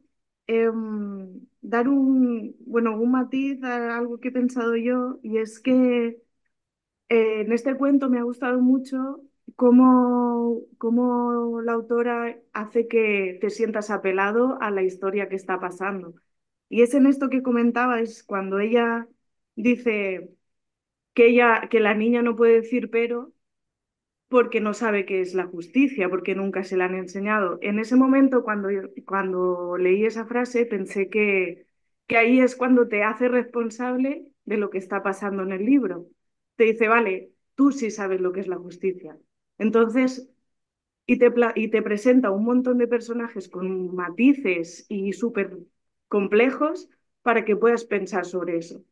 em, 0.46 1.46
dar 1.62 1.88
un, 1.88 2.56
bueno, 2.66 2.96
un 3.00 3.12
matiz 3.12 3.62
a 3.64 3.96
algo 3.98 4.18
que 4.20 4.28
he 4.28 4.32
pensado 4.32 4.76
yo 4.76 5.18
y 5.22 5.38
es 5.38 5.60
que 5.60 6.22
eh, 7.08 7.40
en 7.42 7.52
este 7.52 7.76
cuento 7.76 8.08
me 8.10 8.18
ha 8.18 8.22
gustado 8.22 8.60
mucho 8.60 9.20
cómo, 9.56 10.60
cómo 10.78 11.60
la 11.62 11.72
autora 11.72 12.38
hace 12.52 12.88
que 12.88 13.38
te 13.40 13.50
sientas 13.50 13.90
apelado 13.90 14.58
a 14.60 14.70
la 14.70 14.82
historia 14.82 15.28
que 15.28 15.36
está 15.36 15.60
pasando. 15.60 16.14
Y 16.68 16.82
es 16.82 16.94
en 16.94 17.06
esto 17.06 17.28
que 17.28 17.42
comentaba, 17.42 18.00
es 18.00 18.22
cuando 18.24 18.58
ella 18.58 19.06
dice 19.56 20.30
que 21.14 21.28
ella, 21.28 21.68
que 21.70 21.80
la 21.80 21.94
niña 21.94 22.22
no 22.22 22.36
puede 22.36 22.54
decir 22.62 22.90
pero 22.90 23.32
porque 24.28 24.60
no 24.60 24.72
sabe 24.74 25.04
qué 25.06 25.20
es 25.20 25.34
la 25.34 25.46
justicia, 25.46 26.08
porque 26.08 26.34
nunca 26.34 26.64
se 26.64 26.76
la 26.76 26.86
han 26.86 26.94
enseñado. 26.94 27.58
En 27.62 27.78
ese 27.78 27.96
momento, 27.96 28.42
cuando, 28.44 28.68
cuando 29.06 29.76
leí 29.76 30.06
esa 30.06 30.26
frase, 30.26 30.64
pensé 30.66 31.10
que, 31.10 31.66
que 32.06 32.16
ahí 32.16 32.40
es 32.40 32.56
cuando 32.56 32.88
te 32.88 33.02
hace 33.04 33.28
responsable 33.28 34.26
de 34.44 34.56
lo 34.56 34.70
que 34.70 34.78
está 34.78 35.02
pasando 35.02 35.42
en 35.42 35.52
el 35.52 35.64
libro. 35.66 36.06
Te 36.56 36.64
dice, 36.64 36.88
vale, 36.88 37.32
tú 37.54 37.72
sí 37.72 37.90
sabes 37.90 38.20
lo 38.20 38.32
que 38.32 38.40
es 38.40 38.48
la 38.48 38.56
justicia. 38.56 39.18
Entonces, 39.58 40.28
y 41.06 41.18
te, 41.18 41.32
y 41.56 41.68
te 41.70 41.82
presenta 41.82 42.30
un 42.30 42.44
montón 42.44 42.78
de 42.78 42.88
personajes 42.88 43.48
con 43.48 43.94
matices 43.94 44.86
y 44.88 45.12
súper 45.14 45.58
complejos 46.08 46.88
para 47.22 47.44
que 47.44 47.56
puedas 47.56 47.84
pensar 47.84 48.26
sobre 48.26 48.58
eso. 48.58 48.82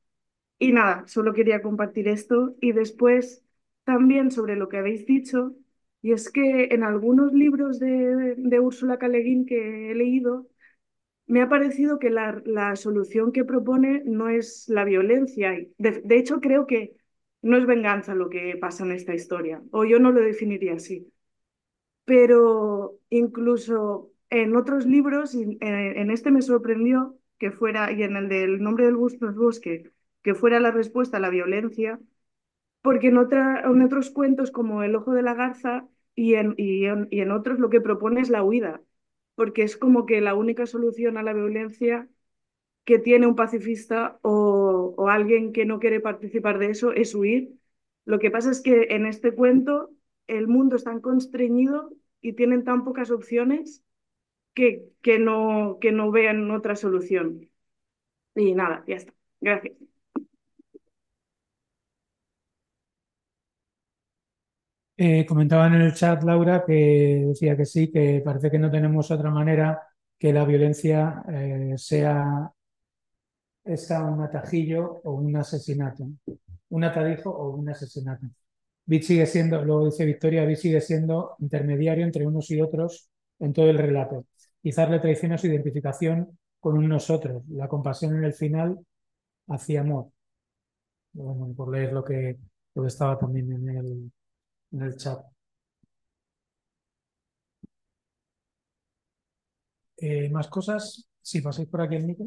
Y 0.60 0.72
nada, 0.72 1.04
solo 1.06 1.32
quería 1.32 1.62
compartir 1.62 2.06
esto 2.06 2.54
y 2.60 2.72
después 2.72 3.42
también 3.84 4.30
sobre 4.30 4.56
lo 4.56 4.68
que 4.68 4.76
habéis 4.78 5.06
dicho, 5.06 5.56
y 6.02 6.12
es 6.12 6.30
que 6.30 6.68
en 6.72 6.84
algunos 6.84 7.32
libros 7.32 7.78
de, 7.80 8.34
de 8.36 8.60
Úrsula 8.60 8.98
K. 8.98 9.08
que 9.10 9.90
he 9.90 9.94
leído, 9.94 10.48
me 11.26 11.42
ha 11.42 11.48
parecido 11.48 11.98
que 11.98 12.10
la, 12.10 12.42
la, 12.44 12.76
solución 12.76 13.32
que 13.32 13.44
propone 13.44 14.02
no 14.06 14.28
es 14.28 14.68
la 14.68 14.84
violencia. 14.84 15.52
De, 15.78 16.02
de, 16.04 16.18
hecho, 16.18 16.40
creo 16.40 16.66
que 16.66 16.96
no 17.42 17.56
es 17.56 17.66
venganza 17.66 18.14
lo 18.14 18.30
que 18.30 18.56
pasa 18.60 18.84
en 18.84 18.92
esta 18.92 19.14
historia, 19.14 19.62
o 19.72 19.84
yo 19.84 19.98
no 20.00 20.12
lo 20.12 20.20
definiría 20.20 20.74
así. 20.74 21.12
Pero 22.04 22.98
incluso 23.10 24.12
en 24.30 24.56
otros 24.56 24.86
libros, 24.86 25.34
en, 25.34 25.58
en 25.60 26.10
este 26.10 26.30
me 26.30 26.42
sorprendió 26.42 27.18
que 27.38 27.50
fuera, 27.50 27.92
y 27.92 28.02
en 28.02 28.16
el 28.16 28.28
del 28.28 28.62
nombre 28.62 28.84
del 28.86 28.96
bosque, 28.96 29.90
que 30.22 30.34
fuera 30.34 30.60
la 30.60 30.70
respuesta 30.70 31.16
a 31.18 31.20
la 31.20 31.30
violencia, 31.30 32.00
porque 32.82 33.08
en, 33.08 33.18
otros 33.18 34.10
cuentos 34.10 34.50
como 34.50 34.82
El 34.82 34.96
ojo 34.96 35.12
de 35.12 35.22
la 35.22 35.34
garza 35.34 35.88
y 36.14 36.34
en, 36.34 37.30
otros 37.32 37.58
lo 37.58 37.70
que 37.70 37.80
propone 37.80 38.20
es 38.20 38.30
la 38.30 38.42
huida, 38.42 38.82
porque 39.34 39.62
es 39.62 39.76
como 39.76 40.06
que 40.06 40.20
la 40.20 40.34
única 40.34 40.66
solución 40.66 41.18
a 41.18 41.22
la 41.22 41.32
violencia 41.32 42.08
que 42.84 42.98
tiene 42.98 43.26
un 43.26 43.36
pacifista 43.36 44.18
o, 44.22 45.08
alguien 45.08 45.52
que 45.52 45.64
no 45.64 45.80
quiere 45.80 46.00
participar 46.00 46.58
de 46.58 46.70
eso 46.70 46.92
es 46.92 47.14
huir. 47.14 47.54
Lo 48.04 48.18
que 48.18 48.30
pasa 48.30 48.50
es 48.50 48.60
que 48.62 48.88
en 48.90 49.06
este 49.06 49.34
cuento 49.34 49.90
el 50.26 50.48
mundo 50.48 50.76
es 50.76 50.84
tan 50.84 51.00
constreñido 51.00 51.92
y 52.20 52.34
tienen 52.34 52.64
tan 52.64 52.84
pocas 52.84 53.10
opciones 53.10 53.84
que, 54.54 54.84
que, 55.02 55.18
no, 55.18 55.78
que 55.80 55.92
no 55.92 56.10
vean 56.10 56.50
otra 56.50 56.76
solución. 56.76 57.50
Y 58.34 58.54
nada, 58.54 58.84
ya 58.86 58.96
está. 58.96 59.14
Gracias. 59.40 59.89
Eh, 65.02 65.24
comentaba 65.24 65.66
en 65.66 65.74
el 65.74 65.94
chat 65.94 66.22
Laura 66.24 66.62
que 66.66 67.24
decía 67.28 67.56
que 67.56 67.64
sí, 67.64 67.90
que 67.90 68.20
parece 68.22 68.50
que 68.50 68.58
no 68.58 68.70
tenemos 68.70 69.10
otra 69.10 69.30
manera 69.30 69.80
que 70.18 70.30
la 70.30 70.44
violencia 70.44 71.22
eh, 71.32 71.72
sea, 71.78 72.52
sea 73.76 74.04
un 74.04 74.20
atajillo 74.20 75.00
o 75.04 75.12
un 75.12 75.36
asesinato, 75.36 76.06
un 76.68 76.84
atadijo 76.84 77.30
o 77.30 77.56
un 77.56 77.70
asesinato. 77.70 78.26
Bit 78.84 79.02
sigue 79.04 79.26
siendo, 79.26 79.64
luego 79.64 79.86
dice 79.86 80.04
Victoria, 80.04 80.44
Bit 80.44 80.58
sigue 80.58 80.80
siendo 80.82 81.34
intermediario 81.38 82.04
entre 82.04 82.26
unos 82.26 82.50
y 82.50 82.60
otros 82.60 83.08
en 83.38 83.54
todo 83.54 83.70
el 83.70 83.78
relato. 83.78 84.26
Quizás 84.62 84.90
le 84.90 85.00
traiciona 85.00 85.38
su 85.38 85.46
identificación 85.46 86.38
con 86.60 86.76
un 86.76 86.88
nosotros, 86.88 87.42
la 87.48 87.68
compasión 87.68 88.16
en 88.16 88.24
el 88.24 88.34
final 88.34 88.78
hacia 89.48 89.80
amor. 89.80 90.08
Bueno, 91.12 91.54
por 91.54 91.72
leer 91.72 91.92
lo 91.92 92.04
que, 92.04 92.38
lo 92.74 92.82
que 92.82 92.88
estaba 92.88 93.18
también 93.18 93.50
en 93.52 93.68
el, 93.70 94.12
en 94.72 94.82
el 94.82 94.96
chat. 94.96 95.20
Eh, 99.98 100.28
¿Más 100.30 100.48
cosas? 100.48 101.06
Si 101.22 101.40
pasáis 101.40 101.68
por 101.68 101.82
aquí 101.82 101.96
el 101.96 102.04
micro. 102.04 102.26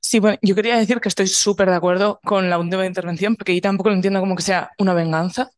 Sí, 0.00 0.18
bueno, 0.18 0.38
yo 0.42 0.54
quería 0.54 0.76
decir 0.76 1.00
que 1.00 1.08
estoy 1.08 1.28
súper 1.28 1.70
de 1.70 1.76
acuerdo 1.76 2.20
con 2.24 2.50
la 2.50 2.58
última 2.58 2.86
intervención, 2.86 3.36
porque 3.36 3.54
yo 3.54 3.60
tampoco 3.60 3.90
lo 3.90 3.94
entiendo 3.96 4.20
como 4.20 4.34
que 4.36 4.42
sea 4.42 4.70
una 4.78 4.94
venganza, 4.94 5.50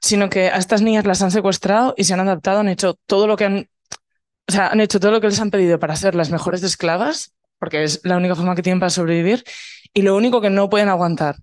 sino 0.00 0.30
que 0.30 0.48
a 0.48 0.58
estas 0.58 0.82
niñas 0.82 1.06
las 1.06 1.22
han 1.22 1.30
secuestrado 1.30 1.94
y 1.96 2.04
se 2.04 2.14
han 2.14 2.20
adaptado, 2.20 2.60
han 2.60 2.68
hecho 2.68 2.94
todo 3.06 3.26
lo 3.26 3.36
que 3.36 3.46
han, 3.46 3.68
o 4.48 4.52
sea, 4.52 4.68
han 4.68 4.80
hecho 4.80 5.00
todo 5.00 5.12
lo 5.12 5.20
que 5.20 5.28
les 5.28 5.40
han 5.40 5.50
pedido 5.50 5.78
para 5.78 5.96
ser 5.96 6.14
las 6.14 6.30
mejores 6.30 6.62
esclavas, 6.62 7.34
porque 7.58 7.84
es 7.84 8.00
la 8.04 8.16
única 8.18 8.36
forma 8.36 8.56
que 8.56 8.62
tienen 8.62 8.80
para 8.80 8.90
sobrevivir, 8.90 9.44
y 9.94 10.02
lo 10.02 10.16
único 10.16 10.40
que 10.40 10.50
no 10.50 10.70
pueden 10.70 10.88
aguantar 10.90 11.36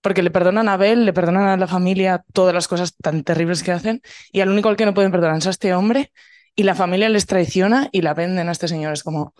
porque 0.00 0.22
le 0.22 0.30
perdonan 0.30 0.68
a 0.68 0.74
Abel, 0.74 1.04
le 1.04 1.12
perdonan 1.12 1.48
a 1.48 1.56
la 1.56 1.66
familia 1.66 2.24
todas 2.32 2.54
las 2.54 2.68
cosas 2.68 2.94
tan 2.96 3.24
terribles 3.24 3.62
que 3.62 3.72
hacen, 3.72 4.02
y 4.32 4.40
al 4.40 4.50
único 4.50 4.68
al 4.68 4.76
que 4.76 4.86
no 4.86 4.94
pueden 4.94 5.10
perdonar 5.12 5.38
es 5.38 5.46
a 5.46 5.50
este 5.50 5.74
hombre, 5.74 6.12
y 6.54 6.64
la 6.64 6.74
familia 6.74 7.08
les 7.08 7.26
traiciona 7.26 7.88
y 7.92 8.02
la 8.02 8.14
venden 8.14 8.48
a 8.48 8.52
este 8.52 8.66
señor. 8.66 8.92
Es 8.92 9.04
como, 9.04 9.32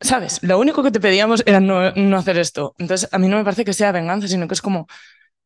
¿sabes? 0.00 0.42
Lo 0.42 0.58
único 0.58 0.82
que 0.82 0.90
te 0.90 1.00
pedíamos 1.00 1.44
era 1.46 1.60
no, 1.60 1.92
no 1.92 2.16
hacer 2.16 2.38
esto. 2.38 2.74
Entonces, 2.78 3.08
a 3.12 3.18
mí 3.18 3.28
no 3.28 3.36
me 3.36 3.44
parece 3.44 3.64
que 3.64 3.72
sea 3.72 3.92
venganza, 3.92 4.26
sino 4.26 4.48
que 4.48 4.54
es 4.54 4.62
como 4.62 4.88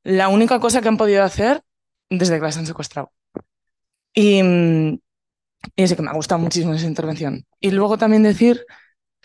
la 0.02 0.28
única 0.28 0.60
cosa 0.60 0.80
que 0.80 0.88
han 0.88 0.96
podido 0.96 1.22
hacer 1.24 1.62
desde 2.08 2.36
que 2.36 2.42
las 2.42 2.56
han 2.56 2.66
secuestrado. 2.66 3.12
Y, 4.14 4.40
y 5.76 5.82
así 5.82 5.96
que 5.96 6.02
me 6.02 6.10
ha 6.10 6.14
gustado 6.14 6.40
muchísimo 6.40 6.74
esa 6.74 6.86
intervención. 6.86 7.46
Y 7.60 7.70
luego 7.70 7.98
también 7.98 8.22
decir 8.22 8.64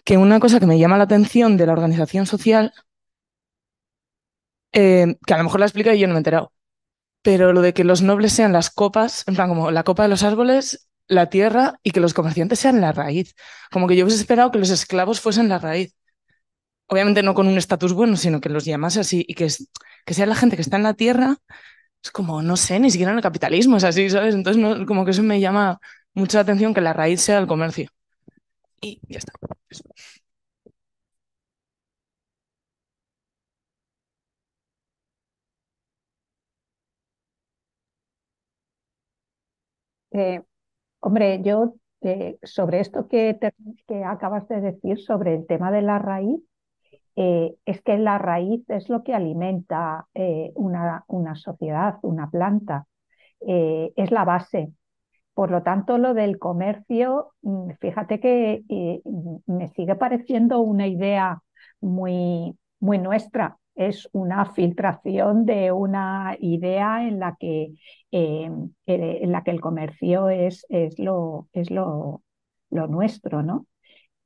que 0.03 0.17
una 0.17 0.39
cosa 0.39 0.59
que 0.59 0.65
me 0.65 0.79
llama 0.79 0.97
la 0.97 1.05
atención 1.05 1.57
de 1.57 1.65
la 1.65 1.73
organización 1.73 2.25
social 2.25 2.73
eh, 4.77 5.17
que 5.25 5.33
a 5.33 5.37
lo 5.37 5.43
mejor 5.43 5.59
la 5.59 5.65
explica 5.65 5.93
y 5.95 5.99
yo 5.99 6.07
no 6.07 6.13
me 6.13 6.19
he 6.19 6.21
enterado. 6.21 6.53
Pero 7.23 7.53
lo 7.53 7.61
de 7.61 7.73
que 7.73 7.83
los 7.83 8.01
nobles 8.03 8.33
sean 8.33 8.53
las 8.53 8.69
copas, 8.69 9.23
en 9.27 9.35
plan 9.35 9.49
como 9.49 9.71
la 9.71 9.83
copa 9.83 10.03
de 10.03 10.09
los 10.09 10.23
árboles, 10.23 10.89
la 11.07 11.29
tierra 11.29 11.79
y 11.83 11.91
que 11.91 11.99
los 12.01 12.13
comerciantes 12.13 12.59
sean 12.59 12.81
la 12.81 12.91
raíz. 12.93 13.35
Como 13.71 13.87
que 13.87 13.95
yo 13.95 14.05
hubiese 14.05 14.21
esperado 14.21 14.51
que 14.51 14.59
los 14.59 14.69
esclavos 14.69 15.21
fuesen 15.21 15.49
la 15.49 15.59
raíz. 15.59 15.95
Obviamente 16.87 17.23
no 17.23 17.33
con 17.33 17.47
un 17.47 17.57
estatus 17.57 17.93
bueno, 17.93 18.15
sino 18.17 18.39
que 18.41 18.49
los 18.49 18.65
llamase 18.65 19.01
así 19.01 19.25
y 19.27 19.33
que 19.35 19.47
que 20.05 20.13
sea 20.13 20.25
la 20.25 20.35
gente 20.35 20.55
que 20.55 20.61
está 20.61 20.77
en 20.77 20.83
la 20.83 20.93
tierra, 20.93 21.37
es 22.03 22.11
como, 22.11 22.41
no 22.41 22.57
sé, 22.57 22.79
ni 22.79 22.91
siquiera 22.91 23.11
en 23.11 23.17
el 23.17 23.23
capitalismo 23.23 23.77
es 23.77 23.83
así, 23.83 24.09
¿sabes? 24.09 24.35
Entonces, 24.35 24.85
como 24.87 25.05
que 25.05 25.11
eso 25.11 25.23
me 25.23 25.39
llama 25.41 25.79
mucho 26.13 26.37
la 26.37 26.43
atención 26.43 26.73
que 26.73 26.81
la 26.81 26.93
raíz 26.93 27.21
sea 27.21 27.39
el 27.39 27.47
comercio. 27.47 27.89
Y 28.81 29.01
ya 29.09 29.19
está. 29.19 29.33
Eh, 40.17 40.41
hombre, 40.99 41.41
yo 41.43 41.75
eh, 42.01 42.37
sobre 42.43 42.79
esto 42.79 43.07
que, 43.07 43.37
acabas 44.05 44.47
de 44.47 44.61
decir, 44.61 44.99
sobre 44.99 45.35
el 45.35 45.45
tema 45.45 45.71
de 45.71 45.81
la 45.83 45.99
raíz, 45.99 46.41
eh, 47.15 47.55
es 47.65 47.81
que 47.81 47.97
la 47.97 48.17
raíz 48.17 48.63
es 48.69 48.89
lo 48.89 49.03
que 49.03 49.13
alimenta 49.13 50.07
una, 50.55 51.03
una 51.07 51.35
sociedad, 51.35 51.97
una 52.03 52.29
planta, 52.29 52.87
es 53.39 54.11
la 54.11 54.25
base. 54.25 54.73
Por 55.33 55.51
lo 55.51 55.63
tanto, 55.63 55.97
lo 55.99 56.13
del 56.15 56.39
comercio, 56.39 57.33
mm, 57.43 57.71
fíjate 57.79 58.19
que 58.19 58.63
mm, 59.05 59.37
me 59.45 59.67
sigue 59.69 59.95
pareciendo 59.95 60.61
una 60.61 60.87
idea 60.87 61.41
muy, 61.79 62.57
muy 62.79 62.97
nuestra. 62.97 63.57
Es 63.77 64.09
una 64.11 64.45
filtración 64.53 65.45
de 65.45 65.71
una 65.71 66.35
idea 66.39 67.07
en 67.07 67.19
la 67.19 67.37
que, 67.39 67.75
eh, 68.11 68.49
eh, 68.87 69.19
en 69.21 69.31
la 69.31 69.43
que 69.43 69.51
el 69.51 69.61
comercio 69.61 70.29
es, 70.29 70.65
es 70.69 70.97
lo, 70.97 71.47
es 71.53 71.69
lo, 71.69 72.23
lo 72.71 72.87
nuestro, 72.87 73.43
¿no? 73.43 73.67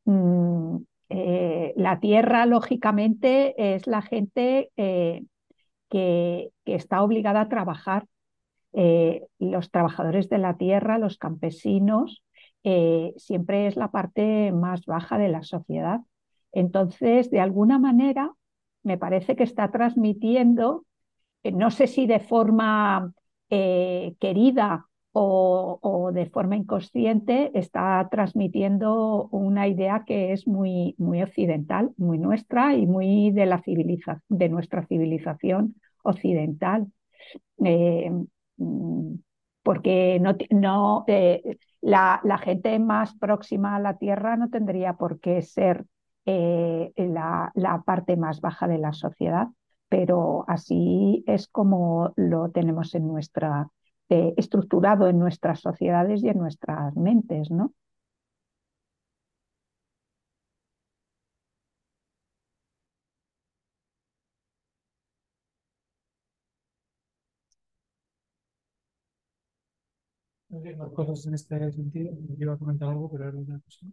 Mm, 0.06 0.78
eh, 1.10 1.74
la 1.76 2.00
tierra, 2.00 2.46
lógicamente, 2.46 3.76
es 3.76 3.88
la 3.88 4.02
gente 4.02 4.72
que, 4.76 5.24
que 5.90 6.50
está 6.66 7.04
obligada 7.04 7.42
a 7.42 7.50
trabajar 7.50 8.06
los 8.72 9.70
trabajadores 9.70 10.30
de 10.30 10.38
la 10.38 10.56
tierra, 10.56 10.98
los 10.98 11.18
campesinos, 11.18 12.24
siempre 13.18 13.68
es 13.68 13.76
la 13.76 13.92
parte 13.92 14.54
más 14.54 14.86
baja 14.86 15.18
de 15.18 15.28
la 15.28 15.44
sociedad. 15.44 16.00
Entonces, 16.54 17.30
de 17.32 17.42
alguna 17.42 17.80
manera, 17.80 18.32
me 18.84 18.98
parece 18.98 19.36
que 19.36 19.44
está 19.44 19.72
transmitiendo, 19.72 20.86
eh, 21.44 21.52
no 21.52 21.72
sé 21.72 21.88
si 21.88 22.08
de 22.08 22.20
forma 22.20 23.14
eh, 23.50 24.16
querida 24.20 24.88
o, 25.12 25.80
o 25.82 26.12
de 26.12 26.26
forma 26.28 26.56
inconsciente, 26.56 27.52
está 27.54 28.08
transmitiendo 28.10 29.28
una 29.32 29.68
idea 29.68 30.04
que 30.06 30.32
es 30.32 30.48
muy, 30.48 30.96
muy 30.98 31.22
occidental, 31.22 31.92
muy 31.98 32.18
nuestra 32.18 32.76
y 32.76 32.88
muy 32.88 33.32
de, 33.32 33.46
la 33.46 33.62
civiliza 33.62 34.22
de 34.30 34.50
nuestra 34.50 34.86
civilización 34.88 35.76
occidental. 36.04 36.88
Eh, 37.64 38.10
mm, 38.58 39.16
porque 39.64 40.20
no, 40.20 40.36
no, 40.50 41.06
la, 41.82 42.20
la 42.24 42.38
gente 42.40 42.80
más 42.80 43.16
próxima 43.16 43.76
a 43.76 43.80
la 43.80 43.98
Tierra 43.98 44.36
no 44.36 44.50
tendría 44.50 44.94
por 44.94 45.20
qué 45.20 45.42
ser 45.44 45.86
eh, 46.26 46.92
la, 46.98 47.52
la 47.56 47.82
parte 47.84 48.18
más 48.18 48.42
baja 48.42 48.68
de 48.68 48.78
la 48.78 48.94
sociedad, 48.94 49.48
pero 49.90 50.46
así 50.48 51.24
es 51.28 51.48
como 51.48 52.14
lo 52.16 52.50
tenemos 52.52 52.96
en 52.96 53.08
nuestra, 53.08 53.68
eh, 54.10 54.34
estructurado 54.38 55.08
en 55.08 55.20
nuestras 55.20 55.60
sociedades 55.62 56.24
y 56.24 56.30
en 56.30 56.38
nuestras 56.40 56.96
mentes, 56.96 57.52
¿no? 57.52 57.74
Más 70.78 70.92
cosas 70.94 71.26
en 71.26 71.34
este 71.34 71.72
sentido. 71.72 72.14
Iba 72.38 72.54
a 72.54 72.58
comentar 72.58 72.90
algo, 72.90 73.10
pero 73.12 73.28
era 73.28 73.38
una 73.38 73.60
cosa. 73.60 73.88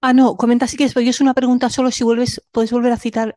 Ah, 0.00 0.12
no, 0.12 0.36
comenta 0.36 0.66
si 0.66 0.76
quieres, 0.76 0.94
pero 0.94 1.04
yo 1.04 1.10
es 1.10 1.20
una 1.20 1.34
pregunta 1.34 1.68
solo 1.68 1.90
si 1.90 2.04
vuelves, 2.04 2.42
puedes 2.52 2.72
volver 2.72 2.92
a 2.92 2.96
citar 2.96 3.36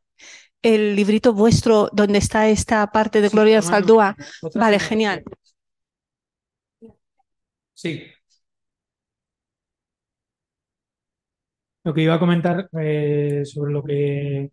el 0.62 0.96
librito 0.96 1.34
vuestro 1.34 1.90
donde 1.92 2.20
está 2.20 2.48
esta 2.50 2.88
parte 2.88 3.22
de 3.22 3.30
Sí, 3.30 3.36
Gloria 3.36 3.62
Saldúa. 3.62 4.16
Vale, 4.56 4.80
genial. 4.80 5.24
Sí. 7.74 8.04
Lo 11.84 11.94
que 11.94 12.02
iba 12.04 12.16
a 12.16 12.20
comentar 12.20 12.70
eh, 12.80 13.44
sobre 13.46 13.74
lo 13.74 13.84
que, 13.84 14.52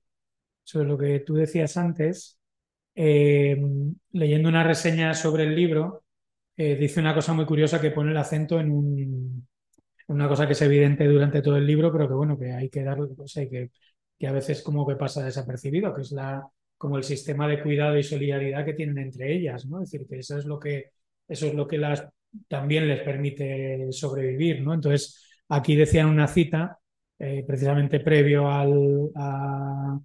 sobre 0.64 0.88
lo 0.88 0.98
que 0.98 1.20
tú 1.20 1.34
decías 1.34 1.76
antes, 1.76 2.38
eh, 2.94 3.56
leyendo 4.12 4.48
una 4.48 4.64
reseña 4.64 5.14
sobre 5.14 5.44
el 5.44 5.56
libro, 5.56 6.04
eh, 6.56 6.76
dice 6.76 7.00
una 7.00 7.14
cosa 7.14 7.32
muy 7.34 7.46
curiosa 7.46 7.80
que 7.80 7.92
pone 7.92 8.12
el 8.12 8.16
acento 8.16 8.60
en 8.60 8.70
un, 8.72 9.48
una 10.10 10.28
cosa 10.28 10.46
que 10.46 10.52
es 10.54 10.62
evidente 10.62 11.06
durante 11.06 11.40
todo 11.40 11.56
el 11.56 11.66
libro, 11.66 11.92
pero 11.92 12.08
que 12.08 12.14
bueno, 12.14 12.36
que 12.38 12.52
hay 12.52 12.68
que 12.68 12.82
darle, 12.82 13.08
o 13.16 13.28
sea, 13.28 13.48
que, 13.48 13.70
que 14.18 14.26
a 14.26 14.32
veces 14.32 14.62
como 14.62 14.86
que 14.86 14.96
pasa 14.96 15.24
desapercibido, 15.24 15.94
que 15.94 16.02
es 16.02 16.12
la, 16.12 16.46
como 16.76 16.96
el 16.96 17.04
sistema 17.04 17.46
de 17.46 17.62
cuidado 17.62 17.96
y 17.96 18.02
solidaridad 18.02 18.64
que 18.64 18.74
tienen 18.74 18.98
entre 18.98 19.32
ellas, 19.32 19.66
¿no? 19.66 19.82
Es 19.82 19.90
decir, 19.90 20.06
que 20.08 20.18
eso 20.18 20.36
es 20.38 20.44
lo 20.46 20.58
que, 20.58 20.90
eso 21.28 21.46
es 21.46 21.54
lo 21.54 21.66
que 21.68 21.78
las 21.78 22.08
también 22.48 22.88
les 22.88 23.00
permite 23.02 23.92
sobrevivir, 23.92 24.62
¿no? 24.62 24.74
Entonces, 24.74 25.24
aquí 25.48 25.76
decían 25.76 26.08
una 26.08 26.26
cita, 26.28 26.78
eh, 27.18 27.44
precisamente 27.46 28.00
previo 28.00 28.50
al, 28.50 29.10
a, 29.14 29.98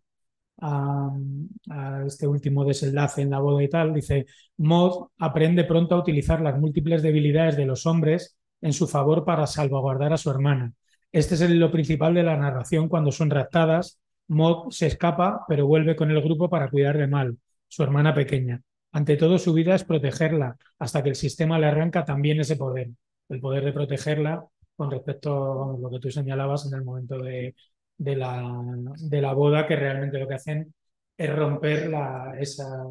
este 2.06 2.28
último 2.28 2.64
desenlace 2.64 3.22
en 3.22 3.30
la 3.32 3.40
boda 3.40 3.64
y 3.64 3.70
tal, 3.70 3.94
dice, 3.94 4.26
Maud 4.58 5.08
aprende 5.18 5.64
pronto 5.66 5.96
a 5.96 6.00
utilizar 6.00 6.42
las 6.42 6.58
múltiples 6.60 7.02
debilidades 7.02 7.58
de 7.58 7.66
los 7.66 7.86
hombres 7.86 8.38
en 8.66 8.74
su 8.74 8.88
favor 8.88 9.24
para 9.26 9.46
salvaguardar 9.46 10.12
a 10.12 10.18
su 10.18 10.32
hermana. 10.32 10.74
Este 11.12 11.36
es 11.36 11.50
lo 11.52 11.72
principal 11.72 12.16
de 12.16 12.24
la 12.24 12.36
narración 12.36 12.90
cuando 12.90 13.12
son 13.12 13.30
raptadas. 13.30 14.00
Maud 14.28 14.72
se 14.72 14.88
escapa, 14.88 15.46
pero 15.48 15.68
vuelve 15.68 15.96
con 15.96 16.10
el 16.10 16.20
grupo 16.20 16.50
para 16.50 16.68
cuidar 16.72 16.98
de 16.98 17.06
Mal, 17.06 17.38
su 17.68 17.84
hermana 17.84 18.16
pequeña. 18.16 18.60
Ante 18.92 19.18
todo, 19.18 19.38
su 19.38 19.54
vida 19.54 19.76
es 19.76 19.84
protegerla, 19.84 20.58
hasta 20.80 21.04
que 21.04 21.10
el 21.10 21.16
sistema 21.16 21.60
le 21.60 21.68
arranca 21.68 22.06
también 22.06 22.40
ese 22.40 22.56
poder, 22.56 22.90
el 23.30 23.40
poder 23.40 23.66
de 23.66 23.74
protegerla 23.74 24.44
con 24.76 24.90
respecto 24.90 25.76
a 25.76 25.78
lo 25.78 25.92
que 25.92 26.00
tú 26.00 26.10
señalabas 26.10 26.66
en 26.66 26.74
el 26.74 26.84
momento 26.84 27.20
de, 27.20 27.54
la, 27.98 28.52
de 28.98 29.22
la 29.22 29.34
boda, 29.34 29.68
que 29.68 29.76
realmente 29.76 30.18
lo 30.18 30.28
que 30.28 30.34
hacen 30.34 30.74
es 31.16 31.36
romper 31.36 31.92
esa, 32.40 32.84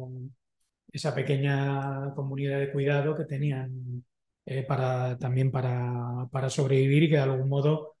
esa 0.89 1.13
pequeña 1.13 2.13
comunidad 2.15 2.59
de 2.59 2.71
cuidado 2.71 3.13
que 3.13 3.25
tenían 3.25 4.05
eh, 4.45 4.63
para, 4.63 5.17
también 5.17 5.51
para, 5.51 6.27
para 6.31 6.49
sobrevivir 6.49 7.03
y 7.03 7.09
que 7.09 7.15
de 7.15 7.21
algún 7.21 7.49
modo 7.49 7.95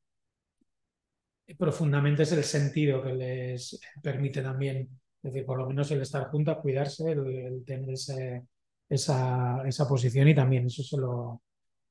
eh, 1.47 1.55
profundamente 1.55 2.23
es 2.23 2.31
el 2.31 2.43
sentido 2.43 3.01
que 3.03 3.13
les 3.13 3.79
permite 4.01 4.41
también, 4.41 4.89
es 5.23 5.33
decir, 5.33 5.45
por 5.45 5.57
lo 5.59 5.67
menos 5.67 5.89
el 5.91 6.01
estar 6.01 6.27
juntas, 6.29 6.57
cuidarse, 6.61 7.11
el, 7.11 7.63
tener 7.65 7.89
ese- 7.91 8.43
esa, 8.89 9.61
esa 9.67 9.87
posición 9.87 10.27
y 10.27 10.35
también 10.35 10.65
eso 10.67 10.83
se 10.83 10.97
lo, 10.97 11.41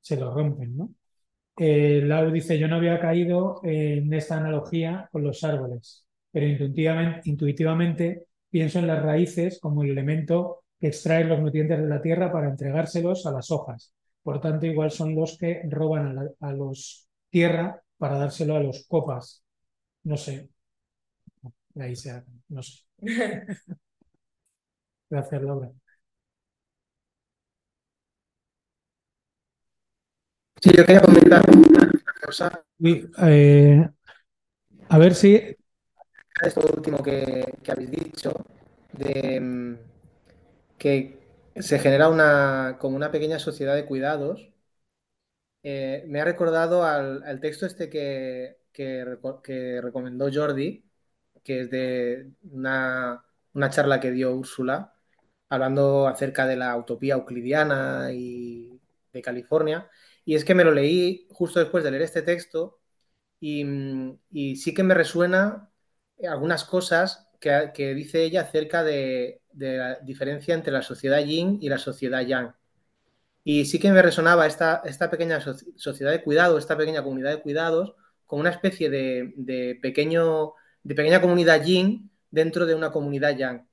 se 0.01 0.15
lo 0.17 0.33
rompen, 0.33 0.77
¿no? 0.77 0.89
Eh, 1.57 2.01
Lau 2.03 2.31
dice, 2.31 2.59
yo 2.59 2.67
no 2.67 2.77
había 2.77 2.99
caído 2.99 3.61
en 3.63 4.13
esta 4.13 4.37
analogía 4.37 5.09
con 5.11 5.23
los 5.23 5.43
árboles, 5.43 6.05
pero 6.31 6.47
intuitivamente, 6.47 7.29
intuitivamente 7.29 8.27
pienso 8.49 8.79
en 8.79 8.87
las 8.87 9.03
raíces 9.03 9.59
como 9.61 9.83
el 9.83 9.91
elemento 9.91 10.63
que 10.79 10.87
extrae 10.87 11.25
los 11.25 11.39
nutrientes 11.41 11.79
de 11.79 11.87
la 11.87 12.01
tierra 12.01 12.31
para 12.31 12.49
entregárselos 12.49 13.25
a 13.27 13.31
las 13.33 13.51
hojas. 13.51 13.93
Por 14.25 14.41
tanto, 14.41 14.67
igual 14.67 14.91
son 14.91 15.15
los 15.15 15.37
que 15.39 15.61
roban 15.71 16.07
a, 16.09 16.13
la- 16.15 16.31
a 16.41 16.53
los 16.53 17.07
tierra 17.31 17.81
para 17.99 18.19
dárselo 18.19 18.57
a 18.57 18.61
los 18.61 18.85
copas. 18.87 19.43
No 20.03 20.17
sé. 20.17 20.49
Ahí 21.79 21.95
sea, 21.95 22.23
no 22.49 22.61
sé. 22.63 22.81
Gracias, 25.09 25.41
Laura. 25.41 25.71
Sí, 30.61 30.71
yo 30.75 30.85
quería 30.85 31.01
comentar 31.01 31.43
una 31.51 31.89
cosa. 32.25 32.63
Uy, 32.79 33.09
eh, 33.23 33.87
a 34.89 34.97
ver 34.97 35.15
si 35.15 35.35
Esto 36.41 36.61
último 36.77 36.99
que, 37.03 37.45
que 37.63 37.71
habéis 37.71 37.91
dicho, 37.91 38.33
de 38.93 39.39
mm, 39.41 39.75
que 40.77 41.17
se 41.55 41.79
genera 41.79 42.09
una, 42.09 42.77
como 42.79 42.95
una 42.95 43.11
pequeña 43.11 43.39
sociedad 43.39 43.75
de 43.75 43.85
cuidados, 43.85 44.49
eh, 45.63 46.03
me 46.07 46.21
ha 46.21 46.25
recordado 46.25 46.83
al, 46.83 47.23
al 47.23 47.39
texto 47.39 47.65
este 47.65 47.89
que, 47.89 48.57
que, 48.71 49.03
reco- 49.05 49.41
que 49.41 49.81
recomendó 49.81 50.29
Jordi, 50.33 50.83
que 51.43 51.61
es 51.61 51.69
de 51.71 52.31
una, 52.51 53.23
una 53.53 53.69
charla 53.69 53.99
que 53.99 54.11
dio 54.11 54.35
Úrsula, 54.35 54.93
hablando 55.49 56.07
acerca 56.07 56.45
de 56.47 56.55
la 56.57 56.77
utopía 56.77 57.15
euclidiana 57.15 58.09
y 58.13 58.79
de 59.13 59.21
California. 59.21 59.89
Y 60.25 60.35
es 60.35 60.45
que 60.45 60.55
me 60.55 60.63
lo 60.63 60.71
leí 60.71 61.27
justo 61.31 61.59
después 61.59 61.83
de 61.83 61.91
leer 61.91 62.03
este 62.03 62.21
texto 62.23 62.79
y, 63.39 63.65
y 64.31 64.55
sí 64.57 64.73
que 64.73 64.83
me 64.83 64.93
resuena 64.95 65.71
algunas 66.29 66.63
cosas 66.65 67.29
que, 67.39 67.71
que 67.73 67.93
dice 67.93 68.23
ella 68.23 68.41
acerca 68.41 68.83
de, 68.83 69.41
de 69.55 69.77
la 69.77 69.95
diferencia 70.01 70.53
entre 70.53 70.73
la 70.73 70.81
sociedad 70.81 71.19
yin 71.19 71.57
y 71.61 71.69
la 71.69 71.77
sociedad 71.77 72.21
yang. 72.21 72.53
Y 73.43 73.65
sí 73.65 73.79
que 73.79 73.91
me 73.91 74.01
resonaba 74.01 74.47
esta, 74.47 74.81
esta 74.85 75.09
pequeña 75.09 75.39
sociedad 75.75 76.11
de 76.11 76.23
cuidados, 76.23 76.59
esta 76.59 76.77
pequeña 76.77 77.03
comunidad 77.03 77.31
de 77.31 77.41
cuidados, 77.41 77.93
como 78.25 78.41
una 78.41 78.49
especie 78.49 78.89
de, 78.89 79.33
de, 79.37 79.77
pequeño, 79.81 80.53
de 80.83 80.95
pequeña 80.95 81.21
comunidad 81.21 81.63
yin 81.63 82.11
dentro 82.31 82.65
de 82.65 82.75
una 82.75 82.91
comunidad 82.91 83.37
yang. 83.37 83.67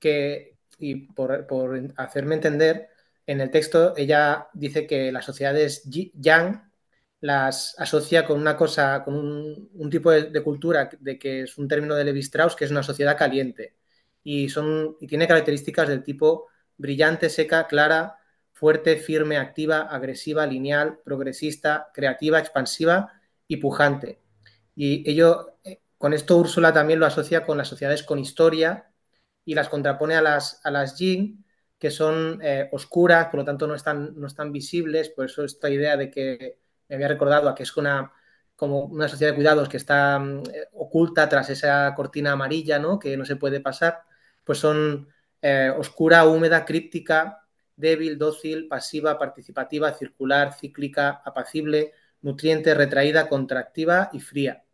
Que, 0.00 0.56
y 0.78 1.12
por, 1.12 1.46
por 1.46 1.80
hacerme 1.96 2.34
entender, 2.34 2.88
en 3.26 3.40
el 3.40 3.50
texto 3.50 3.94
ella 3.96 4.48
dice 4.54 4.86
que 4.86 5.12
las 5.12 5.24
sociedades 5.24 5.82
yang 5.84 6.68
las 7.20 7.74
asocia 7.78 8.24
con 8.24 8.40
una 8.40 8.56
cosa, 8.56 9.02
con 9.04 9.14
un, 9.16 9.90
tipo 9.90 10.10
de, 10.10 10.24
de, 10.30 10.42
cultura 10.42 10.88
de 11.00 11.18
que 11.18 11.42
es 11.42 11.58
un 11.58 11.68
término 11.68 11.94
de 11.94 12.04
Levi 12.04 12.20
Strauss, 12.20 12.56
que 12.56 12.64
es 12.64 12.70
una 12.70 12.82
sociedad 12.82 13.16
caliente. 13.16 13.77
Y, 14.30 14.50
son, 14.50 14.98
y 15.00 15.06
tiene 15.06 15.26
características 15.26 15.88
del 15.88 16.02
tipo 16.02 16.48
brillante, 16.76 17.30
seca, 17.30 17.66
clara, 17.66 18.18
fuerte, 18.52 18.98
firme, 18.98 19.38
activa, 19.38 19.78
agresiva, 19.80 20.46
lineal, 20.46 20.98
progresista, 21.02 21.88
creativa, 21.94 22.38
expansiva 22.38 23.10
y 23.46 23.56
pujante. 23.56 24.20
Y 24.74 25.10
ello, 25.10 25.56
eh, 25.64 25.80
con 25.96 26.12
esto 26.12 26.36
Úrsula 26.36 26.74
también 26.74 27.00
lo 27.00 27.06
asocia 27.06 27.46
con 27.46 27.56
las 27.56 27.68
sociedades 27.68 28.02
con 28.02 28.18
historia 28.18 28.90
y 29.46 29.54
las 29.54 29.70
contrapone 29.70 30.14
a 30.14 30.20
las, 30.20 30.60
a 30.62 30.70
las 30.70 30.98
yin, 30.98 31.46
que 31.78 31.90
son 31.90 32.38
eh, 32.42 32.68
oscuras, 32.72 33.28
por 33.28 33.40
lo 33.40 33.44
tanto 33.46 33.66
no 33.66 33.74
están, 33.74 34.12
no 34.20 34.26
están 34.26 34.52
visibles, 34.52 35.08
por 35.08 35.24
eso 35.24 35.42
esta 35.42 35.70
idea 35.70 35.96
de 35.96 36.10
que 36.10 36.58
me 36.86 36.96
había 36.96 37.08
recordado 37.08 37.48
a 37.48 37.54
que 37.54 37.62
es 37.62 37.74
una, 37.78 38.12
como 38.56 38.84
una 38.84 39.08
sociedad 39.08 39.32
de 39.32 39.36
cuidados 39.36 39.70
que 39.70 39.78
está 39.78 40.22
eh, 40.52 40.66
oculta 40.74 41.30
tras 41.30 41.48
esa 41.48 41.94
cortina 41.94 42.32
amarilla, 42.32 42.78
¿no? 42.78 42.98
que 42.98 43.16
no 43.16 43.24
se 43.24 43.36
puede 43.36 43.60
pasar, 43.60 44.02
pues 44.48 44.60
son 44.60 45.08
eh, 45.42 45.70
oscura, 45.76 46.24
húmeda, 46.24 46.64
críptica, 46.64 47.46
débil, 47.76 48.16
dócil, 48.16 48.66
pasiva, 48.66 49.18
participativa, 49.18 49.92
circular, 49.92 50.54
cíclica, 50.54 51.20
apacible, 51.22 51.92
nutriente, 52.22 52.72
retraída, 52.74 53.28
contractiva 53.28 54.08
y 54.10 54.20
fría. 54.20 54.64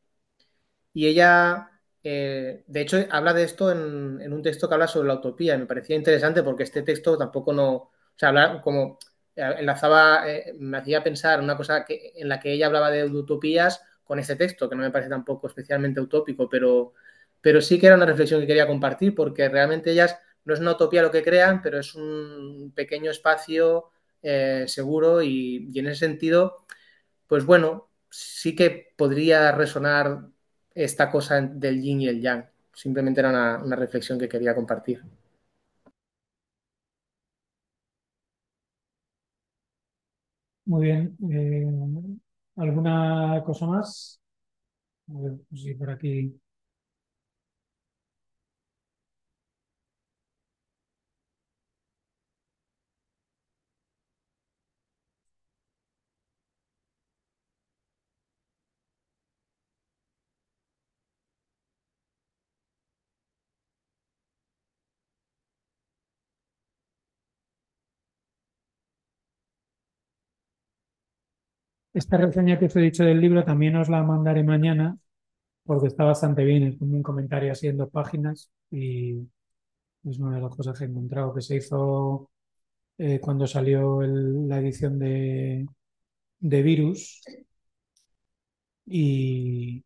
Y 0.93 1.09
ella, 1.09 1.71
eh, 2.05 2.63
de 2.69 2.81
hecho, 2.81 2.99
habla 3.11 3.35
de 3.35 3.43
esto 3.43 3.73
en, 3.73 4.21
en, 4.21 4.33
un 4.33 4.43
texto 4.45 4.69
que 4.69 4.75
habla 4.75 4.87
sobre 4.87 5.09
la 5.09 5.15
utopía. 5.15 5.59
Me 5.59 5.67
parecía 5.67 5.97
interesante 5.97 6.45
porque 6.45 6.63
este 6.63 6.83
texto 6.83 7.19
tampoco 7.19 7.53
no, 7.53 7.73
o 7.73 7.91
sea, 8.17 8.29
habla 8.29 8.61
como 8.63 9.01
enlazaba, 9.35 10.31
eh, 10.31 10.55
me 10.57 10.79
hacía 10.79 11.03
pensar 11.03 11.41
una 11.41 11.57
cosa 11.57 11.85
que, 11.85 12.13
en 12.15 12.29
la 12.29 12.39
que 12.39 12.53
ella 12.53 12.67
hablaba 12.67 12.93
de 12.93 13.05
utopías 13.07 13.83
con 14.05 14.21
este 14.21 14.37
texto, 14.37 14.69
que 14.69 14.77
no 14.77 14.83
me 14.83 14.93
parece 14.93 15.11
tampoco 15.11 15.49
especialmente 15.49 16.01
utópico, 16.01 16.49
pero, 16.49 16.95
pero 17.45 17.61
sí 17.61 17.79
que 17.79 17.87
era 17.89 17.97
una 17.97 18.07
reflexión 18.07 18.41
que 18.41 18.47
quería 18.47 18.67
compartir, 18.67 19.15
porque 19.15 19.51
realmente 19.51 19.91
ellas 19.93 20.19
no 20.47 20.55
es 20.55 20.61
una 20.61 20.73
utopía 20.73 21.03
lo 21.03 21.11
que 21.11 21.23
crean, 21.23 21.61
pero 21.63 21.79
es 21.79 21.95
un 21.95 22.73
pequeño 22.75 23.11
espacio 23.11 23.91
eh, 24.23 24.65
seguro 24.67 25.23
y, 25.23 25.71
en 25.79 25.87
ese 25.89 26.01
sentido, 26.07 26.65
pues 27.29 27.45
bueno, 27.47 27.91
sí 28.11 28.57
que 28.57 28.95
podría 28.97 29.53
resonar 29.53 30.29
esta 30.75 31.11
cosa 31.11 31.41
del 31.43 31.83
yin 31.83 32.03
y 32.03 32.09
el 32.09 32.23
yang. 32.23 32.47
Simplemente 32.75 33.21
era 33.21 33.31
una, 33.31 33.59
una 33.65 33.77
reflexión 33.77 34.19
que 34.19 34.29
quería 34.29 34.55
compartir. 34.55 35.03
Muy 40.67 40.85
bien. 40.87 41.17
Eh, 41.31 41.67
¿Alguna 42.57 43.43
cosa 43.45 43.67
más? 43.67 44.21
A 45.09 45.21
ver, 45.21 45.33
pues 45.51 45.63
sí, 45.63 45.75
por 45.75 45.91
aquí. 45.91 46.41
Esta 72.01 72.17
reseña 72.27 72.59
que 72.59 72.67
os 72.69 72.77
he 72.77 72.81
dicho 72.89 73.05
del 73.05 73.21
libro 73.25 73.45
también 73.45 73.77
os 73.77 73.89
la 73.95 74.03
mandaré 74.03 74.43
mañana 74.43 74.87
porque 75.67 75.89
está 75.89 76.05
bastante 76.05 76.45
bien, 76.45 76.65
es 76.65 76.79
como 76.79 76.97
un 76.97 77.03
comentario 77.05 77.53
así 77.53 77.69
en 77.69 77.79
dos 77.79 77.91
páginas 77.91 78.51
y 78.71 79.19
es 80.05 80.19
una 80.21 80.37
de 80.37 80.43
las 80.43 80.57
cosas 80.57 80.79
que 80.79 80.85
he 80.87 80.89
encontrado 80.89 81.35
que 81.35 81.43
se 81.43 81.57
hizo 81.59 82.31
eh, 82.99 83.21
cuando 83.21 83.47
salió 83.49 84.03
la 84.03 84.59
edición 84.61 84.99
de, 84.99 85.67
de 86.41 86.63
Virus. 86.63 87.23
Y 88.87 89.85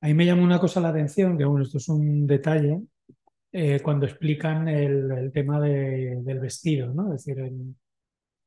ahí 0.00 0.14
me 0.14 0.24
llama 0.26 0.42
una 0.44 0.60
cosa 0.60 0.80
la 0.80 0.90
atención, 0.90 1.36
que 1.38 1.44
bueno, 1.44 1.64
esto 1.64 1.78
es 1.78 1.88
un 1.88 2.26
detalle, 2.26 2.80
eh, 3.54 3.80
cuando 3.82 4.06
explican 4.06 4.68
el, 4.68 5.10
el 5.12 5.32
tema 5.32 5.60
de, 5.60 6.18
del 6.22 6.40
vestido, 6.40 6.92
¿no? 6.92 7.14
Es 7.14 7.24
decir, 7.24 7.52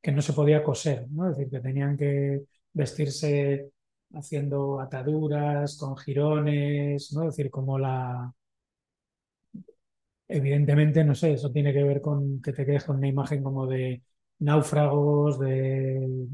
que 0.02 0.12
no 0.12 0.22
se 0.22 0.32
podía 0.32 0.62
coser, 0.62 1.06
¿no? 1.10 1.30
Es 1.30 1.36
decir, 1.36 1.50
que 1.50 1.60
tenían 1.60 1.96
que 1.96 2.42
vestirse 2.72 3.70
haciendo 4.14 4.80
ataduras, 4.80 5.76
con 5.78 5.96
jirones, 5.96 7.12
¿no? 7.12 7.28
Es 7.28 7.36
decir, 7.36 7.50
como 7.50 7.78
la... 7.78 8.32
Evidentemente, 10.30 11.04
no 11.04 11.14
sé, 11.14 11.32
eso 11.32 11.50
tiene 11.50 11.72
que 11.72 11.82
ver 11.82 12.00
con 12.02 12.42
que 12.42 12.52
te 12.52 12.66
quedes 12.66 12.84
con 12.84 12.96
una 12.98 13.08
imagen 13.08 13.42
como 13.42 13.66
de 13.66 14.02
náufragos, 14.40 15.38
de 15.38 16.26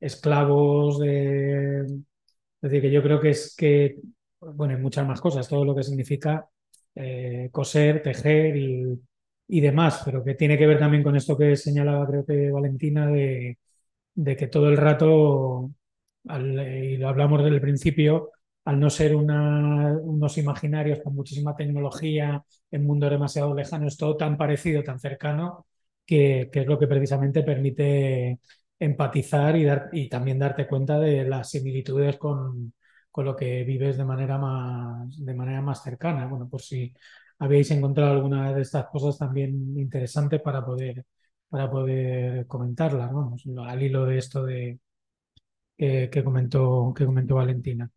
esclavos, 0.00 0.98
de... 1.00 1.80
Es 1.82 2.70
decir, 2.70 2.80
que 2.82 2.90
yo 2.92 3.02
creo 3.02 3.20
que 3.20 3.30
es 3.30 3.54
que, 3.56 3.98
bueno, 4.40 4.74
hay 4.74 4.80
muchas 4.80 5.06
más 5.06 5.20
cosas, 5.20 5.48
todo 5.48 5.64
lo 5.64 5.74
que 5.74 5.82
significa 5.82 6.48
eh, 6.94 7.48
coser, 7.52 8.02
tejer 8.02 8.56
y, 8.56 9.00
y, 9.48 9.60
demás, 9.60 10.02
pero 10.04 10.22
que 10.24 10.34
tiene 10.34 10.58
que 10.58 10.66
ver 10.66 10.78
también 10.78 11.02
con 11.02 11.16
esto 11.16 11.36
que 11.36 11.56
señalaba 11.56 12.06
creo 12.06 12.24
que 12.26 12.50
Valentina 12.50 13.06
de, 13.08 13.58
de 14.14 14.36
que 14.36 14.48
todo 14.48 14.68
el 14.68 14.76
rato, 14.76 15.70
al, 16.28 16.58
y 16.84 16.96
lo 16.98 17.08
hablamos 17.08 17.42
desde 17.42 17.56
el 17.56 17.60
principio, 17.62 18.30
al 18.64 18.78
no 18.80 18.90
ser 18.90 19.14
unos 19.16 20.38
imaginarios 20.38 21.00
con 21.02 21.14
muchísima 21.14 21.56
tecnología 21.56 22.44
en 22.70 22.86
mundos 22.86 23.10
demasiado 23.10 23.54
lejanos, 23.54 23.96
todo 23.96 24.16
tan 24.16 24.36
parecido, 24.36 24.82
tan 24.82 24.98
cercano, 25.00 25.66
que, 26.06 26.48
que 26.52 26.60
es 26.60 26.66
lo 26.66 26.78
que 26.78 26.86
precisamente 26.86 27.42
permite 27.42 28.38
empatizar 28.78 29.56
y, 29.56 29.64
dar, 29.64 29.88
y 29.92 30.08
también 30.08 30.38
darte 30.38 30.66
cuenta 30.66 30.98
de 30.98 31.24
las 31.24 31.50
similitudes 31.50 32.18
con, 32.18 32.72
con 33.12 33.26
lo 33.26 33.36
que 33.36 33.64
vives 33.64 33.98
de 33.98 34.04
manera 34.04 34.38
más, 34.38 35.24
de 35.24 35.34
manera 35.34 35.62
más 35.62 35.82
cercana. 35.84 36.26
Bueno, 36.26 36.48
por 36.48 36.62
si 36.62 36.94
habéis 37.38 37.70
encontrado 37.70 38.12
alguna 38.12 38.54
de 38.54 38.62
estas 38.62 38.86
cosas 38.88 39.18
también 39.18 39.78
interesante 39.78 40.40
para 40.40 40.64
poder, 40.64 41.04
para 41.48 41.70
poder 41.70 42.46
comentarlas, 42.48 43.12
vamos, 43.12 43.44
al 43.66 43.82
hilo 43.82 44.06
de 44.06 44.18
esto 44.18 44.44
de, 44.44 44.80
que, 45.76 46.10
que, 46.10 46.24
comentó, 46.24 46.92
que 46.96 47.06
comentó 47.06 47.36
Valentina. 47.36 47.90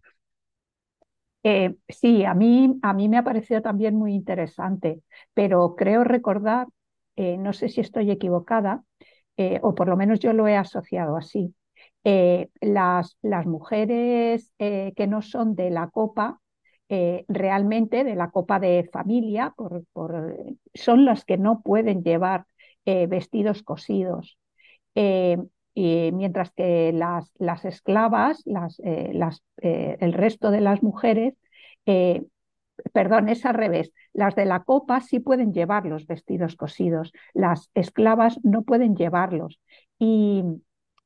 Eh, 1.43 1.75
sí, 1.89 2.25
a 2.25 2.33
mí, 2.33 2.79
a 2.81 2.93
mí 2.93 3.07
me 3.07 3.17
ha 3.17 3.23
parecido 3.23 3.61
también 3.61 3.95
muy 3.95 4.13
interesante, 4.15 5.03
pero 5.33 5.75
creo 5.75 6.03
recordar, 6.03 6.67
eh, 7.15 7.37
no 7.37 7.53
sé 7.53 7.69
si 7.69 7.81
estoy 7.81 8.09
equivocada, 8.11 8.83
eh, 9.37 9.59
o 9.63 9.75
por 9.75 9.87
lo 9.87 9.95
menos 9.97 10.19
yo 10.19 10.33
lo 10.33 10.47
he 10.47 10.55
asociado 10.57 11.17
así, 11.17 11.53
eh, 12.07 12.49
las, 12.61 13.17
las, 13.23 13.47
mujeres 13.47 14.53
eh, 14.59 14.93
que 14.95 15.07
no 15.07 15.23
son 15.23 15.55
de 15.55 15.71
la 15.71 15.89
copa, 15.89 16.39
eh, 16.87 17.25
realmente 17.27 18.03
de 18.03 18.13
la 18.13 18.29
copa 18.29 18.59
de 18.59 18.87
familia, 18.93 19.55
son 20.75 21.03
las 21.03 21.25
que 21.25 21.37
no 21.39 21.61
pueden 21.63 22.03
llevar 22.03 22.45
vestidos 22.85 23.63
cosidos. 23.63 24.37
Y 24.93 26.11
mientras 26.13 26.51
que 26.51 26.93
las, 26.93 27.31
las 27.39 27.65
esclavas, 27.65 28.43
las, 28.45 28.79
las, 28.83 29.43
el 29.57 30.13
resto 30.13 30.51
de 30.51 30.61
las 30.61 30.83
mujeres, 30.83 31.33
perdón, 32.93 33.29
es 33.29 33.43
al 33.47 33.55
revés, 33.55 33.91
las 34.13 34.35
de 34.35 34.45
la 34.45 34.63
copa 34.63 35.01
sí 35.01 35.19
pueden 35.19 35.53
llevar 35.53 35.87
los 35.87 36.05
vestidos 36.05 36.55
cosidos, 36.55 37.11
las 37.33 37.71
esclavas 37.73 38.39
no 38.43 38.61
pueden 38.61 38.95
llevarlos. 38.95 39.59
Y, 39.97 40.43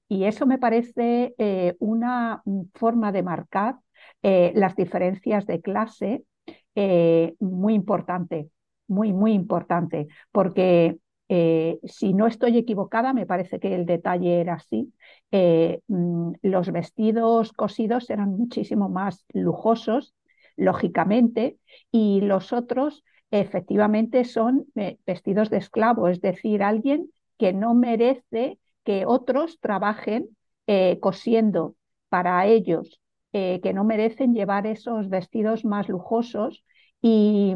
y 0.10 0.24
eso 0.26 0.48
me 0.48 0.58
parece 0.58 1.36
eh, 1.38 1.76
una 1.80 2.42
forma 2.74 3.12
de 3.12 3.22
marcar 3.24 3.76
eh, 4.24 4.52
las 4.56 4.76
diferencias 4.76 5.46
de 5.46 5.62
clase 5.62 6.24
eh, 6.74 7.36
muy 7.40 7.76
importante, 7.76 8.50
muy, 8.88 9.14
muy 9.14 9.34
importante, 9.34 10.08
porque 10.32 10.98
si 11.84 12.16
no 12.16 12.26
estoy 12.26 12.58
equivocada, 12.58 13.14
me 13.14 13.28
parece 13.28 13.60
que 13.60 13.76
el 13.76 13.86
detalle 13.86 14.42
era 14.42 14.56
así. 14.56 14.92
Mm, 15.32 16.32
los 16.42 16.72
vestidos 16.72 17.54
cosidos 17.54 18.10
eran 18.10 18.30
muchísimo 18.36 18.90
más 18.90 19.26
lujosos, 19.32 20.16
lógicamente, 20.58 21.60
y 21.92 22.22
los 22.22 22.52
otros 22.52 23.04
efectivamente 23.30 24.26
son 24.26 24.66
vestidos 25.06 25.52
de 25.52 25.58
esclavo, 25.58 26.08
es 26.08 26.20
decir, 26.20 26.64
alguien 26.64 27.12
que 27.38 27.54
no 27.54 27.76
merece 27.76 28.58
que 28.84 29.06
otros 29.06 29.60
trabajen 29.60 30.30
cosiendo 31.00 31.76
para 32.10 32.46
ellos, 32.46 33.02
que 33.32 33.72
no 33.74 33.84
merecen 33.84 34.36
llevar 34.36 34.68
esos 34.68 35.10
vestidos 35.10 35.66
más 35.66 35.90
lujosos 35.90 36.64
y, 37.02 37.56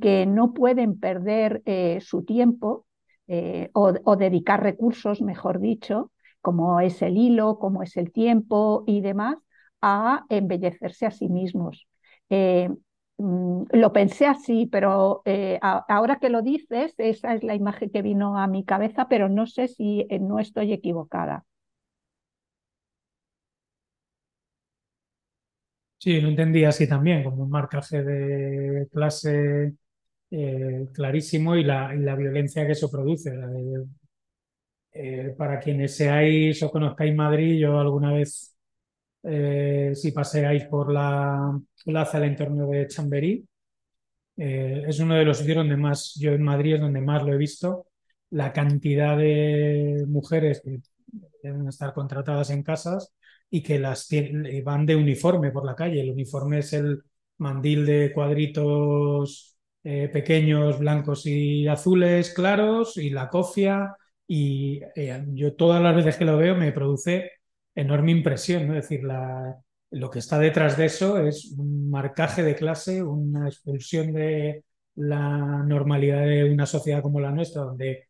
que 0.00 0.24
no 0.26 0.54
pueden 0.54 0.98
perder 0.98 1.62
su 2.00 2.24
tiempo 2.24 2.86
eh, 3.32 3.70
o, 3.74 4.16
dedicar 4.16 4.60
recursos, 4.60 5.22
mejor 5.22 5.60
dicho, 5.60 6.10
como 6.40 6.80
es 6.80 7.00
el 7.00 7.16
hilo, 7.16 7.60
como 7.60 7.84
es 7.84 7.96
el 7.96 8.10
tiempo 8.10 8.82
y 8.88 9.02
demás, 9.02 9.36
a 9.80 10.24
embellecerse 10.30 11.06
a 11.06 11.12
sí 11.12 11.28
mismos. 11.28 11.86
Eh, 12.28 12.70
lo 13.20 13.92
pensé 13.92 14.26
así, 14.26 14.66
pero 14.66 15.22
eh, 15.24 15.58
ahora 15.62 16.18
que 16.18 16.30
lo 16.30 16.42
dices, 16.42 16.94
esa 16.98 17.34
es 17.34 17.42
la 17.42 17.54
imagen 17.54 17.90
que 17.90 18.02
vino 18.02 18.38
a 18.38 18.46
mi 18.46 18.64
cabeza, 18.64 19.08
pero 19.08 19.28
no 19.28 19.46
sé 19.46 19.68
si 19.68 20.06
no 20.20 20.38
estoy 20.38 20.72
equivocada. 20.72 21.44
Sí, 25.98 26.18
lo 26.20 26.28
entendí 26.28 26.64
así 26.64 26.88
también, 26.88 27.22
como 27.22 27.42
un 27.42 27.50
marcaje 27.50 28.02
de 28.02 28.88
clase 28.90 29.74
eh, 30.30 30.86
clarísimo 30.94 31.56
y 31.56 31.64
la, 31.64 31.92
violencia 32.16 32.66
que 32.66 32.72
eso 32.72 32.90
produce. 32.90 33.30
Eh, 34.92 35.34
para 35.38 35.60
quienes 35.60 35.96
seáis 35.96 36.62
o 36.62 36.70
conozcáis 36.70 37.14
Madrid, 37.14 37.58
yo 37.60 37.78
alguna 37.78 38.12
vez, 38.12 38.56
eh, 39.22 39.92
si 39.94 40.12
paseáis 40.12 40.64
por 40.64 40.92
la 40.92 41.58
plaza 41.84 42.18
del 42.20 42.30
entorno 42.30 42.68
de 42.68 42.86
Chamberí, 42.86 43.46
es 44.36 44.98
uno 45.00 45.16
de 45.16 45.24
los 45.24 45.38
sitios 45.38 45.56
donde 45.56 45.76
más, 45.76 46.14
yo 46.14 46.32
en 46.32 46.42
Madrid 46.42 46.74
es 46.76 46.80
donde 46.80 47.02
más 47.02 47.22
lo 47.22 47.34
he 47.34 47.36
visto, 47.36 47.88
la 48.30 48.52
cantidad 48.52 49.18
de 49.18 50.04
mujeres 50.08 50.62
que 50.64 50.80
deben 51.42 51.68
estar 51.68 51.92
contratadas 51.92 52.50
en 52.50 52.62
casas 52.62 53.12
y 53.50 53.62
que 53.62 53.78
las 53.78 54.08
van 54.64 54.86
de 54.86 54.96
uniforme 54.96 55.50
por 55.50 55.66
la 55.66 55.74
calle. 55.74 56.00
El 56.00 56.10
uniforme 56.10 56.58
es 56.60 56.72
el 56.72 57.02
mandil 57.38 57.86
de 57.86 58.12
cuadritos 58.12 59.56
eh, 59.82 60.08
pequeños 60.12 60.78
blancos 60.78 61.26
y 61.26 61.66
azules 61.66 62.32
claros 62.34 62.96
y 62.96 63.10
la 63.10 63.28
cofia 63.28 63.96
y 64.26 64.80
eh, 64.94 65.24
yo 65.28 65.54
todas 65.54 65.82
las 65.82 65.96
veces 65.96 66.16
que 66.16 66.26
lo 66.26 66.36
veo 66.36 66.54
me 66.54 66.72
produce 66.72 67.30
enorme 67.80 68.12
impresión, 68.12 68.68
¿no? 68.68 68.76
es 68.76 68.88
decir, 68.88 69.02
lo 69.90 70.10
que 70.10 70.18
está 70.18 70.38
detrás 70.38 70.76
de 70.76 70.86
eso 70.86 71.18
es 71.18 71.52
un 71.56 71.90
marcaje 71.90 72.42
de 72.42 72.54
clase, 72.54 73.02
una 73.02 73.48
expulsión 73.48 74.12
de 74.12 74.64
la 74.96 75.62
normalidad 75.64 76.24
de 76.24 76.50
una 76.50 76.66
sociedad 76.66 77.02
como 77.02 77.20
la 77.20 77.30
nuestra, 77.30 77.62
donde 77.62 78.08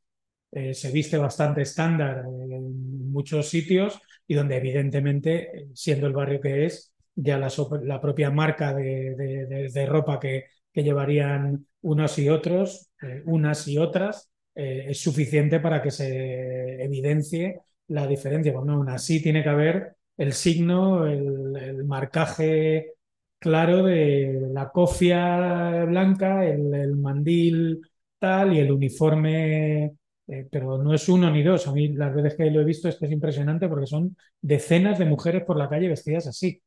eh, 0.53 0.75
se 0.75 0.91
viste 0.91 1.17
bastante 1.17 1.63
estándar 1.63 2.25
en 2.27 3.11
muchos 3.13 3.49
sitios 3.49 4.01
y 4.27 4.35
donde 4.35 4.57
evidentemente, 4.57 5.69
siendo 5.75 6.07
el 6.07 6.13
barrio 6.13 6.41
que 6.41 6.67
es, 6.67 6.93
ya 7.15 7.39
la, 7.39 8.01
propia 8.01 8.31
marca 8.31 8.75
de, 8.75 9.87
ropa 9.89 10.19
que, 10.19 10.47
que 10.73 10.83
llevarían 10.83 11.67
unos 11.83 12.19
y 12.19 12.29
otros, 12.29 12.91
eh, 13.03 13.23
unas 13.27 13.67
y 13.69 13.79
otras, 13.79 14.31
eh, 14.55 14.87
es 14.89 15.01
suficiente 15.01 15.61
para 15.61 15.83
que 15.83 15.91
se 15.91 16.83
evidencie 16.83 17.61
la 17.91 18.07
diferencia. 18.07 18.53
Bueno, 18.53 18.75
aún 18.75 18.89
así 18.89 19.23
tiene 19.23 19.43
que 19.43 19.49
haber 19.49 19.97
el 20.17 20.33
signo, 20.33 21.07
el, 21.07 21.85
marcaje 21.85 22.95
claro 23.39 23.85
de 23.85 24.49
la 24.53 24.71
cofia 24.71 25.85
blanca, 25.87 26.45
el, 26.47 26.97
mandil 26.97 27.81
tal 28.19 28.55
y 28.55 28.61
el 28.61 28.71
uniforme, 28.73 29.97
eh, 30.27 30.49
pero 30.51 30.79
no 30.83 30.95
es 30.95 31.09
uno 31.09 31.31
ni 31.31 31.43
dos. 31.43 31.67
A 31.69 31.73
mí 31.73 31.89
las 31.89 32.15
veces 32.15 32.35
que 32.37 32.51
lo 32.51 32.61
he 32.61 32.65
visto 32.65 32.89
es 32.89 32.97
que 32.97 33.07
es 33.07 33.13
impresionante 33.13 33.69
porque 33.69 33.87
son 33.87 34.17
decenas 34.41 34.99
de 34.99 35.07
mujeres 35.07 35.45
por 35.45 35.57
la 35.57 35.69
calle 35.69 35.89
vestidas 35.89 36.27
así. 36.27 36.63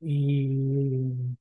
y 0.00 1.36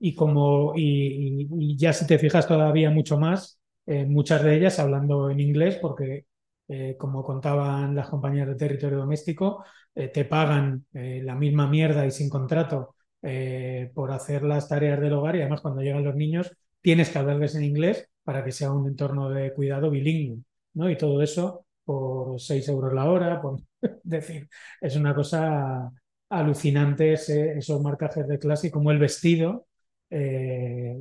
y, 0.00 0.14
como, 0.14 0.72
y, 0.76 1.76
ya 1.76 1.92
si 1.92 2.06
te 2.06 2.18
fijas 2.18 2.46
todavía 2.46 2.90
mucho 2.90 3.18
más, 3.18 3.60
eh, 3.86 4.04
muchas 4.06 4.42
de 4.44 4.56
ellas 4.56 4.78
hablando 4.78 5.30
en 5.30 5.40
inglés, 5.40 5.78
porque 5.80 6.26
eh, 6.68 6.96
como 6.98 7.22
contaban 7.24 7.94
las 7.94 8.08
compañías 8.08 8.46
de 8.46 8.54
territorio 8.54 8.98
doméstico, 8.98 9.64
eh, 9.94 10.08
te 10.08 10.24
pagan 10.24 10.86
la 10.92 11.34
misma 11.34 11.66
mierda 11.68 12.06
y 12.06 12.10
sin 12.10 12.28
contrato 12.28 12.94
por 13.94 14.12
hacer 14.12 14.42
las 14.44 14.68
tareas 14.68 15.00
del 15.00 15.12
hogar 15.14 15.36
y 15.36 15.40
además 15.40 15.60
cuando 15.60 15.82
llegan 15.82 16.04
los 16.04 16.14
niños 16.14 16.52
tienes 16.80 17.10
que 17.10 17.18
hablarles 17.18 17.54
en 17.56 17.64
inglés 17.64 18.08
para 18.22 18.44
que 18.44 18.52
sea 18.52 18.72
un 18.72 18.86
entorno 18.86 19.30
de 19.30 19.52
cuidado 19.54 19.90
bilingüe, 19.90 20.42
¿no? 20.74 20.90
Y 20.90 20.96
todo 20.96 21.22
eso 21.22 21.66
por 21.84 22.40
6 22.40 22.68
euros 22.68 22.92
la 22.92 23.10
hora, 23.10 23.40
por 23.40 23.60
decir, 24.04 24.48
es 24.80 24.96
una 24.96 25.14
cosa 25.14 25.90
alucinante 26.28 27.14
esos 27.14 27.80
marcajes 27.80 28.28
de 28.28 28.38
clase 28.38 28.68
y 28.68 28.70
como 28.70 28.90
el 28.90 28.98
vestido 28.98 29.66
eh, 30.10 30.96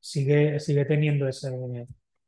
sigue, 0.00 0.60
sigue 0.60 0.84
teniendo 0.84 1.28
ese, 1.28 1.50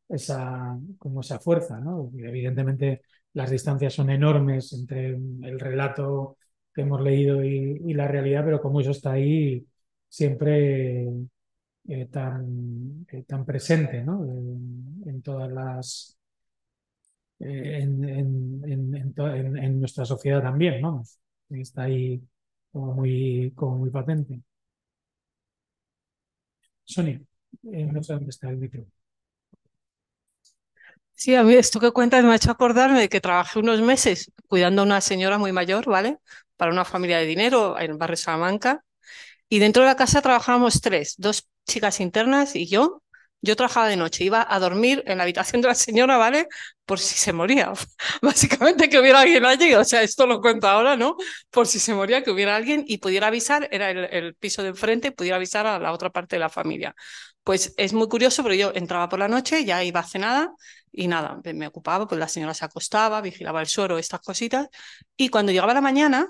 esa, 0.08 0.78
como 0.98 1.20
esa 1.20 1.38
fuerza. 1.38 1.80
¿no? 1.80 2.10
Evidentemente 2.16 3.02
las 3.32 3.50
distancias 3.50 3.94
son 3.94 4.10
enormes 4.10 4.72
entre 4.72 5.10
el 5.10 5.60
relato 5.60 6.38
que 6.74 6.82
hemos 6.82 7.00
leído 7.00 7.42
y, 7.44 7.94
la 7.94 8.08
realidad, 8.08 8.44
pero 8.44 8.60
como 8.60 8.80
eso 8.80 8.90
está 8.90 9.12
ahí 9.12 9.66
siempre 10.08 11.06
eh, 11.88 12.06
tan, 12.10 13.06
eh, 13.10 13.22
tan 13.24 13.44
presente 13.46 14.02
¿no? 14.02 14.24
en, 14.24 15.22
todas 15.22 15.50
las... 15.52 16.18
En, 17.38 18.04
en, 18.04 19.80
nuestra 19.80 20.04
sociedad 20.06 20.42
también, 20.42 20.80
¿no? 20.80 21.02
Está 21.50 21.82
ahí 21.84 22.22
como 22.72 22.94
muy, 22.94 23.52
como 23.54 23.76
muy 23.78 23.90
patente. 23.90 24.40
Sonia, 26.84 27.20
eh, 27.72 27.84
no 27.92 28.02
sé 28.02 28.12
dónde 28.14 28.30
está 28.30 28.48
el 28.50 28.56
micro. 28.58 28.86
Sí, 31.16 31.34
a 31.34 31.42
mí 31.42 31.54
esto 31.54 31.80
que 31.80 31.92
cuentas 31.92 32.22
me 32.24 32.32
ha 32.32 32.36
hecho 32.36 32.50
acordarme 32.50 33.00
de 33.00 33.08
que 33.08 33.20
trabajé 33.20 33.58
unos 33.58 33.80
meses 33.80 34.30
cuidando 34.48 34.82
a 34.82 34.84
una 34.84 35.00
señora 35.00 35.38
muy 35.38 35.50
mayor, 35.50 35.86
¿vale? 35.86 36.18
Para 36.56 36.70
una 36.72 36.84
familia 36.84 37.18
de 37.18 37.26
dinero 37.26 37.78
en 37.78 37.92
el 37.92 37.96
barrio 37.96 38.16
Salamanca. 38.16 38.84
Y 39.48 39.58
dentro 39.60 39.82
de 39.82 39.88
la 39.88 39.96
casa 39.96 40.22
trabajábamos 40.22 40.80
tres, 40.82 41.14
dos 41.18 41.48
chicas 41.66 42.00
internas 42.00 42.56
y 42.56 42.66
yo, 42.68 43.02
yo 43.42 43.56
trabajaba 43.56 43.88
de 43.88 43.96
noche, 43.96 44.24
iba 44.24 44.46
a 44.48 44.58
dormir 44.58 45.02
en 45.06 45.18
la 45.18 45.24
habitación 45.24 45.62
de 45.62 45.68
la 45.68 45.74
señora, 45.74 46.16
¿vale? 46.18 46.48
Por 46.84 46.98
si 46.98 47.16
se 47.16 47.32
moría. 47.32 47.72
Básicamente 48.22 48.88
que 48.88 48.98
hubiera 48.98 49.20
alguien 49.20 49.44
allí, 49.44 49.74
o 49.74 49.84
sea, 49.84 50.02
esto 50.02 50.26
lo 50.26 50.40
cuento 50.40 50.68
ahora, 50.68 50.96
¿no? 50.96 51.16
Por 51.50 51.66
si 51.66 51.78
se 51.78 51.94
moría, 51.94 52.22
que 52.22 52.30
hubiera 52.30 52.56
alguien 52.56 52.84
y 52.86 52.98
pudiera 52.98 53.28
avisar, 53.28 53.68
era 53.72 53.90
el, 53.90 54.34
piso 54.34 54.62
de 54.62 54.70
enfrente, 54.70 55.12
pudiera 55.12 55.36
avisar 55.36 55.66
a 55.66 55.78
la 55.78 55.92
otra 55.92 56.10
parte 56.10 56.36
de 56.36 56.40
la 56.40 56.48
familia. 56.50 56.94
Pues 57.46 57.74
es 57.76 57.92
muy 57.92 58.08
curioso, 58.08 58.42
pero 58.42 58.56
yo 58.56 58.72
entraba 58.74 59.08
por 59.08 59.20
la 59.20 59.28
noche, 59.28 59.64
ya 59.64 59.84
iba 59.84 60.02
cenada 60.02 60.52
y 60.90 61.06
nada, 61.06 61.40
me 61.54 61.68
ocupaba, 61.68 62.08
pues 62.08 62.18
la 62.18 62.26
señora 62.26 62.54
se 62.54 62.64
acostaba, 62.64 63.20
vigilaba 63.20 63.60
el 63.60 63.68
suero, 63.68 63.98
estas 63.98 64.20
cositas, 64.20 64.68
y 65.16 65.28
cuando 65.28 65.52
llegaba 65.52 65.72
la 65.72 65.80
mañana, 65.80 66.26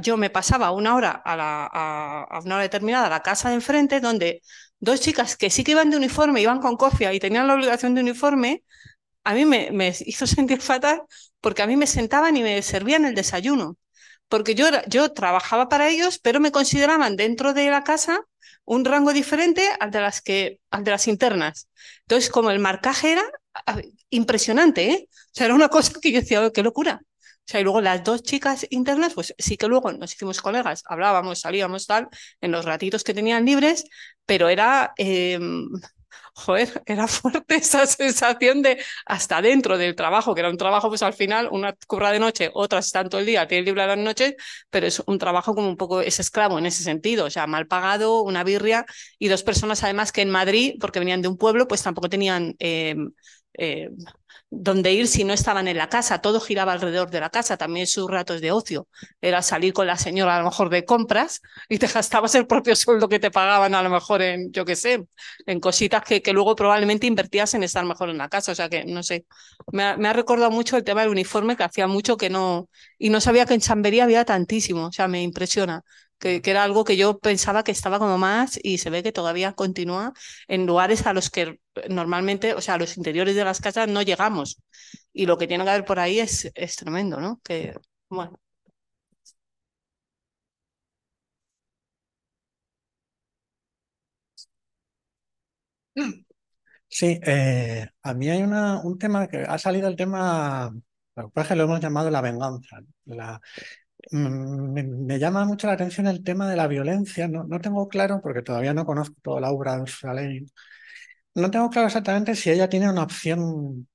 yo 0.00 0.16
me 0.16 0.30
pasaba 0.30 0.70
una 0.70 0.94
hora 0.94 1.10
a, 1.10 1.36
la, 1.36 1.68
a, 1.70 2.40
hora 2.40 2.58
determinada 2.60 3.08
a 3.08 3.10
la 3.10 3.22
casa 3.22 3.50
de 3.50 3.56
enfrente, 3.56 4.00
donde 4.00 4.40
dos 4.80 5.02
chicas 5.02 5.36
que 5.36 5.50
sí 5.50 5.64
que 5.64 5.72
iban 5.72 5.90
de 5.90 5.98
uniforme, 5.98 6.40
iban 6.40 6.60
con 6.60 6.76
cofia 6.78 7.12
y 7.12 7.20
tenían 7.20 7.46
la 7.46 7.54
obligación 7.54 7.94
de 7.94 8.00
uniforme, 8.00 8.62
a 9.24 9.34
mí 9.34 9.44
me, 9.44 9.70
me 9.72 9.88
hizo 10.06 10.26
sentir 10.26 10.62
fatal 10.62 11.02
porque 11.42 11.62
a 11.62 11.66
mí 11.66 11.76
me 11.76 11.86
sentaban 11.86 12.36
y 12.38 12.42
me 12.42 12.62
servían 12.62 13.04
el 13.04 13.14
desayuno. 13.14 13.76
Porque 14.28 14.54
yo, 14.54 14.66
yo 14.88 15.12
trabajaba 15.12 15.68
para 15.68 15.88
ellos, 15.88 16.18
pero 16.18 16.40
me 16.40 16.52
consideraban 16.52 17.16
dentro 17.16 17.52
de 17.54 17.70
la 17.70 17.84
casa 17.84 18.20
un 18.64 18.84
rango 18.84 19.12
diferente 19.12 19.68
al 19.80 19.90
de 19.90 20.00
las, 20.00 20.20
que, 20.22 20.60
al 20.70 20.84
de 20.84 20.90
las 20.92 21.08
internas. 21.08 21.68
Entonces, 22.02 22.30
como 22.30 22.50
el 22.50 22.58
marcaje 22.58 23.12
era 23.12 23.24
impresionante, 24.10 24.90
¿eh? 24.90 25.08
O 25.10 25.30
sea, 25.32 25.46
era 25.46 25.54
una 25.54 25.68
cosa 25.68 25.92
que 26.00 26.12
yo 26.12 26.20
decía, 26.20 26.44
oh, 26.44 26.52
qué 26.52 26.62
locura. 26.62 27.00
O 27.02 27.48
sea, 27.48 27.60
y 27.60 27.64
luego 27.64 27.80
las 27.80 28.02
dos 28.02 28.22
chicas 28.22 28.66
internas, 28.70 29.14
pues 29.14 29.34
sí 29.38 29.56
que 29.56 29.68
luego 29.68 29.92
nos 29.92 30.12
hicimos 30.14 30.40
colegas, 30.42 30.82
hablábamos, 30.86 31.40
salíamos 31.40 31.86
tal, 31.86 32.08
en 32.40 32.50
los 32.50 32.64
ratitos 32.64 33.04
que 33.04 33.14
tenían 33.14 33.44
libres, 33.44 33.84
pero 34.26 34.48
era, 34.48 34.92
em, 34.96 35.68
joder, 36.36 36.82
era 36.86 37.08
fuerte 37.08 37.56
esa 37.56 37.86
sensación 37.86 38.62
de 38.62 38.82
hasta 39.06 39.40
dentro 39.42 39.78
del 39.78 39.94
trabajo, 39.96 40.34
que 40.34 40.40
era 40.40 40.50
un 40.50 40.56
trabajo, 40.58 40.88
pues 40.88 41.02
al 41.02 41.14
final, 41.14 41.48
una 41.50 41.74
curra 41.86 42.12
de 42.12 42.18
noche, 42.20 42.50
otras 42.52 42.92
todo 42.92 43.18
el 43.20 43.26
día, 43.26 43.46
tiene 43.48 43.64
libre 43.64 43.82
a 43.82 43.86
las 43.88 43.98
noches, 43.98 44.34
pero 44.70 44.86
es 44.86 45.02
un 45.06 45.18
trabajo 45.18 45.54
como 45.54 45.68
un 45.68 45.76
poco, 45.76 46.00
es 46.02 46.20
esclavo 46.20 46.58
en 46.58 46.66
ese 46.66 46.82
sentido, 46.82 47.26
o 47.26 47.30
sea, 47.30 47.46
mal 47.46 47.66
pagado, 47.66 48.22
una 48.22 48.44
birria, 48.44 48.84
y 49.18 49.28
dos 49.28 49.42
personas 49.42 49.82
además 49.82 50.12
que 50.12 50.22
en 50.22 50.30
Madrid, 50.30 50.74
porque 50.80 50.98
venían 50.98 51.22
de 51.22 51.28
un 51.28 51.38
pueblo, 51.38 51.66
pues 51.68 51.82
tampoco 51.82 52.08
tenían... 52.08 52.54
Eh, 52.58 52.94
eh, 53.58 53.88
donde 54.50 54.92
ir 54.92 55.08
si 55.08 55.24
no 55.24 55.32
estaban 55.32 55.68
en 55.68 55.76
la 55.76 55.88
casa. 55.88 56.20
Todo 56.20 56.40
giraba 56.40 56.72
alrededor 56.72 57.10
de 57.10 57.20
la 57.20 57.30
casa, 57.30 57.56
también 57.56 57.86
sus 57.86 58.08
ratos 58.10 58.40
de 58.40 58.52
ocio. 58.52 58.88
Era 59.20 59.42
salir 59.42 59.72
con 59.72 59.86
la 59.86 59.96
señora 59.96 60.36
a 60.36 60.38
lo 60.38 60.46
mejor 60.46 60.70
de 60.70 60.84
compras 60.84 61.40
y 61.68 61.78
te 61.78 61.86
gastabas 61.94 62.34
el 62.34 62.46
propio 62.46 62.76
sueldo 62.76 63.08
que 63.08 63.18
te 63.18 63.30
pagaban 63.30 63.74
a 63.74 63.82
lo 63.82 63.90
mejor 63.90 64.22
en, 64.22 64.52
yo 64.52 64.64
qué 64.64 64.76
sé, 64.76 65.04
en 65.46 65.60
cositas 65.60 66.02
que, 66.04 66.22
que, 66.22 66.32
luego 66.32 66.54
probablemente 66.54 67.06
invertías 67.06 67.54
en 67.54 67.62
estar 67.62 67.84
mejor 67.84 68.10
en 68.10 68.18
la 68.18 68.28
casa. 68.28 68.52
O 68.52 68.54
sea 68.54 68.68
que, 68.68 68.84
no 68.84 69.02
sé, 69.02 69.26
me 69.72 69.82
ha, 69.82 69.96
me 69.96 70.08
ha 70.08 70.12
recordado 70.12 70.50
mucho 70.50 70.76
el 70.76 70.84
tema 70.84 71.02
del 71.02 71.10
uniforme 71.10 71.56
que 71.56 71.64
hacía 71.64 71.86
mucho 71.86 72.16
que 72.16 72.30
no, 72.30 72.68
y 72.98 73.10
no 73.10 73.20
sabía 73.20 73.46
que 73.46 73.54
en 73.54 73.60
Chambería 73.60 74.04
había 74.04 74.24
tantísimo. 74.24 74.86
O 74.86 74.92
sea, 74.92 75.08
me 75.08 75.22
impresiona 75.22 75.82
que, 76.18 76.40
que, 76.42 76.50
era 76.50 76.64
algo 76.64 76.84
que 76.84 76.96
yo 76.96 77.18
pensaba 77.18 77.64
que 77.64 77.72
estaba 77.72 77.98
como 77.98 78.18
más 78.18 78.58
y 78.62 78.78
se 78.78 78.90
ve 78.90 79.02
que 79.02 79.12
todavía 79.12 79.52
continúa 79.52 80.12
en 80.48 80.66
lugares 80.66 81.06
a 81.06 81.12
los 81.12 81.30
que 81.30 81.58
normalmente, 81.88 82.54
o 82.54 82.60
sea, 82.60 82.74
a 82.74 82.78
los 82.78 82.96
interiores 82.96 83.34
de 83.36 83.44
las 83.44 83.60
casas 83.60 83.88
no 83.88 84.02
llegamos. 84.02 84.58
Y 85.12 85.26
lo 85.26 85.38
que 85.38 85.46
tiene 85.48 85.64
que 85.64 85.70
haber 85.70 85.84
por 85.84 85.98
ahí 85.98 86.20
es, 86.20 86.50
es 86.54 86.76
tremendo, 86.76 87.20
¿no? 87.20 87.40
Que, 87.44 87.74
bueno. 88.10 88.38
Sí, 96.88 97.18
eh, 97.24 97.86
a 98.02 98.14
mí 98.14 98.28
hay 98.30 98.42
una, 98.42 98.80
un 98.82 98.98
tema 98.98 99.26
que 99.28 99.38
ha 99.38 99.58
salido 99.58 99.88
el 99.88 99.96
tema, 99.96 100.70
lo 101.16 101.30
que 101.30 101.54
lo 101.56 101.64
hemos 101.64 101.80
llamado 101.80 102.10
la 102.10 102.20
venganza. 102.20 102.78
La, 103.04 103.40
Mm, 104.12 104.72
me, 104.72 104.82
me, 104.84 105.18
llama 105.18 105.44
mucho 105.46 105.66
la 105.68 105.74
atención 105.74 106.06
el 106.06 106.24
tema 106.24 106.48
de 106.50 106.56
la 106.56 106.66
violencia. 106.68 107.28
No, 107.28 107.44
no 107.44 107.60
tengo 107.60 107.88
claro, 107.88 108.20
porque 108.22 108.42
todavía 108.42 108.74
no 108.74 108.86
conozco 108.86 109.16
toda 109.22 109.40
la 109.40 109.50
obra 109.50 109.76
de 109.76 109.82
Ursula 109.82 110.14
no 111.36 111.50
tengo 111.50 111.70
claro 111.70 111.86
exactamente 111.88 112.34
si 112.34 112.50
ella 112.50 112.68
tiene 112.68 112.90
una 112.90 113.02
opción, 113.02 113.88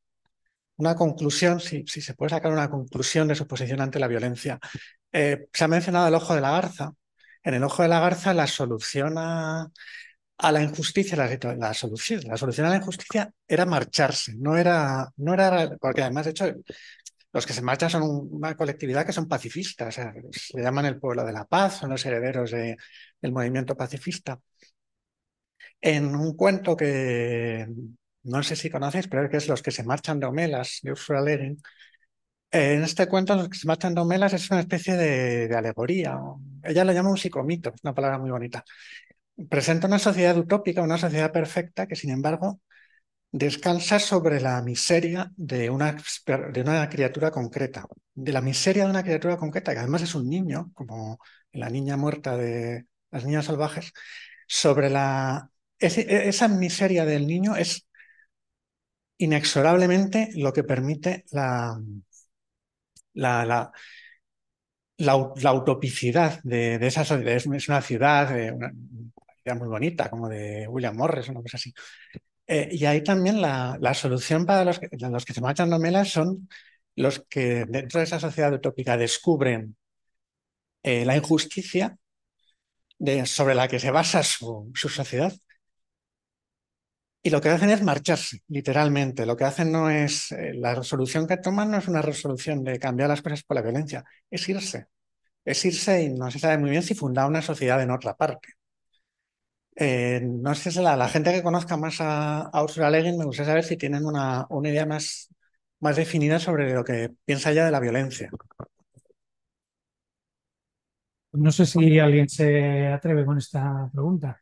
una 0.78 0.96
conclusión, 0.96 1.60
si, 1.60 1.86
se 1.88 2.14
puede 2.16 2.30
sacar 2.32 2.52
una 2.52 2.70
conclusión 2.70 3.28
de 3.28 3.36
su 3.36 3.48
posición 3.48 3.82
ante 3.82 4.00
la 4.00 4.08
violencia. 4.08 4.60
Eh, 5.12 5.48
se 5.54 5.64
ha 5.64 5.68
mencionado 5.68 6.08
el 6.08 6.16
ojo 6.16 6.36
de 6.36 6.42
la 6.42 6.52
garza. 6.52 6.94
En 7.44 7.56
el 7.56 7.64
ojo 7.64 7.84
de 7.84 7.90
la 7.90 8.00
garza 8.00 8.34
la 8.34 8.48
solución 8.48 9.16
a, 9.18 9.72
la 10.52 10.64
injusticia, 10.64 11.18
la, 11.18 11.56
la, 11.58 11.74
solución, 11.74 12.22
la 12.26 12.38
solución 12.38 12.68
a 12.68 12.70
la 12.72 12.78
injusticia 12.78 13.32
era 13.48 13.66
marcharse, 13.66 14.34
no 14.38 14.58
era, 14.58 15.12
no 15.18 15.34
era, 15.34 15.78
porque 15.80 16.02
además, 16.02 16.26
de 16.26 16.32
hecho, 16.32 16.46
los 17.34 17.46
que 17.46 17.54
se 17.54 17.62
marchan 17.62 17.90
son 17.90 18.04
una 18.32 18.56
colectividad 18.56 19.06
que 19.06 19.14
son 19.14 19.28
pacifistas, 19.28 19.96
se 19.96 20.62
llaman 20.62 20.86
el 20.86 21.00
pueblo 21.00 21.26
de 21.26 21.34
la 21.34 21.46
paz, 21.46 21.80
son 21.80 21.90
los 21.92 22.06
herederos 22.06 22.52
de, 22.52 22.78
del 23.22 23.32
movimiento 23.32 23.76
pacifista. 23.76 24.40
En 25.82 26.16
un 26.16 26.36
cuento 26.36 26.76
que 26.78 27.68
no 28.24 28.44
sé 28.44 28.56
si 28.56 28.70
conocéis, 28.70 29.08
pero 29.08 29.30
que 29.30 29.38
es 29.38 29.48
Los 29.48 29.62
que 29.62 29.72
se 29.72 29.84
marchan 29.84 30.20
de 30.20 30.28
Homelas, 30.28 30.80
de 30.84 30.92
Ursula 30.92 31.22
Le 31.22 31.58
En 32.52 32.84
este 32.84 33.08
cuento, 33.08 33.36
Los 33.36 33.50
que 33.50 33.58
se 33.58 33.68
marchan 33.68 33.96
de 33.96 34.02
Homelas 34.02 34.34
es 34.34 34.50
una 34.52 34.60
especie 34.62 34.96
de, 34.96 35.56
alegoría. 35.56 36.20
Ella 36.64 36.84
lo 36.84 36.94
llama 36.94 37.10
un 37.10 37.18
psicomito, 37.18 37.74
una 37.84 37.94
palabra 37.96 38.20
muy 38.20 38.30
bonita. 38.32 38.64
Presenta 39.50 39.88
una 39.88 40.00
sociedad 40.00 40.38
utópica, 40.38 40.82
una 40.82 40.98
sociedad 40.98 41.32
perfecta, 41.32 41.88
que 41.88 41.96
sin 41.96 42.12
embargo 42.12 42.62
descansa 43.32 44.00
sobre 44.00 44.42
la 44.42 44.62
miseria 44.62 45.32
de 45.38 45.70
una, 45.70 45.98
de 46.54 46.62
una 46.62 46.90
criatura 46.90 47.32
concreta, 47.32 47.86
de 48.14 48.34
la 48.34 48.42
miseria 48.42 48.86
de 48.86 48.92
una 48.92 49.04
criatura 49.04 49.38
concreta, 49.38 49.74
que 49.74 49.80
además 49.80 50.02
es 50.04 50.16
un 50.16 50.30
niño, 50.30 50.72
como 50.74 51.20
la 51.54 51.70
niña 51.70 51.98
muerta 51.98 52.38
de 52.38 52.86
las 53.12 53.26
niñas 53.26 53.46
salvajes, 53.46 53.94
sobre 54.48 54.90
la... 54.90 55.51
esa 55.82 56.48
miseria 56.48 57.06
del 57.06 57.28
niño 57.28 57.56
es 57.56 57.88
inexorablemente 59.18 60.30
lo 60.36 60.54
que 60.54 60.64
permite 60.64 61.26
la, 61.32 61.80
la, 63.14 63.46
la, 63.46 63.72
la, 64.98 65.54
utopicidad 65.54 66.40
de, 66.44 66.76
esa 66.86 67.06
sociedad. 67.06 67.36
Es, 67.36 67.46
una 67.46 67.82
ciudad, 67.82 68.32
una, 68.54 68.72
una 69.46 69.56
muy 69.56 69.68
bonita, 69.68 70.10
como 70.10 70.30
de 70.30 70.68
William 70.68 70.96
Morris, 70.96 71.30
una 71.30 71.42
cosa 71.42 71.58
así. 71.58 71.74
Eh, 72.48 72.70
y 72.72 72.86
ahí 72.86 73.04
también 73.04 73.42
la, 73.42 73.78
la, 73.80 73.94
solución 73.94 74.46
para 74.46 74.66
los 74.66 74.80
que, 74.80 74.90
los 74.92 75.26
que 75.26 75.34
se 75.34 75.42
marchan 75.42 75.70
nomelas 75.70 76.10
son 76.10 76.50
los 76.96 77.26
que 77.30 77.66
dentro 77.68 78.00
de 78.00 78.06
esa 78.06 78.20
sociedad 78.20 78.54
utópica 78.54 78.98
descubren 78.98 79.78
eh, 80.84 81.06
la 81.06 81.16
injusticia 81.16 81.98
de, 83.00 83.26
sobre 83.26 83.56
la 83.56 83.68
que 83.68 83.80
se 83.80 83.92
basa 83.92 84.24
su, 84.24 84.72
su, 84.76 84.90
sociedad. 84.90 85.34
Y 87.24 87.30
lo 87.30 87.40
que 87.42 87.50
hacen 87.50 87.70
es 87.70 87.84
marcharse, 87.84 88.40
literalmente. 88.48 89.26
Lo 89.26 89.38
que 89.38 89.44
hacen 89.46 89.72
no 89.72 89.90
es, 89.90 90.32
eh, 90.32 90.54
la 90.56 90.74
resolución 90.76 91.28
que 91.28 91.38
toman 91.38 91.70
no 91.72 91.78
es 91.78 91.88
una 91.88 92.02
resolución 92.02 92.64
de 92.64 92.80
cambiar 92.80 93.10
las 93.10 93.22
cosas 93.22 93.44
por 93.44 93.56
la 93.56 93.62
violencia, 93.62 94.04
es 94.30 94.48
irse. 94.50 94.88
Es 95.46 95.66
irse 95.66 96.04
y 96.04 96.10
no 96.12 96.32
se 96.32 96.40
sabe 96.40 96.58
muy 96.60 96.72
bien 96.72 96.84
si 96.84 96.96
fundar 96.96 97.28
una 97.30 97.42
sociedad 97.44 97.82
en 97.84 97.92
otra 97.92 98.16
parte. 98.18 98.50
Eh, 99.76 100.22
no 100.24 100.54
sé 100.56 100.72
si 100.72 100.80
la, 100.82 101.08
gente 101.08 101.32
que 101.32 101.42
conozca 101.44 101.78
más 101.78 102.02
a, 102.02 102.42
a 102.42 102.64
Ursula 102.64 102.90
me 102.92 103.26
gustaría 103.26 103.52
saber 103.52 103.64
si 103.64 103.78
tienen 103.78 104.06
una, 104.06 104.46
una 104.50 104.70
idea 104.70 104.86
más, 104.86 105.30
más 105.80 105.96
definida 105.96 106.40
sobre 106.40 106.74
lo 106.74 106.84
que 106.84 107.10
piensa 107.26 107.52
ella 107.52 107.66
de 107.66 107.72
la 107.72 107.80
violencia. 107.80 108.30
No 111.34 111.52
sé 111.52 111.66
si 111.66 112.00
alguien 112.00 112.28
se 112.30 112.88
atreve 112.88 113.26
con 113.26 113.38
esta 113.38 113.90
pregunta. 113.92 114.41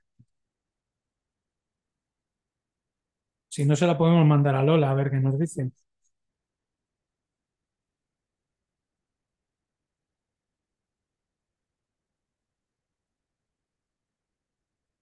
Si 3.50 3.66
no, 3.66 3.76
se 3.76 3.86
la 3.88 3.98
podemos 3.98 4.26
mandar 4.26 4.56
a 4.56 4.64
Lola 4.64 4.90
a 4.92 4.94
ver 4.96 5.12
qué 5.12 5.18
nos 5.18 5.38
dice. 5.40 5.72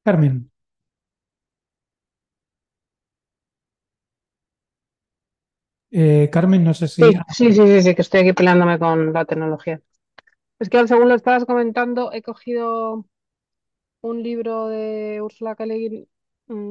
Carmen. 0.04 0.50
Eh, 5.92 6.30
Carmen, 6.32 6.64
no 6.64 6.74
sé 6.74 6.88
si... 6.88 7.02
Sí, 7.30 7.54
sí, 7.54 7.54
sí, 7.54 7.82
sí, 7.82 7.96
que 7.96 8.02
estoy 8.02 8.22
aquí 8.22 8.34
peleándome 8.34 8.78
con 8.80 9.14
la 9.14 9.26
tecnología. 9.26 9.82
Es 10.60 10.70
que 10.70 10.88
según 10.88 11.10
lo 11.10 11.16
estabas 11.16 11.46
comentando, 11.46 12.12
he 12.14 12.22
cogido 12.24 13.06
un 14.02 14.24
libro 14.24 14.68
de 14.68 15.22
Ursula 15.22 15.56
K. 15.56 15.66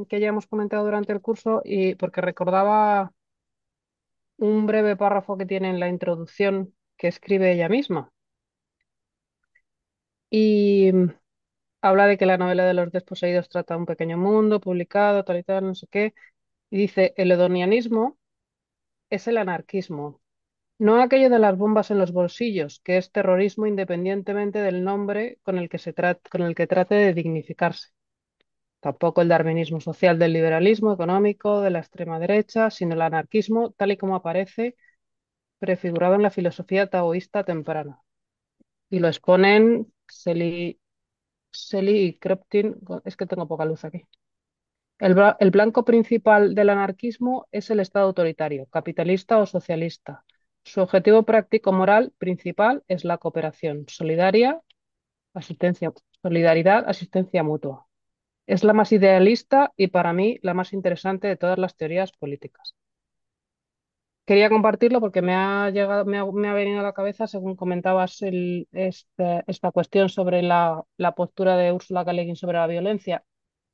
que 0.09 0.21
ya 0.21 0.29
hemos 0.29 0.47
comentado 0.47 0.85
durante 0.85 1.13
el 1.13 1.21
curso 1.21 1.63
y 1.65 1.95
porque 1.97 2.21
recordaba 2.21 3.13
un 4.39 4.65
breve 4.67 4.97
párrafo 4.97 5.37
que 5.37 5.45
tiene 5.45 5.69
en 5.69 5.79
la 5.79 5.89
introducción 5.91 6.75
que 6.97 7.09
escribe 7.09 7.53
ella 7.53 7.69
misma. 7.69 8.11
Y 10.31 10.91
habla 11.83 12.07
de 12.07 12.19
que 12.19 12.27
la 12.27 12.39
novela 12.39 12.65
de 12.67 12.75
los 12.75 12.93
desposeídos 12.93 13.49
trata 13.49 13.77
un 13.77 13.87
pequeño 13.87 14.19
mundo 14.19 14.61
publicado, 14.61 15.25
tal 15.25 15.39
y 15.39 15.45
tal, 15.45 15.65
no 15.67 15.75
sé 15.75 15.87
qué. 15.89 16.15
Y 16.71 16.79
dice, 16.79 17.15
el 17.17 17.33
hedonianismo 17.33 18.19
es 19.11 19.29
el 19.29 19.39
anarquismo, 19.39 20.21
no 20.79 21.03
aquello 21.03 21.31
de 21.31 21.39
las 21.41 21.59
bombas 21.59 21.91
en 21.93 21.99
los 22.01 22.13
bolsillos, 22.13 22.81
que 22.81 22.99
es 22.99 23.13
terrorismo 23.13 23.67
independientemente 23.69 24.61
del 24.61 24.85
nombre 24.85 25.41
con 25.45 25.59
el 25.59 25.69
que, 25.71 25.79
se 25.79 25.95
con 26.31 26.43
el 26.43 26.55
que 26.57 26.69
trate 26.69 26.97
de 26.97 27.15
dignificarse. 27.15 27.91
Tampoco 28.87 29.21
el 29.21 29.27
darwinismo 29.27 29.81
social 29.81 30.17
del 30.17 30.33
liberalismo 30.33 30.93
económico 30.93 31.61
de 31.61 31.71
la 31.71 31.81
extrema 31.81 32.21
derecha, 32.21 32.71
sino 32.71 32.95
el 32.95 33.03
anarquismo 33.03 33.73
tal 33.73 33.91
y 33.91 33.97
como 33.97 34.15
aparece 34.15 34.77
prefigurado 35.59 36.15
en 36.15 36.23
la 36.23 36.31
filosofía 36.31 36.89
taoísta 36.89 37.43
temprana. 37.43 38.01
Y 38.89 39.01
lo 39.01 39.09
exponen 39.09 39.93
Seli, 40.07 40.79
Seli 41.51 41.99
y 42.05 42.19
Kroptin, 42.21 42.77
es 43.05 43.17
que 43.17 43.27
tengo 43.27 43.49
poca 43.49 43.65
luz 43.65 43.85
aquí. 43.85 44.05
El, 45.01 45.17
el 45.41 45.51
blanco 45.51 45.85
principal 45.85 46.55
del 46.55 46.71
anarquismo 46.71 47.49
es 47.51 47.69
el 47.71 47.81
Estado 47.81 48.07
autoritario, 48.07 48.67
capitalista 48.67 49.39
o 49.39 49.47
socialista. 49.47 50.25
Su 50.63 50.81
objetivo 50.81 51.25
práctico 51.25 51.73
moral 51.73 52.13
principal 52.19 52.85
es 52.87 53.05
la 53.05 53.19
cooperación 53.19 53.87
solidaria, 53.89 54.61
asistencia, 55.35 55.93
solidaridad, 56.23 56.89
asistencia 56.89 57.43
mutua. 57.43 57.86
Es 58.47 58.65
la 58.65 58.73
más 58.73 58.93
idealista 58.93 59.73
y 59.77 59.89
para 59.89 60.13
mí 60.13 60.39
la 60.43 60.55
más 60.55 60.73
interesante 60.73 61.29
de 61.29 61.37
todas 61.37 61.59
las 61.59 61.77
teorías 61.77 62.13
políticas. 62.13 62.75
Quería 64.25 64.49
compartirlo 64.49 65.01
porque 65.01 65.23
me 65.23 65.35
ha, 65.35 65.71
llegado, 65.71 66.05
me 66.05 66.19
ha, 66.19 66.53
venido 66.53 66.81
a 66.81 66.83
la 66.83 66.93
cabeza, 66.93 67.29
según 67.29 67.55
comentabas, 67.55 68.21
este, 68.23 69.45
esta 69.47 69.71
cuestión 69.71 70.09
sobre 70.09 70.43
la, 70.43 70.83
la 70.97 71.13
postura 71.13 71.57
de 71.57 71.71
Úrsula 71.73 72.03
Guin 72.05 72.35
sobre 72.35 72.59
la 72.59 72.67
violencia 72.67 73.25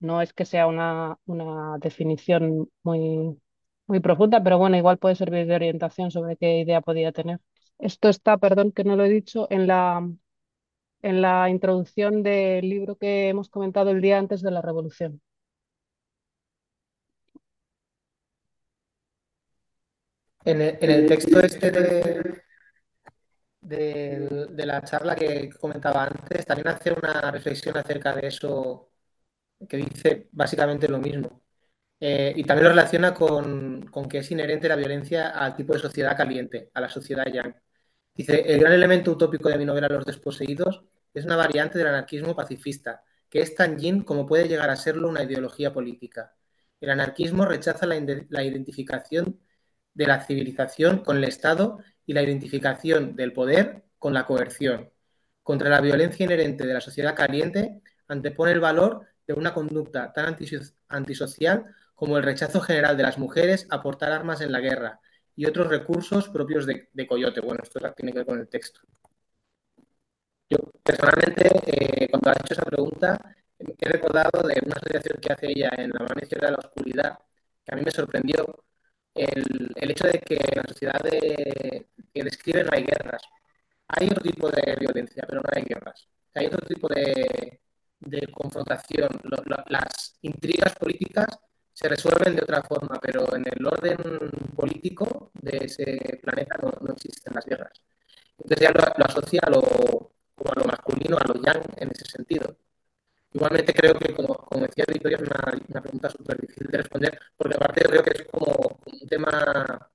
No 0.00 0.20
es 0.22 0.32
que 0.34 0.44
sea 0.44 0.66
una, 0.66 1.18
una 1.26 1.78
definición 1.78 2.68
muy, 2.82 3.40
muy 3.86 4.00
profunda, 4.00 4.42
pero 4.42 4.58
bueno, 4.58 4.76
igual 4.76 4.98
puede 4.98 5.16
servir 5.16 5.46
de 5.46 5.54
orientación 5.54 6.10
sobre 6.10 6.36
qué 6.36 6.60
idea 6.60 6.82
podía 6.82 7.12
tener. 7.12 7.40
Esto 7.78 8.08
está, 8.08 8.36
perdón 8.38 8.72
que 8.72 8.84
no 8.84 8.96
lo 8.96 9.04
he 9.04 9.08
dicho, 9.10 9.46
en 9.50 9.66
la, 9.66 10.06
en 11.02 11.20
la 11.22 11.48
introducción 11.50 12.22
del 12.22 12.68
libro 12.68 12.96
que 12.96 13.28
hemos 13.28 13.48
comentado 13.50 13.90
el 13.90 14.00
día 14.00 14.18
antes 14.18 14.42
de 14.42 14.50
la 14.50 14.62
Revolución. 14.62 15.20
En 20.44 20.60
el, 20.60 20.78
en 20.80 20.90
el 20.90 21.06
texto 21.06 21.40
este 21.40 21.70
de, 21.70 22.42
de, 23.60 24.46
de 24.50 24.66
la 24.66 24.82
charla 24.82 25.14
que 25.14 25.50
comentaba 25.50 26.04
antes, 26.04 26.44
también 26.46 26.68
hace 26.68 26.92
una 26.92 27.30
reflexión 27.30 27.76
acerca 27.76 28.14
de 28.14 28.26
eso 28.28 28.90
que 29.68 29.78
dice 29.78 30.28
básicamente 30.32 30.88
lo 30.88 30.98
mismo. 30.98 31.42
Eh, 32.00 32.32
y 32.36 32.44
también 32.44 32.64
lo 32.64 32.70
relaciona 32.70 33.14
con, 33.14 33.86
con, 33.86 34.08
que 34.08 34.18
es 34.18 34.30
inherente 34.32 34.68
la 34.68 34.76
violencia 34.76 35.30
al 35.30 35.56
tipo 35.56 35.72
de 35.74 35.80
sociedad 35.80 36.16
caliente, 36.16 36.70
a 36.74 36.80
la 36.80 36.88
sociedad 36.90 37.26
yang. 37.32 37.54
Dice, 38.14 38.42
el 38.52 38.60
gran 38.60 38.72
elemento 38.74 39.12
utópico 39.12 39.48
de 39.48 39.58
mi 39.58 39.64
novela 39.64 39.88
Los 39.88 40.04
desposeídos 40.06 40.84
es 41.14 41.24
una 41.24 41.36
variante 41.36 41.78
del 41.78 41.88
anarquismo 41.88 42.34
pacifista, 42.34 43.02
que 43.28 43.40
es 43.40 43.54
tan 43.54 43.78
yin 43.78 44.02
como 44.02 44.26
puede 44.26 44.48
llegar 44.48 44.70
a 44.70 44.76
serlo 44.76 45.08
una 45.08 45.22
ideología 45.22 45.72
política. 45.72 46.34
El 46.80 46.90
anarquismo 46.90 47.44
rechaza 47.46 47.86
la, 47.86 47.96
identificación 47.96 49.40
de 49.94 50.06
la 50.06 50.20
civilización 50.20 50.98
con 50.98 51.18
el 51.18 51.24
Estado 51.24 51.78
y 52.06 52.12
la 52.12 52.22
identificación 52.22 53.16
del 53.16 53.32
poder 53.32 53.84
con 53.98 54.14
la 54.14 54.26
coerción. 54.26 54.90
Contra 55.42 55.70
la 55.70 55.80
violencia 55.80 56.24
inherente 56.24 56.66
de 56.66 56.74
la 56.74 56.80
sociedad 56.80 57.14
caliente, 57.14 57.82
antepone 58.08 58.52
el 58.52 58.60
valor 58.60 59.06
de 59.26 59.34
una 59.34 59.54
conducta 59.54 60.12
tan 60.12 60.36
antisocial 60.88 61.64
como 61.94 62.16
el 62.18 62.24
rechazo 62.24 62.60
general 62.60 62.96
de 62.96 63.04
las 63.04 63.18
mujeres 63.18 63.66
a 63.70 63.82
portar 63.82 64.12
armas 64.12 64.40
en 64.40 64.52
la 64.52 64.60
guerra 64.60 65.00
y 65.36 65.46
otros 65.46 65.68
recursos 65.68 66.28
propios 66.28 66.66
de, 66.66 66.90
de 66.92 67.06
Coyote. 67.06 67.40
Bueno, 67.40 67.60
esto 67.62 67.80
tiene 67.96 68.12
que 68.12 68.18
ver 68.18 68.26
con 68.26 68.40
el 68.40 68.48
texto. 68.48 68.80
Yo 70.52 70.58
personalmente, 70.82 71.48
eh, 71.66 72.08
cuando 72.10 72.30
ha 72.30 72.34
hecho 72.34 72.52
esa 72.52 72.64
pregunta, 72.64 73.18
he 73.58 73.88
recordado 73.88 74.42
de 74.46 74.60
una 74.66 74.76
asociación 74.76 75.18
que 75.20 75.32
hace 75.32 75.46
ella 75.48 75.70
en 75.78 75.90
La 75.90 76.00
mano 76.00 76.14
de 76.14 76.50
la 76.50 76.58
oscuridad, 76.58 77.18
que 77.64 77.74
a 77.74 77.76
mí 77.76 77.82
me 77.82 77.90
sorprendió 77.90 78.64
el, 79.14 79.90
hecho 79.90 80.06
de 80.08 80.18
que 80.18 80.34
en 80.34 80.56
la 80.56 80.64
sociedad 80.68 81.00
de, 81.00 81.86
que 82.12 82.22
describe 82.24 82.64
no 82.64 82.70
hay 82.72 82.84
guerras. 82.84 83.22
Hay 83.88 84.08
otro 84.08 84.22
tipo 84.22 84.50
de 84.50 84.76
violencia, 84.78 85.24
pero 85.26 85.40
no 85.40 85.48
hay 85.54 85.62
guerras. 85.62 86.06
Hay 86.34 86.46
otro 86.46 86.66
tipo 86.66 86.88
de, 86.88 87.60
confrontación. 88.32 89.08
Las 89.68 90.18
intrigas 90.20 90.74
políticas 90.74 91.28
se 91.72 91.88
resuelven 91.88 92.36
de 92.36 92.42
otra 92.42 92.62
forma, 92.62 92.98
pero 93.00 93.34
en 93.36 93.44
el 93.50 93.66
orden 93.66 93.96
político 94.54 95.30
de 95.34 95.64
ese 95.64 96.20
planeta 96.22 96.56
no, 96.62 96.72
no 96.82 96.92
existen 96.92 97.34
las 97.34 97.46
guerras. 97.46 97.72
Entonces 98.38 98.60
ya 98.60 98.70
lo, 98.72 98.84
lo 98.98 99.04
asocia 99.06 99.40
a 99.44 99.50
lo, 99.50 100.11
como 100.42 100.52
a 100.54 100.60
lo 100.60 100.66
masculino, 100.66 101.16
a 101.18 101.26
lo 101.28 101.34
yang 101.42 101.62
en 101.76 101.90
ese 101.90 102.04
sentido. 102.06 102.56
Igualmente 103.32 103.72
creo 103.74 103.94
que, 103.94 104.12
como, 104.14 104.34
como 104.36 104.66
decía 104.66 104.84
Victoria, 104.88 105.16
es 105.16 105.22
una, 105.22 105.40
una 105.68 105.80
pregunta 105.82 106.10
súper 106.10 106.40
difícil 106.40 106.66
de 106.68 106.78
responder, 106.78 107.18
porque 107.36 107.56
aparte 107.56 107.82
creo 107.84 108.02
que 108.02 108.10
es 108.10 108.28
como 108.30 108.78
un 108.86 109.08
tema 109.08 109.90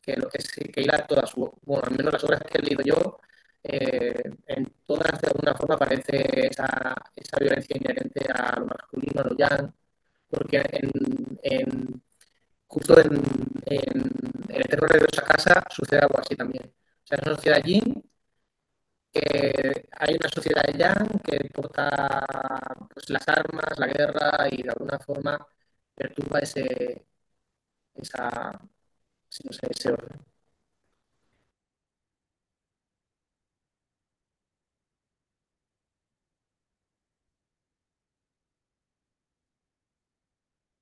que 0.00 0.16
lo 0.16 0.28
que, 0.28 0.38
es, 0.38 0.50
que 0.52 0.80
hila 0.82 1.06
todas 1.06 1.32
bueno, 1.34 1.82
al 1.86 1.96
menos 1.96 2.12
las 2.12 2.24
obras 2.24 2.42
que 2.42 2.58
he 2.58 2.62
leído 2.62 2.82
yo, 2.84 3.18
eh, 3.62 4.30
en 4.46 4.72
todas 4.86 5.20
de 5.20 5.28
alguna 5.28 5.54
forma 5.54 5.76
aparece 5.76 6.48
esa, 6.48 6.94
esa 7.16 7.38
violencia 7.40 7.76
inherente 7.76 8.26
a 8.32 8.60
lo 8.60 8.66
masculino, 8.66 9.20
a 9.22 9.24
lo 9.24 9.36
yang, 9.36 9.72
porque 10.28 10.58
en, 10.72 10.90
en 11.42 12.02
justo 12.66 13.00
en, 13.00 13.14
en, 13.66 14.12
El 14.48 14.60
Eterno 14.62 14.86
Regreso 14.88 15.20
a 15.22 15.24
Casa 15.24 15.64
sucede 15.70 16.00
algo 16.00 16.18
así 16.18 16.36
también. 16.36 16.64
O 16.66 17.06
sea, 17.06 17.18
es 17.18 17.26
una 17.26 17.36
sociedad 17.36 17.62
yin, 17.64 18.02
que 19.14 19.88
hay 19.92 20.14
una 20.16 20.28
sociedad 20.30 20.64
yang 20.78 21.20
que 21.22 21.38
porta 21.54 21.88
pues, 22.94 23.10
las 23.10 23.26
armas, 23.28 23.78
la 23.78 23.86
guerra 23.88 24.48
y 24.50 24.62
de 24.62 24.70
alguna 24.70 24.98
forma 25.00 25.46
perturba 25.94 26.40
ese, 26.40 27.06
esa, 27.96 28.52
no 29.44 29.52
sé, 29.52 29.66
ese 29.70 29.92
orden. 29.92 30.20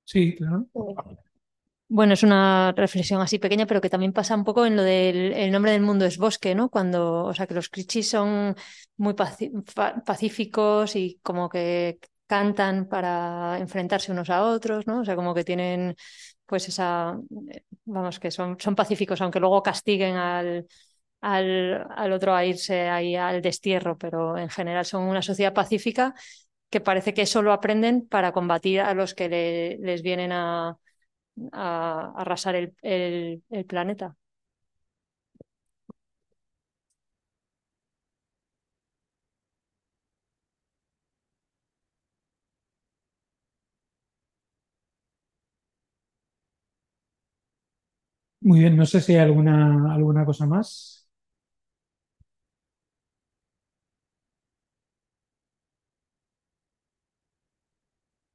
Sí, 0.05 0.35
claro. 0.37 0.69
Bueno, 1.95 2.15
es 2.15 2.23
una 2.23 2.73
reflexión 2.75 3.21
así 3.21 3.39
pequeña, 3.39 3.67
pero 3.67 3.83
que 3.83 3.91
también 3.91 4.15
pasa 4.15 4.35
un 4.35 4.45
poco 4.45 4.65
en 4.65 4.77
lo 4.77 4.83
del 4.83 5.33
el 5.35 5.51
nombre 5.53 5.73
del 5.73 5.83
mundo 5.83 6.07
es 6.07 6.17
bosque, 6.17 6.55
¿no? 6.55 6.71
Cuando, 6.71 7.25
o 7.25 7.35
sea, 7.35 7.47
que 7.47 7.53
los 7.55 7.69
crichis 7.69 8.09
son 8.09 8.57
muy 8.97 9.15
pacíficos 10.07 10.97
y 10.97 11.21
como 11.23 11.49
que 11.51 11.99
cantan 12.27 12.89
para 12.89 13.59
enfrentarse 13.59 14.11
unos 14.11 14.31
a 14.31 14.43
otros, 14.45 14.87
¿no? 14.87 15.01
O 15.01 15.05
sea, 15.05 15.17
como 15.17 15.35
que 15.35 15.45
tienen 15.45 15.95
pues 16.47 16.67
esa, 16.69 17.19
vamos, 17.85 18.19
que 18.21 18.31
son, 18.31 18.57
son 18.59 18.75
pacíficos, 18.75 19.21
aunque 19.21 19.41
luego 19.41 19.63
castiguen 19.63 20.17
al, 20.17 20.67
al, 21.21 21.87
al 21.95 22.13
otro 22.13 22.35
a 22.35 22.45
irse 22.47 22.89
ahí 22.89 23.17
al 23.17 23.43
destierro, 23.43 23.99
pero 23.99 24.39
en 24.39 24.49
general 24.51 24.85
son 24.87 25.03
una 25.05 25.21
sociedad 25.23 25.53
pacífica 25.55 26.15
que 26.71 26.81
parece 26.81 27.15
que 27.15 27.23
eso 27.23 27.43
lo 27.43 27.53
aprenden 27.53 28.07
para 28.09 28.33
combatir 28.33 28.81
a 28.81 28.95
los 28.95 29.15
que 29.15 29.29
le, 29.29 29.79
les 29.79 30.03
vienen 30.03 30.33
a, 30.33 30.77
a 31.53 32.13
arrasar 32.17 32.55
el, 32.57 32.75
el, 32.83 33.43
el 33.51 33.65
planeta. 33.67 34.17
Muy 48.41 48.61
bien, 48.61 48.77
no 48.77 48.85
sé 48.87 49.01
si 49.01 49.13
hay 49.15 49.21
alguna, 49.21 49.95
alguna 49.95 50.25
cosa 50.25 50.47
más. 50.47 51.02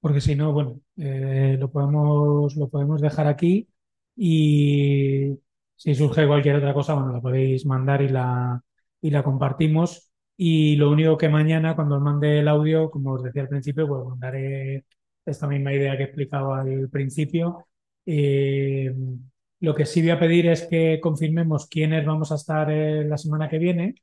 Porque 0.07 0.21
si 0.21 0.35
no, 0.35 0.53
bueno, 0.53 0.79
eh, 0.95 1.57
lo 1.59 1.69
podemos, 1.69 2.55
lo 2.55 2.69
podemos 2.69 3.01
dejar 3.01 3.27
aquí 3.27 3.67
y 4.15 5.38
si 5.75 5.95
surge 5.95 6.25
cualquier 6.25 6.55
otra 6.55 6.73
cosa, 6.73 6.93
bueno, 6.93 7.11
la 7.11 7.19
podéis 7.21 7.65
mandar 7.65 8.01
y 8.01 8.07
la, 8.07 8.63
y 9.01 9.09
la 9.11 9.21
compartimos. 9.21 10.09
Y 10.38 10.77
lo 10.77 10.89
único 10.91 11.17
que 11.17 11.27
mañana, 11.27 11.75
cuando 11.75 11.97
os 11.97 12.01
mande 12.01 12.39
el 12.39 12.47
audio, 12.47 12.89
como 12.89 13.13
os 13.15 13.23
decía 13.23 13.41
al 13.41 13.49
principio, 13.49 13.85
pues 13.85 14.05
mandaré 14.05 14.85
esta 15.25 15.45
misma 15.47 15.73
idea 15.73 15.97
que 15.97 16.03
he 16.03 16.05
explicado 16.05 16.53
al 16.53 16.89
principio. 16.89 17.67
Eh, 18.05 18.95
lo 19.59 19.75
que 19.75 19.85
sí 19.85 20.01
voy 20.01 20.11
a 20.11 20.19
pedir 20.19 20.47
es 20.47 20.63
que 20.67 20.99
confirmemos 21.01 21.67
quiénes 21.67 22.05
vamos 22.05 22.31
a 22.31 22.35
estar 22.35 22.71
eh, 22.71 23.03
la 23.03 23.17
semana 23.17 23.49
que 23.49 23.57
viene. 23.57 23.95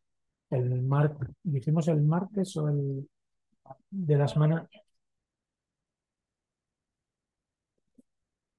El 0.50 0.82
martes, 0.82 1.30
dijimos 1.42 1.88
el 1.88 2.02
martes 2.02 2.54
o 2.58 2.68
el 2.68 3.08
de 3.90 4.16
la 4.16 4.28
semana. 4.28 4.68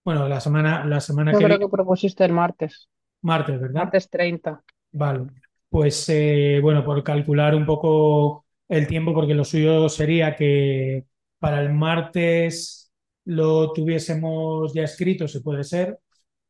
Bueno, 0.05 0.27
la 0.29 0.39
semana, 0.39 0.85
la 0.85 1.01
semana 1.01 1.35
Yo 1.35 1.37
que 1.37 1.43
creo 1.43 1.59
viene. 1.59 1.59
que 1.59 1.67
propusiste 1.75 2.25
el 2.25 2.31
martes, 2.33 2.89
Martes, 3.21 3.59
¿verdad? 3.59 3.83
martes 3.83 4.09
30. 4.09 4.63
Vale. 4.91 5.27
Pues 5.69 6.07
eh, 6.09 6.59
bueno, 6.61 6.85
por 6.85 7.03
calcular 7.03 7.55
un 7.55 7.65
poco 7.65 8.45
el 8.69 8.87
tiempo, 8.87 9.13
porque 9.13 9.33
lo 9.33 9.43
suyo 9.43 9.89
sería 9.89 10.35
que 10.35 11.05
para 11.39 11.61
el 11.61 11.73
martes 11.73 12.91
lo 13.25 13.73
tuviésemos 13.73 14.73
ya 14.73 14.83
escrito, 14.83 15.27
si 15.27 15.41
puede 15.41 15.63
ser, 15.63 15.99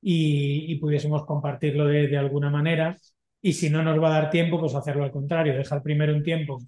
y, 0.02 0.72
y 0.72 0.76
pudiésemos 0.80 1.26
compartirlo 1.26 1.86
de, 1.88 2.08
de 2.08 2.18
alguna 2.18 2.50
manera. 2.50 2.96
Y 3.42 3.54
si 3.54 3.70
no 3.70 3.84
nos 3.84 4.02
va 4.02 4.08
a 4.10 4.22
dar 4.22 4.30
tiempo, 4.30 4.60
pues 4.60 4.76
hacerlo 4.76 5.04
al 5.04 5.12
contrario, 5.12 5.54
dejar 5.56 5.82
primero 5.84 6.14
un 6.14 6.24
tiempo 6.24 6.60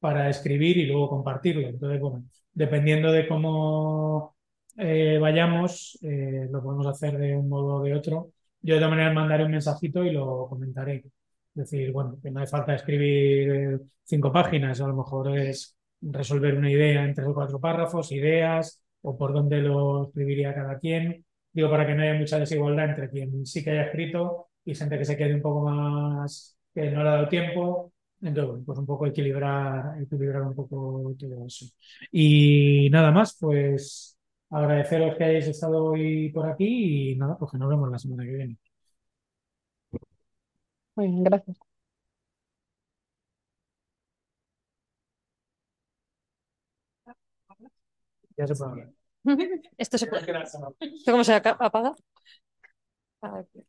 para 0.00 0.28
escribir 0.28 0.76
y 0.78 0.86
luego 0.86 1.08
compartirlo. 1.08 1.68
Entonces, 1.68 2.00
bueno, 2.00 2.24
dependiendo 2.52 3.10
de 3.12 3.28
cómo 3.28 4.36
eh, 4.76 5.18
vayamos, 5.20 5.98
eh, 6.02 6.48
lo 6.50 6.62
podemos 6.62 6.86
hacer 6.86 7.18
de 7.18 7.36
un 7.36 7.48
modo 7.48 7.76
o 7.76 7.82
de 7.82 7.94
otro. 7.94 8.32
Yo 8.60 8.74
de 8.74 8.80
todas 8.80 8.90
maneras 8.90 9.14
mandaré 9.14 9.44
un 9.44 9.52
mensajito 9.52 10.04
y 10.04 10.12
lo 10.12 10.46
comentaré. 10.48 11.04
Es 11.54 11.70
decir, 11.70 11.92
bueno, 11.92 12.18
que 12.22 12.30
no 12.30 12.40
hace 12.40 12.50
falta 12.50 12.74
escribir 12.74 13.80
cinco 14.04 14.32
páginas, 14.32 14.80
a 14.80 14.88
lo 14.88 14.94
mejor 14.96 15.36
es 15.38 15.76
resolver 16.00 16.56
una 16.56 16.70
idea 16.70 17.04
en 17.04 17.14
tres 17.14 17.28
o 17.28 17.34
cuatro 17.34 17.60
párrafos, 17.60 18.10
ideas, 18.12 18.82
o 19.02 19.16
por 19.16 19.32
dónde 19.32 19.58
lo 19.60 20.04
escribiría 20.04 20.54
cada 20.54 20.78
quien. 20.78 21.24
Digo, 21.52 21.70
para 21.70 21.86
que 21.86 21.94
no 21.94 22.02
haya 22.02 22.14
mucha 22.14 22.38
desigualdad 22.38 22.90
entre 22.90 23.10
quien 23.10 23.44
sí 23.44 23.62
que 23.62 23.70
haya 23.70 23.84
escrito 23.84 24.48
y 24.64 24.74
gente 24.74 24.98
que 24.98 25.04
se 25.04 25.16
quede 25.16 25.34
un 25.34 25.42
poco 25.42 25.62
más, 25.68 26.56
que 26.74 26.90
no 26.90 27.02
le 27.02 27.08
ha 27.08 27.12
dado 27.12 27.28
tiempo. 27.28 27.92
Entonces, 28.22 28.64
pues 28.64 28.78
un 28.78 28.86
poco 28.86 29.06
equilibrar, 29.06 30.00
equilibrar 30.00 30.42
un 30.42 30.54
poco 30.54 31.14
todo 31.18 31.46
eso. 31.46 31.66
Y 32.12 32.88
nada 32.90 33.10
más, 33.10 33.36
pues 33.38 34.11
agradeceros 34.52 35.16
que 35.16 35.24
hayáis 35.24 35.48
estado 35.48 35.84
hoy 35.84 36.30
por 36.32 36.46
aquí 36.48 37.12
y 37.12 37.16
nada, 37.16 37.36
pues 37.38 37.50
que 37.52 37.58
nos 37.58 37.68
vemos 37.70 37.90
la 37.90 37.98
semana 37.98 38.24
que 38.24 38.30
viene. 38.32 38.58
Muy 40.94 41.06
bien, 41.08 41.24
gracias. 41.24 41.58
Ya 48.36 48.46
se 48.46 48.54
puede 48.54 48.70
hablar. 48.70 48.90
Esto 49.78 49.98
se 49.98 50.06
puede. 50.06 50.24
¿Esto 50.42 51.12
cómo 51.12 51.24
se 51.24 51.34
apaga? 51.34 51.94
Ah, 53.22 53.38
aquí. 53.38 53.64